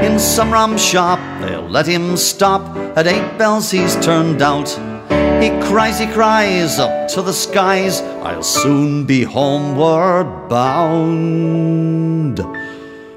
in 0.06 0.20
some 0.20 0.54
rum 0.54 0.78
shop 0.78 1.20
they'll 1.42 1.68
let 1.68 1.88
him 1.88 2.16
stop. 2.16 2.62
At 2.96 3.08
eight 3.08 3.38
bells 3.40 3.72
he's 3.72 3.96
turned 3.96 4.44
out. 4.44 4.70
He 5.44 5.50
cries, 5.68 6.00
he 6.00 6.08
cries 6.08 6.80
up 6.80 7.10
to 7.10 7.22
the 7.22 7.34
skies, 7.34 8.02
I'll 8.24 8.42
soon 8.42 9.04
be 9.04 9.24
homeward 9.24 10.48
bound. 10.48 12.40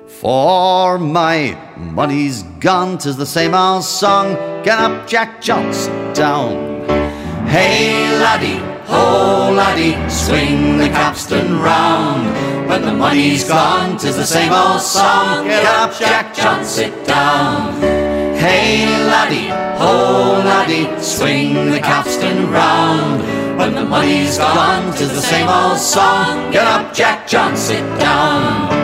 For 0.09 0.99
my 0.99 1.57
money's 1.77 2.43
gone, 2.59 2.99
'tis 2.99 3.17
the 3.17 3.27
same 3.27 3.55
old 3.55 3.85
song. 3.85 4.37
Get 4.65 4.77
up, 4.81 5.07
Jack 5.07 5.41
Johnson, 5.41 5.93
sit 5.93 6.15
down. 6.17 6.85
Hey 7.47 8.19
laddie, 8.19 8.61
ho 8.87 9.53
laddie, 9.53 9.97
swing 10.11 10.79
the 10.79 10.89
capstan 10.89 11.61
round. 11.61 12.35
When 12.69 12.83
the 12.83 12.93
money's 12.93 13.45
gone, 13.45 13.99
'tis 13.99 14.17
the 14.17 14.27
same 14.27 14.53
old 14.53 14.81
song. 14.81 15.47
Get 15.47 15.65
up, 15.65 15.97
Jack 15.97 16.35
John, 16.35 16.65
sit 16.65 17.07
down. 17.07 17.96
Hey 18.47 18.87
laddie, 18.87 19.49
ho 19.77 20.39
laddie, 20.39 20.87
swing 21.03 21.73
the 21.73 21.81
capstan 21.81 22.49
round. 22.49 23.21
When 23.59 23.75
the 23.75 23.85
money's 23.85 24.39
gone, 24.39 24.95
'tis 24.95 25.13
the 25.13 25.21
same 25.21 25.49
old 25.49 25.79
song. 25.79 26.53
Get 26.53 26.65
up, 26.65 26.95
Jack 26.95 27.27
John, 27.27 27.57
sit 27.57 27.83
down. 27.99 28.76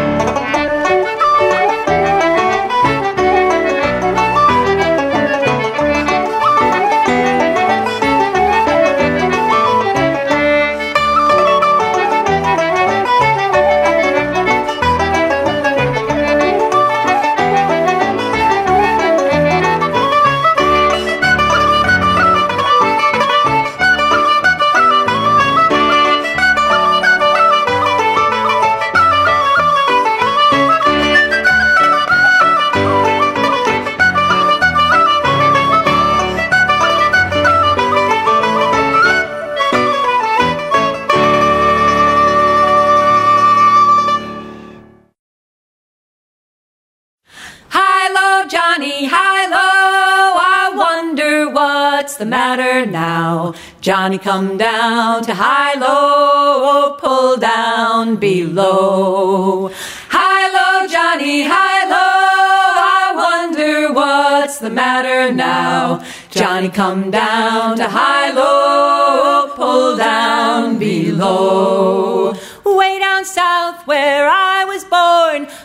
Johnny, 53.83 54.17
come 54.17 54.57
down 54.57 55.25
to 55.25 55.35
high 55.35 55.75
low, 55.75 56.93
pull 57.01 57.37
down 57.37 58.15
below. 58.15 59.73
High 60.09 60.47
low, 60.57 60.87
Johnny, 60.87 61.43
high 61.43 61.91
low, 61.91 61.97
I 61.99 63.13
wonder 63.17 63.93
what's 63.93 64.61
the 64.61 64.71
matter 64.71 65.35
now. 65.35 66.01
Johnny, 66.31 66.69
come 66.69 67.11
down 67.11 67.77
to 67.79 67.89
high 67.89 68.31
low, 68.31 69.53
pull 69.57 69.97
down 69.97 70.79
below. 70.79 72.35
Way 72.65 73.01
down 73.01 73.25
south 73.25 73.85
where 73.89 74.29
I 74.29 74.52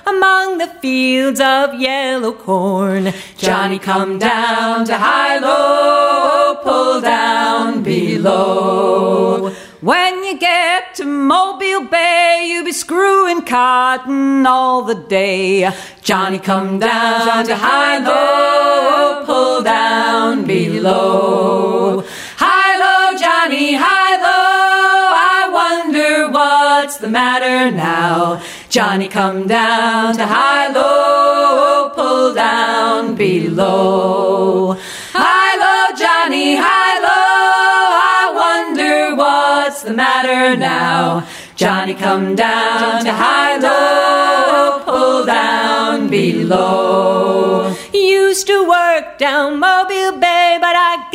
among 0.08 0.58
the 0.58 0.68
fields 0.82 1.40
of 1.40 1.74
yellow 1.76 2.32
corn. 2.32 3.14
Johnny, 3.38 3.80
come 3.80 4.18
down 4.18 4.86
to 4.86 4.98
high 4.98 5.38
low, 5.40 6.56
pull 6.64 7.02
down 7.02 7.84
below. 7.84 9.52
When 9.82 10.24
you 10.24 10.40
get 10.40 10.96
to 10.96 11.06
Mobile 11.06 11.86
Bay, 11.86 12.48
you 12.50 12.64
be 12.64 12.72
screwing 12.72 13.44
cotton 13.44 14.46
all 14.48 14.82
the 14.82 14.96
day. 14.96 15.72
Johnny, 16.02 16.40
come 16.40 16.80
down 16.80 17.46
to 17.46 17.56
high 17.56 18.00
low, 18.00 19.24
pull 19.26 19.62
down 19.62 20.46
below. 20.46 22.04
High 22.38 22.74
low, 22.84 23.18
Johnny, 23.20 23.76
high 23.76 24.16
low. 24.18 24.98
I 25.14 25.50
wonder 25.52 26.30
what's 26.32 26.98
the 26.98 27.10
matter 27.10 27.70
now. 27.70 28.42
Johnny, 28.69 29.07
come 29.07 29.48
down 29.48 30.14
to 30.18 30.26
high 30.26 30.68
low, 30.73 31.89
pull 31.95 32.34
down 32.34 33.15
below. 33.15 34.77
High 35.14 35.56
low, 35.56 35.95
Johnny, 35.95 36.57
high 36.57 36.99
low. 36.99 37.07
I 37.07 38.31
wonder 38.35 39.15
what's 39.15 39.84
the 39.84 39.94
matter 39.94 40.57
now. 40.57 41.26
Johnny, 41.56 41.94
come 41.94 42.35
down 42.35 43.06
to 43.06 43.11
high 43.14 43.57
low, 43.57 44.81
pull 44.84 45.26
down 45.26 46.10
below. 46.10 47.73
Used 47.94 48.48
to 48.48 48.68
work 48.68 49.18
down 49.18 49.60
Mobile 49.60 50.11
Bay, 50.19 50.57
but 50.60 50.76
I 50.76 51.07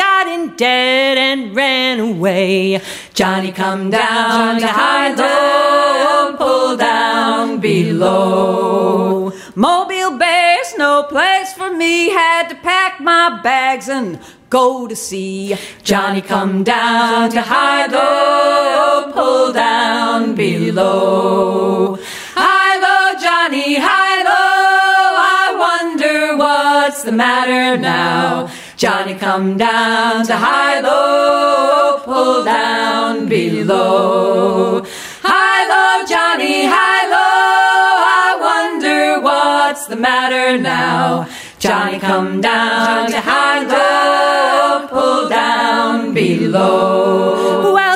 dead 0.57 1.19
and 1.19 1.55
ran 1.55 2.01
away. 2.01 2.81
Johnny 3.15 3.53
come 3.53 3.91
down 3.91 4.61
to 4.61 4.67
high 4.67 5.15
low, 5.15 6.37
pull 6.37 6.77
down 6.77 7.61
below. 7.61 9.33
Mobile 9.55 10.17
Bay's 10.19 10.75
no 10.79 11.05
place 11.05 11.53
for 11.53 11.71
me, 11.73 12.11
had 12.11 12.49
to 12.49 12.55
pack 12.57 13.01
my 13.01 13.41
bags 13.43 13.89
and 13.89 14.19
go 14.49 14.87
to 14.87 14.97
sea. 14.97 15.57
Johnny 15.83 16.21
come 16.21 16.65
down 16.65 17.31
to 17.31 17.41
high 17.41 17.87
low, 17.87 19.13
pull 19.13 19.53
down 19.53 20.35
below. 20.35 21.99
High 22.35 22.77
low, 22.85 23.21
Johnny, 23.21 23.77
high 23.77 24.23
low, 24.31 25.09
I 25.39 25.45
wonder 25.67 26.37
what's 26.37 27.03
the 27.03 27.13
matter 27.13 27.77
now. 27.81 28.51
Johnny 28.83 29.15
come 29.15 29.57
down 29.57 30.27
to 30.27 30.37
high 30.37 30.81
low, 30.81 32.01
pull 32.05 32.43
down 32.43 33.29
below. 33.29 34.85
High 35.23 35.63
low, 35.71 36.05
Johnny, 36.05 36.67
high 36.67 37.07
low, 37.07 37.95
I 38.25 38.39
wonder 38.41 39.21
what's 39.21 39.87
the 39.87 39.95
matter 39.95 40.59
now. 40.59 41.29
Johnny 41.61 42.01
come 42.01 42.41
down 42.41 43.09
to 43.13 43.21
high 43.21 43.63
low, 43.63 44.89
pull 44.89 45.29
down 45.29 46.13
below. 46.13 47.73
Well, 47.73 47.92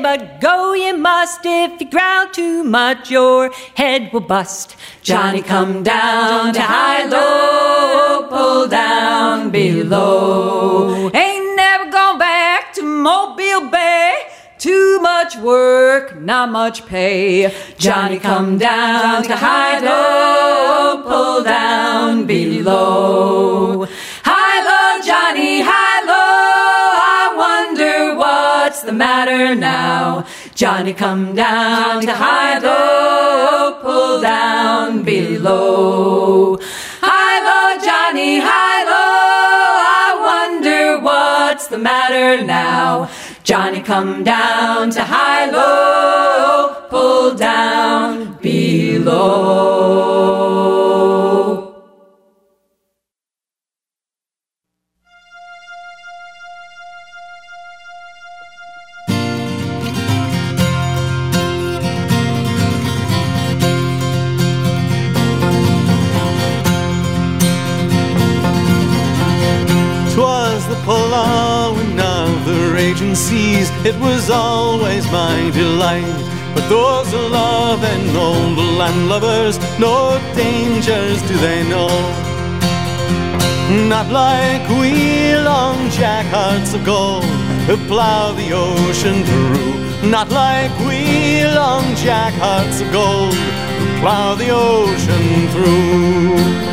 but 0.00 0.40
go 0.40 0.72
you 0.74 0.96
must. 0.96 1.40
If 1.44 1.80
you 1.80 1.90
growl 1.90 2.28
too 2.28 2.64
much, 2.64 3.10
your 3.10 3.50
head 3.74 4.12
will 4.12 4.20
bust. 4.20 4.76
Johnny 5.02 5.42
come 5.42 5.82
down 5.82 6.54
to 6.54 6.60
high 6.60 7.04
low, 7.06 8.28
pull 8.28 8.68
down 8.68 9.50
below. 9.50 11.10
Ain't 11.14 11.56
never 11.56 11.90
gone 11.90 12.18
back 12.18 12.72
to 12.74 12.82
Mobile 12.82 13.70
Bay. 13.70 14.14
Too 14.58 15.00
much 15.00 15.36
work, 15.36 16.18
not 16.20 16.50
much 16.50 16.86
pay. 16.86 17.54
Johnny 17.76 18.18
come 18.18 18.56
down 18.58 19.22
to 19.22 19.36
high 19.36 19.78
low, 19.80 21.02
pull 21.02 21.44
down 21.44 22.26
below. 22.26 23.86
High 24.24 24.58
low, 24.68 25.02
Johnny, 25.04 25.60
high 25.60 26.05
the 28.86 28.92
matter 28.92 29.54
now. 29.56 30.24
Johnny 30.54 30.94
come 30.94 31.34
down 31.34 32.00
to 32.02 32.14
high 32.14 32.58
low, 32.58 33.80
pull 33.82 34.20
down 34.20 35.02
below. 35.02 36.56
High 37.02 37.38
low, 37.48 37.78
Johnny, 37.84 38.38
high 38.38 38.84
low. 38.84 39.82
I 39.98 40.14
wonder 40.30 41.00
what's 41.00 41.66
the 41.66 41.78
matter 41.78 42.44
now. 42.44 43.10
Johnny 43.42 43.82
come 43.82 44.22
down 44.22 44.90
to 44.90 45.02
high 45.02 45.50
low, 45.50 46.86
pull 46.88 47.34
down 47.34 48.34
below. 48.34 49.66
It 73.86 73.94
was 74.00 74.30
always 74.30 75.04
my 75.12 75.50
delight. 75.50 76.20
But 76.54 76.68
those 76.68 77.08
who 77.12 77.22
love 77.28 77.84
and 77.84 78.02
noble 78.12 78.70
land 78.80 79.08
lovers, 79.08 79.56
no 79.78 80.18
dangers 80.34 81.20
do 81.28 81.34
they 81.46 81.62
know. 81.72 81.92
Not 83.94 84.08
like 84.10 84.64
we 84.80 85.36
long 85.50 85.78
jack 85.90 86.26
hearts 86.26 86.74
of 86.74 86.84
gold 86.84 87.24
who 87.68 87.76
plow 87.86 88.32
the 88.32 88.50
ocean 88.52 89.22
through. 89.28 90.10
Not 90.10 90.30
like 90.30 90.74
we 90.88 91.44
long 91.60 91.84
jack 91.94 92.34
hearts 92.44 92.80
of 92.80 92.90
gold 92.92 93.34
who 93.78 93.86
plow 94.00 94.34
the 94.34 94.50
ocean 94.50 95.26
through. 95.52 96.66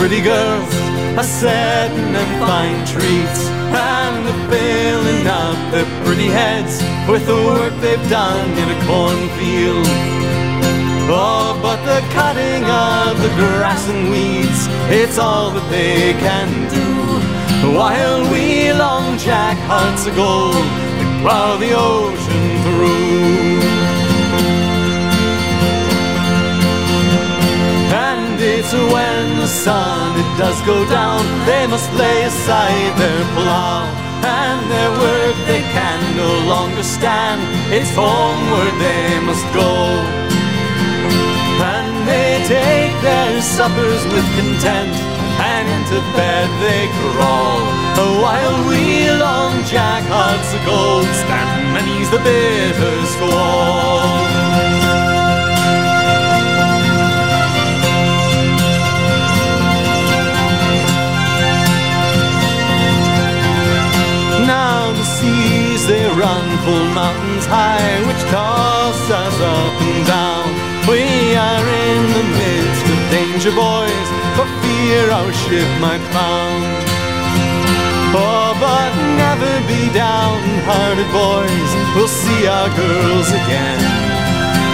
Pretty 0.00 0.22
girls, 0.22 0.74
a 1.18 1.22
setting 1.22 2.16
and 2.16 2.32
fine 2.40 2.80
treats, 2.86 3.42
and 3.68 4.26
the 4.26 4.32
filling 4.48 5.26
up 5.26 5.58
their 5.70 5.84
pretty 6.06 6.28
heads 6.28 6.80
with 7.06 7.26
the 7.26 7.34
work 7.34 7.74
they've 7.82 8.08
done 8.08 8.48
in 8.62 8.68
a 8.76 8.78
cornfield. 8.88 9.86
Oh, 11.12 11.58
but 11.60 11.84
the 11.84 12.00
cutting 12.14 12.64
of 12.64 13.20
the 13.20 13.28
grass 13.36 13.90
and 13.90 14.10
weeds, 14.10 14.60
it's 14.88 15.18
all 15.18 15.50
that 15.50 15.68
they 15.68 16.14
can 16.24 16.48
do. 16.72 17.76
While 17.76 18.22
we 18.32 18.72
long 18.72 19.18
jack 19.18 19.58
hearts 19.68 20.06
of 20.06 20.16
gold, 20.16 20.64
they 20.96 21.08
plow 21.20 21.58
the 21.58 21.72
ocean 21.76 22.46
through. 22.64 23.39
It's 28.60 28.74
when 28.74 29.38
the 29.38 29.46
sun 29.46 30.20
it 30.20 30.36
does 30.36 30.60
go 30.68 30.84
down, 30.84 31.24
they 31.46 31.66
must 31.66 31.90
lay 31.94 32.24
aside 32.24 32.92
their 33.00 33.24
plow. 33.32 33.88
And 34.20 34.60
their 34.70 34.90
work 35.00 35.36
they 35.48 35.64
can 35.72 36.00
no 36.14 36.28
longer 36.44 36.82
stand, 36.82 37.40
it's 37.72 37.88
homeward 37.96 38.74
they 38.76 39.16
must 39.24 39.48
go. 39.56 39.72
And 41.72 42.06
they 42.06 42.44
take 42.44 42.92
their 43.00 43.40
suppers 43.40 44.04
with 44.12 44.28
content, 44.36 44.92
and 45.40 45.64
into 45.80 45.96
bed 46.12 46.52
they 46.60 46.84
crawl. 47.00 47.64
While 48.20 48.68
we 48.68 49.08
long 49.08 49.64
jack 49.64 50.04
hearts 50.04 50.52
of 50.52 50.60
gold 50.68 51.08
stand 51.24 51.80
and 51.80 51.88
ease 51.96 52.10
the 52.10 52.20
bitter 52.20 53.06
squall. 53.16 55.09
Run 66.20 66.44
full 66.68 66.88
mountains 66.92 67.46
high, 67.48 67.96
which 68.04 68.22
toss 68.28 69.00
us 69.08 69.36
up 69.40 69.74
and 69.80 70.04
down. 70.04 70.44
We 70.84 71.00
are 71.32 71.64
in 71.88 72.02
the 72.12 72.26
midst 72.36 72.86
of 72.92 73.00
danger, 73.08 73.52
boys, 73.56 74.08
for 74.36 74.44
fear 74.60 75.08
our 75.08 75.32
ship 75.32 75.70
might 75.80 76.04
found. 76.12 76.68
Oh, 78.12 78.52
but 78.60 78.92
never 79.16 79.52
be 79.64 79.88
downhearted, 79.96 81.08
boys. 81.08 81.70
We'll 81.96 82.12
see 82.22 82.46
our 82.46 82.68
girls 82.76 83.28
again. 83.40 83.80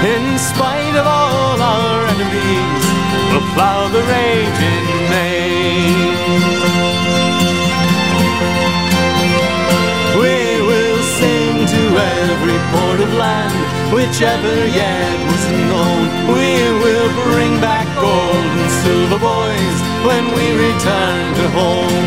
In 0.02 0.38
spite 0.38 0.96
of 0.98 1.06
all 1.06 1.58
our 1.62 2.06
enemies, 2.14 2.84
we'll 3.30 3.48
plow 3.54 3.86
the 3.94 4.02
raging 4.02 4.86
main. 5.14 6.55
Every 12.36 12.60
port 12.72 13.00
of 13.00 13.12
land, 13.14 13.56
whichever 13.96 14.54
yet 14.68 15.16
was 15.30 15.44
known. 15.68 16.04
We 16.36 16.48
will 16.84 17.10
bring 17.24 17.52
back 17.60 17.86
gold 17.96 18.44
and 18.52 18.70
silver, 18.84 19.20
boys, 19.32 19.78
when 20.08 20.24
we 20.36 20.44
return 20.68 21.24
to 21.40 21.46
home. 21.56 22.06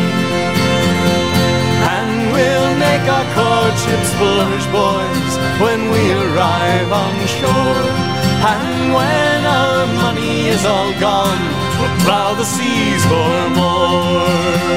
And 1.98 2.12
we'll 2.34 2.74
make 2.86 3.04
our 3.16 3.26
courtships 3.38 4.10
flourish, 4.18 4.66
boys, 4.70 5.32
when 5.64 5.80
we 5.94 6.02
arrive 6.22 6.90
on 7.04 7.14
shore. 7.38 7.86
And 8.52 8.94
when 8.98 9.40
our 9.46 9.86
money 10.02 10.48
is 10.54 10.62
all 10.64 10.92
gone, 11.00 11.42
we'll 11.78 11.98
plow 12.06 12.34
the 12.34 12.46
seas 12.54 13.02
for 13.10 13.34
more. 13.58 14.70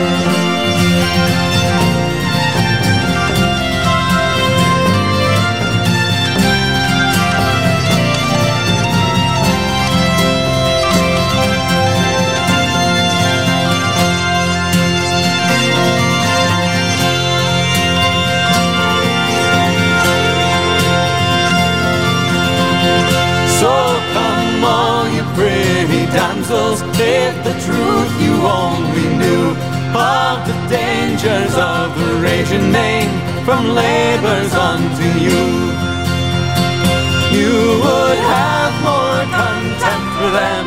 Damsels, 26.13 26.81
if 26.99 27.33
the 27.43 27.55
truth 27.65 28.11
you 28.21 28.33
only 28.45 29.07
knew 29.17 29.45
of 29.97 30.45
the 30.47 30.57
dangers 30.69 31.53
of 31.57 31.97
the 31.97 32.21
raging 32.21 32.71
main 32.71 33.09
from 33.45 33.73
labours 33.73 34.53
unto 34.53 35.07
you. 35.19 35.43
You 37.33 37.81
would 37.83 38.19
have 38.37 38.73
more 38.85 39.21
contempt 39.41 40.09
for 40.17 40.29
them 40.39 40.65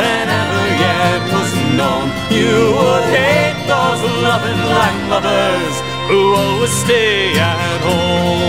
than 0.00 0.24
ever 0.42 0.66
yet 0.84 1.20
was 1.32 1.52
known. 1.76 2.06
You 2.32 2.56
would 2.78 3.04
hate 3.16 3.60
those 3.68 4.02
loving 4.24 4.60
landlubbers 4.80 5.76
who 6.08 6.34
always 6.34 6.72
stay 6.72 7.38
at 7.38 7.80
home. 7.84 8.45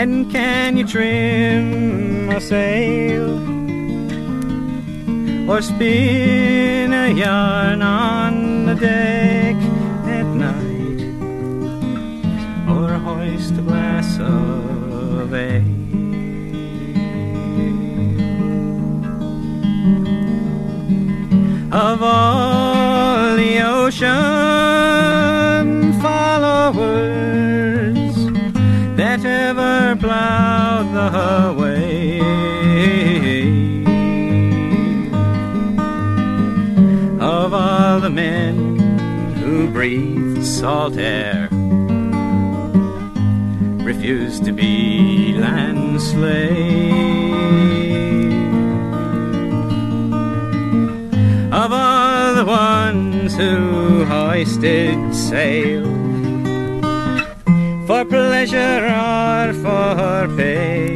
And 0.00 0.32
can 0.32 0.78
you 0.78 0.86
trim 0.86 2.30
a 2.30 2.40
sail? 2.40 3.36
Or 5.50 5.60
spin 5.60 6.90
a 6.90 7.08
yarn 7.12 7.82
on 7.82 8.64
the 8.64 8.76
deck 8.76 9.56
at 10.18 10.24
night? 10.24 11.00
Or 12.66 12.94
hoist 12.94 13.58
a 13.58 13.60
glass 13.60 14.18
of 14.20 15.34
ale? 15.34 15.80
of 21.72 22.02
all 22.02 22.39
air, 40.96 41.48
refused 43.84 44.44
to 44.44 44.52
be 44.52 45.34
land 45.36 46.00
slaves. 46.00 47.30
of 51.52 51.72
all 51.72 52.34
the 52.36 52.44
ones 52.44 53.36
who 53.36 54.04
hoisted 54.04 55.14
sail 55.14 55.84
for 57.86 58.04
pleasure 58.04 58.86
or 58.86 59.52
for 59.54 60.36
pay. 60.36 60.94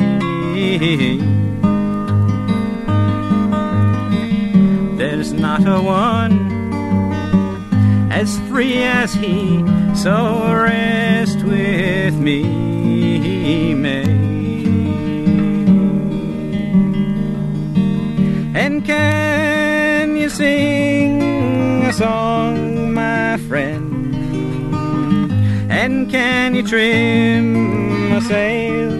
There's 4.96 5.32
not 5.32 5.66
a 5.66 5.82
one 5.82 6.43
as 8.24 8.38
free 8.48 8.82
as 8.82 9.12
he, 9.12 9.58
so 9.94 10.50
rest 10.50 11.42
with 11.42 12.14
me, 12.14 13.74
may. 13.74 14.02
And 18.62 18.82
can 18.82 20.16
you 20.16 20.30
sing 20.30 21.82
a 21.84 21.92
song, 21.92 22.94
my 22.94 23.36
friend? 23.46 24.14
And 25.70 26.10
can 26.10 26.54
you 26.54 26.62
trim 26.62 28.10
a 28.14 28.22
sail? 28.22 28.94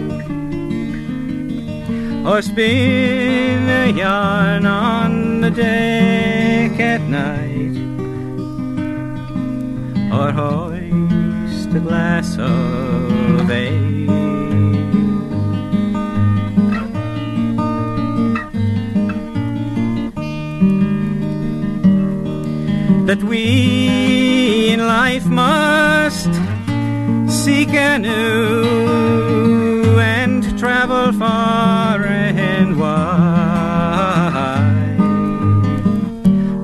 Or 2.27 2.43
spin 2.43 3.69
a 3.69 3.91
yarn 3.91 4.67
on 4.67 5.41
the 5.41 5.49
deck 5.49 6.79
at 6.79 7.01
night? 7.01 7.44
Hoist 10.35 11.69
a 11.73 11.79
glass 11.79 12.37
of 12.37 13.49
ale? 13.49 13.85
that 23.05 23.23
we 23.23 24.71
in 24.73 24.79
life 24.79 25.25
must 25.27 26.33
seek 27.29 27.69
anew 27.69 28.65
and 29.99 30.59
travel 30.59 31.13
far 31.13 32.03
and 32.03 32.77
wide. 32.77 33.05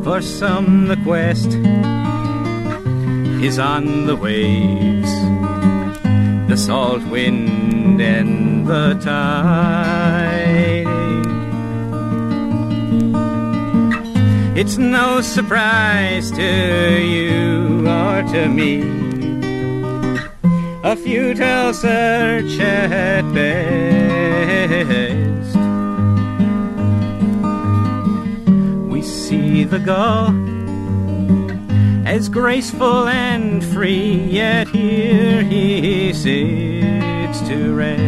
For 0.04 0.22
some, 0.22 0.88
the 0.88 0.98
quest 1.06 1.52
is 3.44 3.58
on 3.58 4.06
the 4.06 4.16
waves, 4.16 5.12
the 6.48 6.56
salt 6.56 7.04
wind, 7.06 8.00
and 8.00 8.68
the 8.68 8.94
tide. 9.04 10.86
It's 14.56 14.78
no 14.78 15.22
surprise 15.22 16.30
to 16.32 17.02
you 17.02 17.88
or 17.88 18.22
to 18.32 18.48
me. 18.48 18.84
A 20.84 20.96
futile 20.96 21.74
search 21.74 22.60
at 22.60 23.24
best. 23.34 23.82
We 28.88 29.02
see 29.02 29.64
the 29.64 29.80
gull 29.80 30.41
as 32.12 32.28
graceful 32.28 33.08
and 33.08 33.64
free, 33.64 34.16
yet 34.30 34.68
here 34.68 35.44
he 35.44 36.12
sits 36.12 37.40
to 37.48 37.74
rest. 37.74 38.02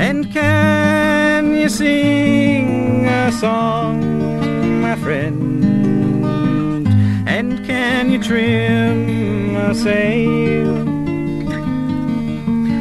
And 0.00 0.32
can 0.32 1.54
you 1.54 1.68
sing 1.68 3.06
a 3.06 3.30
song, 3.30 4.80
my 4.82 4.96
friend? 4.96 5.64
And 7.28 7.64
can 7.64 8.10
you 8.10 8.20
trim 8.20 9.54
a 9.54 9.76
sail? 9.76 10.72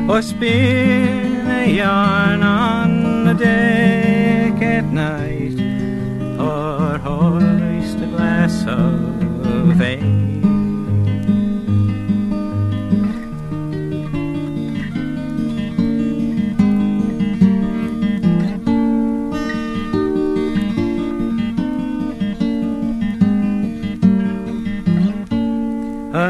Or 0.09 0.23
spin 0.23 1.47
a 1.47 1.67
yarn 1.71 2.41
on 2.41 3.25
the 3.25 3.35
deck 3.35 4.20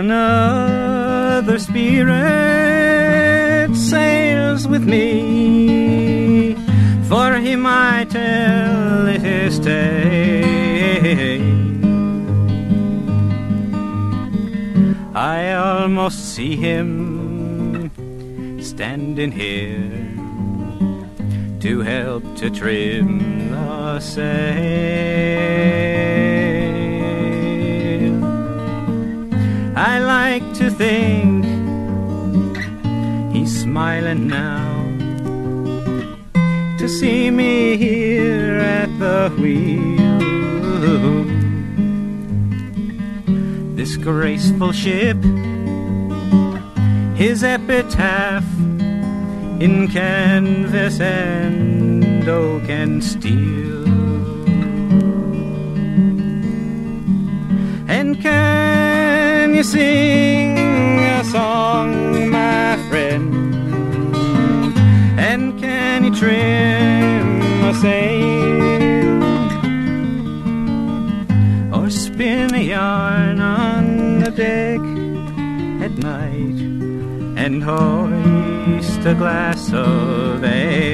Another 0.04 1.60
spirit 1.60 2.10
sails 3.76 4.68
with 4.68 4.84
me, 4.84 6.56
for 7.08 7.36
he 7.36 7.54
I 7.56 8.08
tell 8.10 9.06
his 9.06 9.60
tale. 9.60 10.42
I 15.14 15.54
almost 15.54 16.34
see 16.34 16.56
him 16.56 17.92
standing 18.60 19.32
here 19.32 20.16
to 21.60 21.82
help 21.82 22.24
to 22.38 22.50
trim 22.50 23.52
the 23.52 24.00
sail. 24.00 25.52
Think 30.82 31.46
he's 33.32 33.54
smiling 33.62 34.26
now 34.28 34.82
to 36.80 36.90
see 36.90 37.30
me 37.30 37.78
here 37.78 38.58
at 38.58 38.90
the 38.98 39.30
wheel. 39.40 40.22
This 43.76 43.96
graceful 43.96 44.72
ship, 44.72 45.22
his 47.16 47.44
epitaph 47.44 48.50
in 49.66 49.88
canvas 49.88 51.00
and 51.00 52.28
oak 52.28 52.68
and 52.70 53.04
steel. 53.04 53.86
And 57.88 58.20
can 58.20 59.54
you 59.54 59.64
sing 59.64 60.61
song, 61.32 62.30
my 62.30 62.76
friend? 62.90 63.34
And 65.18 65.58
can 65.58 66.04
you 66.04 66.14
trim 66.14 67.42
a 67.64 67.74
sail? 67.74 69.24
Or 71.74 71.90
spin 71.90 72.54
a 72.54 72.64
yarn 72.76 73.40
on 73.40 74.20
the 74.20 74.32
deck 74.32 74.82
at 75.86 75.94
night 76.00 76.60
and 77.44 77.64
hoist 77.64 79.06
a 79.06 79.16
glass 79.16 79.72
of 79.72 80.44
ale? 80.44 80.91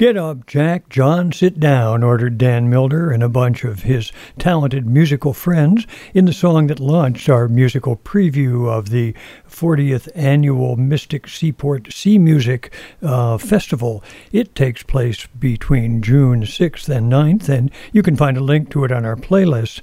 Get 0.00 0.16
up, 0.16 0.46
Jack. 0.46 0.88
John, 0.88 1.30
sit 1.30 1.60
down, 1.60 2.02
ordered 2.02 2.38
Dan 2.38 2.70
Milner 2.70 3.10
and 3.10 3.22
a 3.22 3.28
bunch 3.28 3.64
of 3.64 3.82
his 3.82 4.12
talented 4.38 4.86
musical 4.86 5.34
friends 5.34 5.86
in 6.14 6.24
the 6.24 6.32
song 6.32 6.68
that 6.68 6.80
launched 6.80 7.28
our 7.28 7.48
musical 7.48 7.98
preview 7.98 8.66
of 8.66 8.88
the 8.88 9.14
40th 9.46 10.08
annual 10.14 10.78
Mystic 10.78 11.28
Seaport 11.28 11.92
Sea 11.92 12.16
Music 12.16 12.72
uh, 13.02 13.36
Festival. 13.36 14.02
It 14.32 14.54
takes 14.54 14.82
place 14.82 15.26
between 15.38 16.00
June 16.00 16.44
6th 16.44 16.88
and 16.88 17.12
9th, 17.12 17.50
and 17.50 17.70
you 17.92 18.02
can 18.02 18.16
find 18.16 18.38
a 18.38 18.42
link 18.42 18.70
to 18.70 18.84
it 18.84 18.92
on 18.92 19.04
our 19.04 19.16
playlist. 19.16 19.82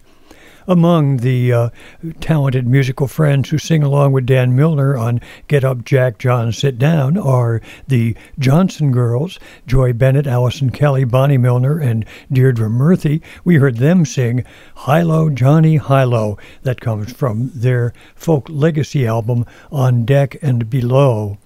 Among 0.70 1.18
the 1.18 1.54
uh, 1.54 1.70
talented 2.20 2.68
musical 2.68 3.08
friends 3.08 3.50
who 3.50 3.58
sing 3.58 3.84
along 3.84 4.12
with 4.12 4.26
Dan 4.26 4.54
Milner 4.54 4.98
on 4.98 5.22
Get 5.48 5.64
Up, 5.64 5.86
Jack, 5.86 6.18
John, 6.18 6.52
Sit 6.52 6.78
Down 6.78 7.18
are 7.18 7.62
the 7.88 8.18
Johnson 8.38 8.92
Girls, 8.92 9.40
Joy 9.66 9.94
Bennett, 9.94 10.28
Allison 10.28 10.70
Kelly, 10.70 11.06
Bonnie 11.06 11.38
Milner, 11.38 11.80
and 11.80 12.06
Deirdre 12.30 12.70
Murphy. 12.70 13.22
We 13.46 13.56
heard 13.56 13.78
them 13.78 14.06
sing 14.06 14.44
Hilo, 14.86 15.30
Johnny 15.30 15.78
Hilo. 15.78 16.38
That 16.64 16.82
comes 16.82 17.14
from 17.14 17.50
their 17.56 17.94
folk 18.14 18.50
legacy 18.50 19.08
album 19.08 19.46
On 19.72 20.04
Deck 20.04 20.36
and 20.42 20.70
Below. 20.70 21.38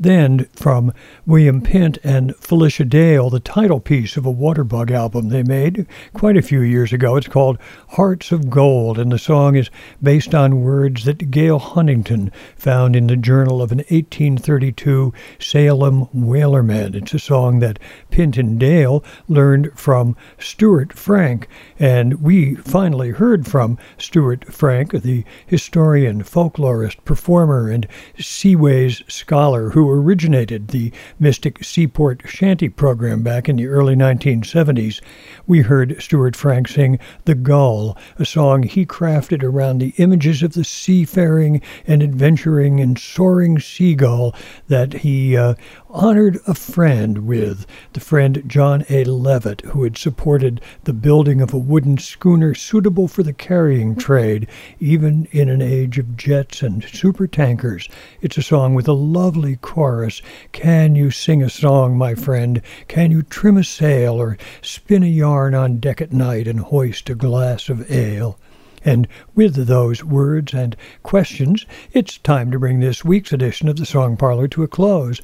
Then, 0.00 0.46
from 0.54 0.94
William 1.26 1.60
Pint 1.60 1.98
and 2.02 2.34
Felicia 2.36 2.86
Dale, 2.86 3.28
the 3.28 3.40
title 3.40 3.80
piece 3.80 4.16
of 4.16 4.24
a 4.24 4.32
Waterbug 4.32 4.90
album 4.90 5.28
they 5.28 5.42
made 5.42 5.86
quite 6.14 6.38
a 6.38 6.42
few 6.42 6.60
years 6.60 6.92
ago. 6.92 7.16
It's 7.16 7.28
called 7.28 7.58
Hearts 7.88 8.32
of 8.32 8.48
Gold, 8.48 8.98
and 8.98 9.12
the 9.12 9.18
song 9.18 9.56
is 9.56 9.70
based 10.02 10.34
on 10.34 10.62
words 10.62 11.04
that 11.04 11.30
Gale 11.30 11.58
Huntington 11.58 12.32
found 12.56 12.96
in 12.96 13.08
the 13.08 13.16
journal 13.16 13.60
of 13.60 13.72
an 13.72 13.78
1832 13.78 15.12
Salem 15.38 16.06
whalerman. 16.14 16.94
It's 16.94 17.12
a 17.12 17.18
song 17.18 17.58
that 17.58 17.78
Pint 18.10 18.38
and 18.38 18.58
Dale 18.58 19.04
learned 19.28 19.78
from 19.78 20.16
Stuart 20.38 20.94
Frank, 20.94 21.46
and 21.78 22.22
we 22.22 22.54
finally 22.54 23.10
heard 23.10 23.46
from 23.46 23.76
Stuart 23.98 24.46
Frank, 24.46 24.92
the 25.02 25.24
historian, 25.46 26.22
folklorist, 26.22 27.04
performer, 27.04 27.68
and 27.68 27.86
seaways 28.16 29.02
scholar 29.10 29.70
who 29.70 29.80
who 29.80 29.89
originated 29.90 30.68
the 30.68 30.92
Mystic 31.18 31.64
Seaport 31.64 32.22
Shanty 32.26 32.68
program 32.68 33.22
back 33.22 33.48
in 33.48 33.56
the 33.56 33.66
early 33.66 33.94
1970s. 33.96 35.00
We 35.46 35.60
heard 35.60 36.00
Stuart 36.00 36.36
Frank 36.36 36.68
sing 36.68 36.98
The 37.24 37.34
Gull, 37.34 37.96
a 38.18 38.24
song 38.24 38.62
he 38.62 38.86
crafted 38.86 39.42
around 39.42 39.78
the 39.78 39.94
images 39.96 40.42
of 40.42 40.52
the 40.52 40.64
seafaring 40.64 41.62
and 41.86 42.02
adventuring 42.02 42.80
and 42.80 42.98
soaring 42.98 43.58
seagull 43.58 44.34
that 44.68 44.92
he 44.92 45.36
uh, 45.36 45.54
honored 45.88 46.38
a 46.46 46.54
friend 46.54 47.26
with, 47.26 47.66
the 47.94 48.00
friend 48.00 48.42
John 48.46 48.84
A. 48.88 49.04
Levitt, 49.04 49.62
who 49.62 49.82
had 49.82 49.96
supported 49.96 50.60
the 50.84 50.92
building 50.92 51.40
of 51.40 51.52
a 51.52 51.58
wooden 51.58 51.98
schooner 51.98 52.54
suitable 52.54 53.08
for 53.08 53.22
the 53.22 53.32
carrying 53.32 53.96
trade, 53.96 54.46
even 54.78 55.26
in 55.32 55.48
an 55.48 55.62
age 55.62 55.98
of 55.98 56.16
jets 56.16 56.62
and 56.62 56.82
supertankers. 56.82 57.90
It's 58.20 58.38
a 58.38 58.42
song 58.42 58.74
with 58.74 58.86
a 58.88 58.92
lovely 58.92 59.56
chorus. 59.56 60.22
Can 60.52 60.94
you 60.94 61.10
sing 61.10 61.42
a 61.42 61.50
song, 61.50 61.96
my 61.96 62.14
friend? 62.14 62.62
Can 62.88 63.10
you 63.10 63.22
trim 63.22 63.56
a 63.56 63.64
sail 63.64 64.20
or 64.20 64.38
spin 64.62 65.02
a 65.02 65.06
yarn 65.30 65.54
on 65.54 65.76
deck 65.76 66.00
at 66.00 66.12
night 66.12 66.48
and 66.48 66.58
hoist 66.58 67.08
a 67.08 67.14
glass 67.14 67.68
of 67.68 67.88
ale? 67.88 68.36
And 68.84 69.06
with 69.36 69.54
those 69.66 70.02
words 70.02 70.52
and 70.52 70.74
questions, 71.04 71.66
it's 71.92 72.18
time 72.18 72.50
to 72.50 72.58
bring 72.58 72.80
this 72.80 73.04
week's 73.04 73.32
edition 73.32 73.68
of 73.68 73.76
the 73.76 73.86
Song 73.86 74.16
Parlor 74.16 74.48
to 74.48 74.64
a 74.64 74.66
close. 74.66 75.20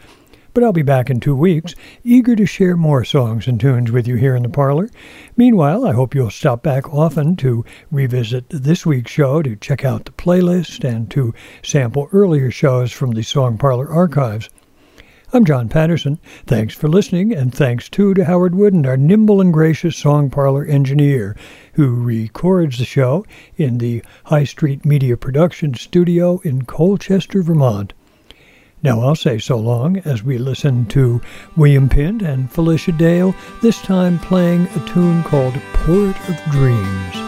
But 0.55 0.63
I'll 0.63 0.73
be 0.73 0.83
back 0.83 1.11
in 1.11 1.19
two 1.19 1.35
weeks, 1.35 1.75
eager 2.05 2.37
to 2.37 2.47
share 2.47 2.77
more 2.77 3.05
songs 3.05 3.49
and 3.49 3.59
tunes 3.59 3.91
with 3.91 4.07
you 4.07 4.15
here 4.15 4.37
in 4.37 4.45
the 4.45 4.49
parlor. 4.49 4.91
Meanwhile, 5.37 5.85
I 5.85 5.93
hope 5.93 6.15
you'll 6.15 6.31
stop 6.31 6.63
back 6.63 6.89
often 6.95 7.35
to 7.39 7.65
revisit 7.91 8.49
this 8.49 8.87
week's 8.87 9.11
show, 9.11 9.43
to 9.43 9.57
check 9.57 9.85
out 9.85 10.05
the 10.05 10.13
playlist, 10.13 10.89
and 10.89 11.11
to 11.11 11.35
sample 11.65 12.09
earlier 12.13 12.53
shows 12.53 12.93
from 12.93 13.11
the 13.11 13.25
Song 13.25 13.59
Parlor 13.59 13.91
archives. 13.91 14.51
I'm 15.37 15.45
John 15.45 15.69
Patterson. 15.69 16.19
Thanks 16.47 16.75
for 16.75 16.89
listening, 16.89 17.35
and 17.35 17.55
thanks 17.55 17.91
too 17.91 18.15
to 18.15 18.25
Howard 18.25 18.55
Wooden, 18.55 18.87
our 18.87 18.97
nimble 18.97 19.43
and 19.43 19.53
gracious 19.53 19.95
Song 19.95 20.31
Parlor 20.31 20.65
engineer, 20.65 21.37
who 21.75 21.95
records 21.95 22.79
the 22.79 22.87
show 22.87 23.23
in 23.59 23.77
the 23.77 24.03
High 24.25 24.45
Street 24.45 24.87
Media 24.87 25.15
Production 25.15 25.75
Studio 25.75 26.41
in 26.43 26.63
Colchester, 26.63 27.43
Vermont. 27.43 27.93
Now 28.83 29.01
I'll 29.01 29.15
say 29.15 29.39
so 29.39 29.59
long 29.59 29.99
as 30.07 30.23
we 30.23 30.39
listen 30.39 30.87
to 30.87 31.21
William 31.55 31.91
Pint 31.91 32.23
and 32.23 32.51
Felicia 32.51 32.93
Dale, 32.93 33.35
this 33.61 33.83
time 33.83 34.19
playing 34.19 34.63
a 34.75 34.89
tune 34.89 35.23
called 35.23 35.61
Port 35.75 36.17
of 36.31 36.43
Dreams. 36.51 37.26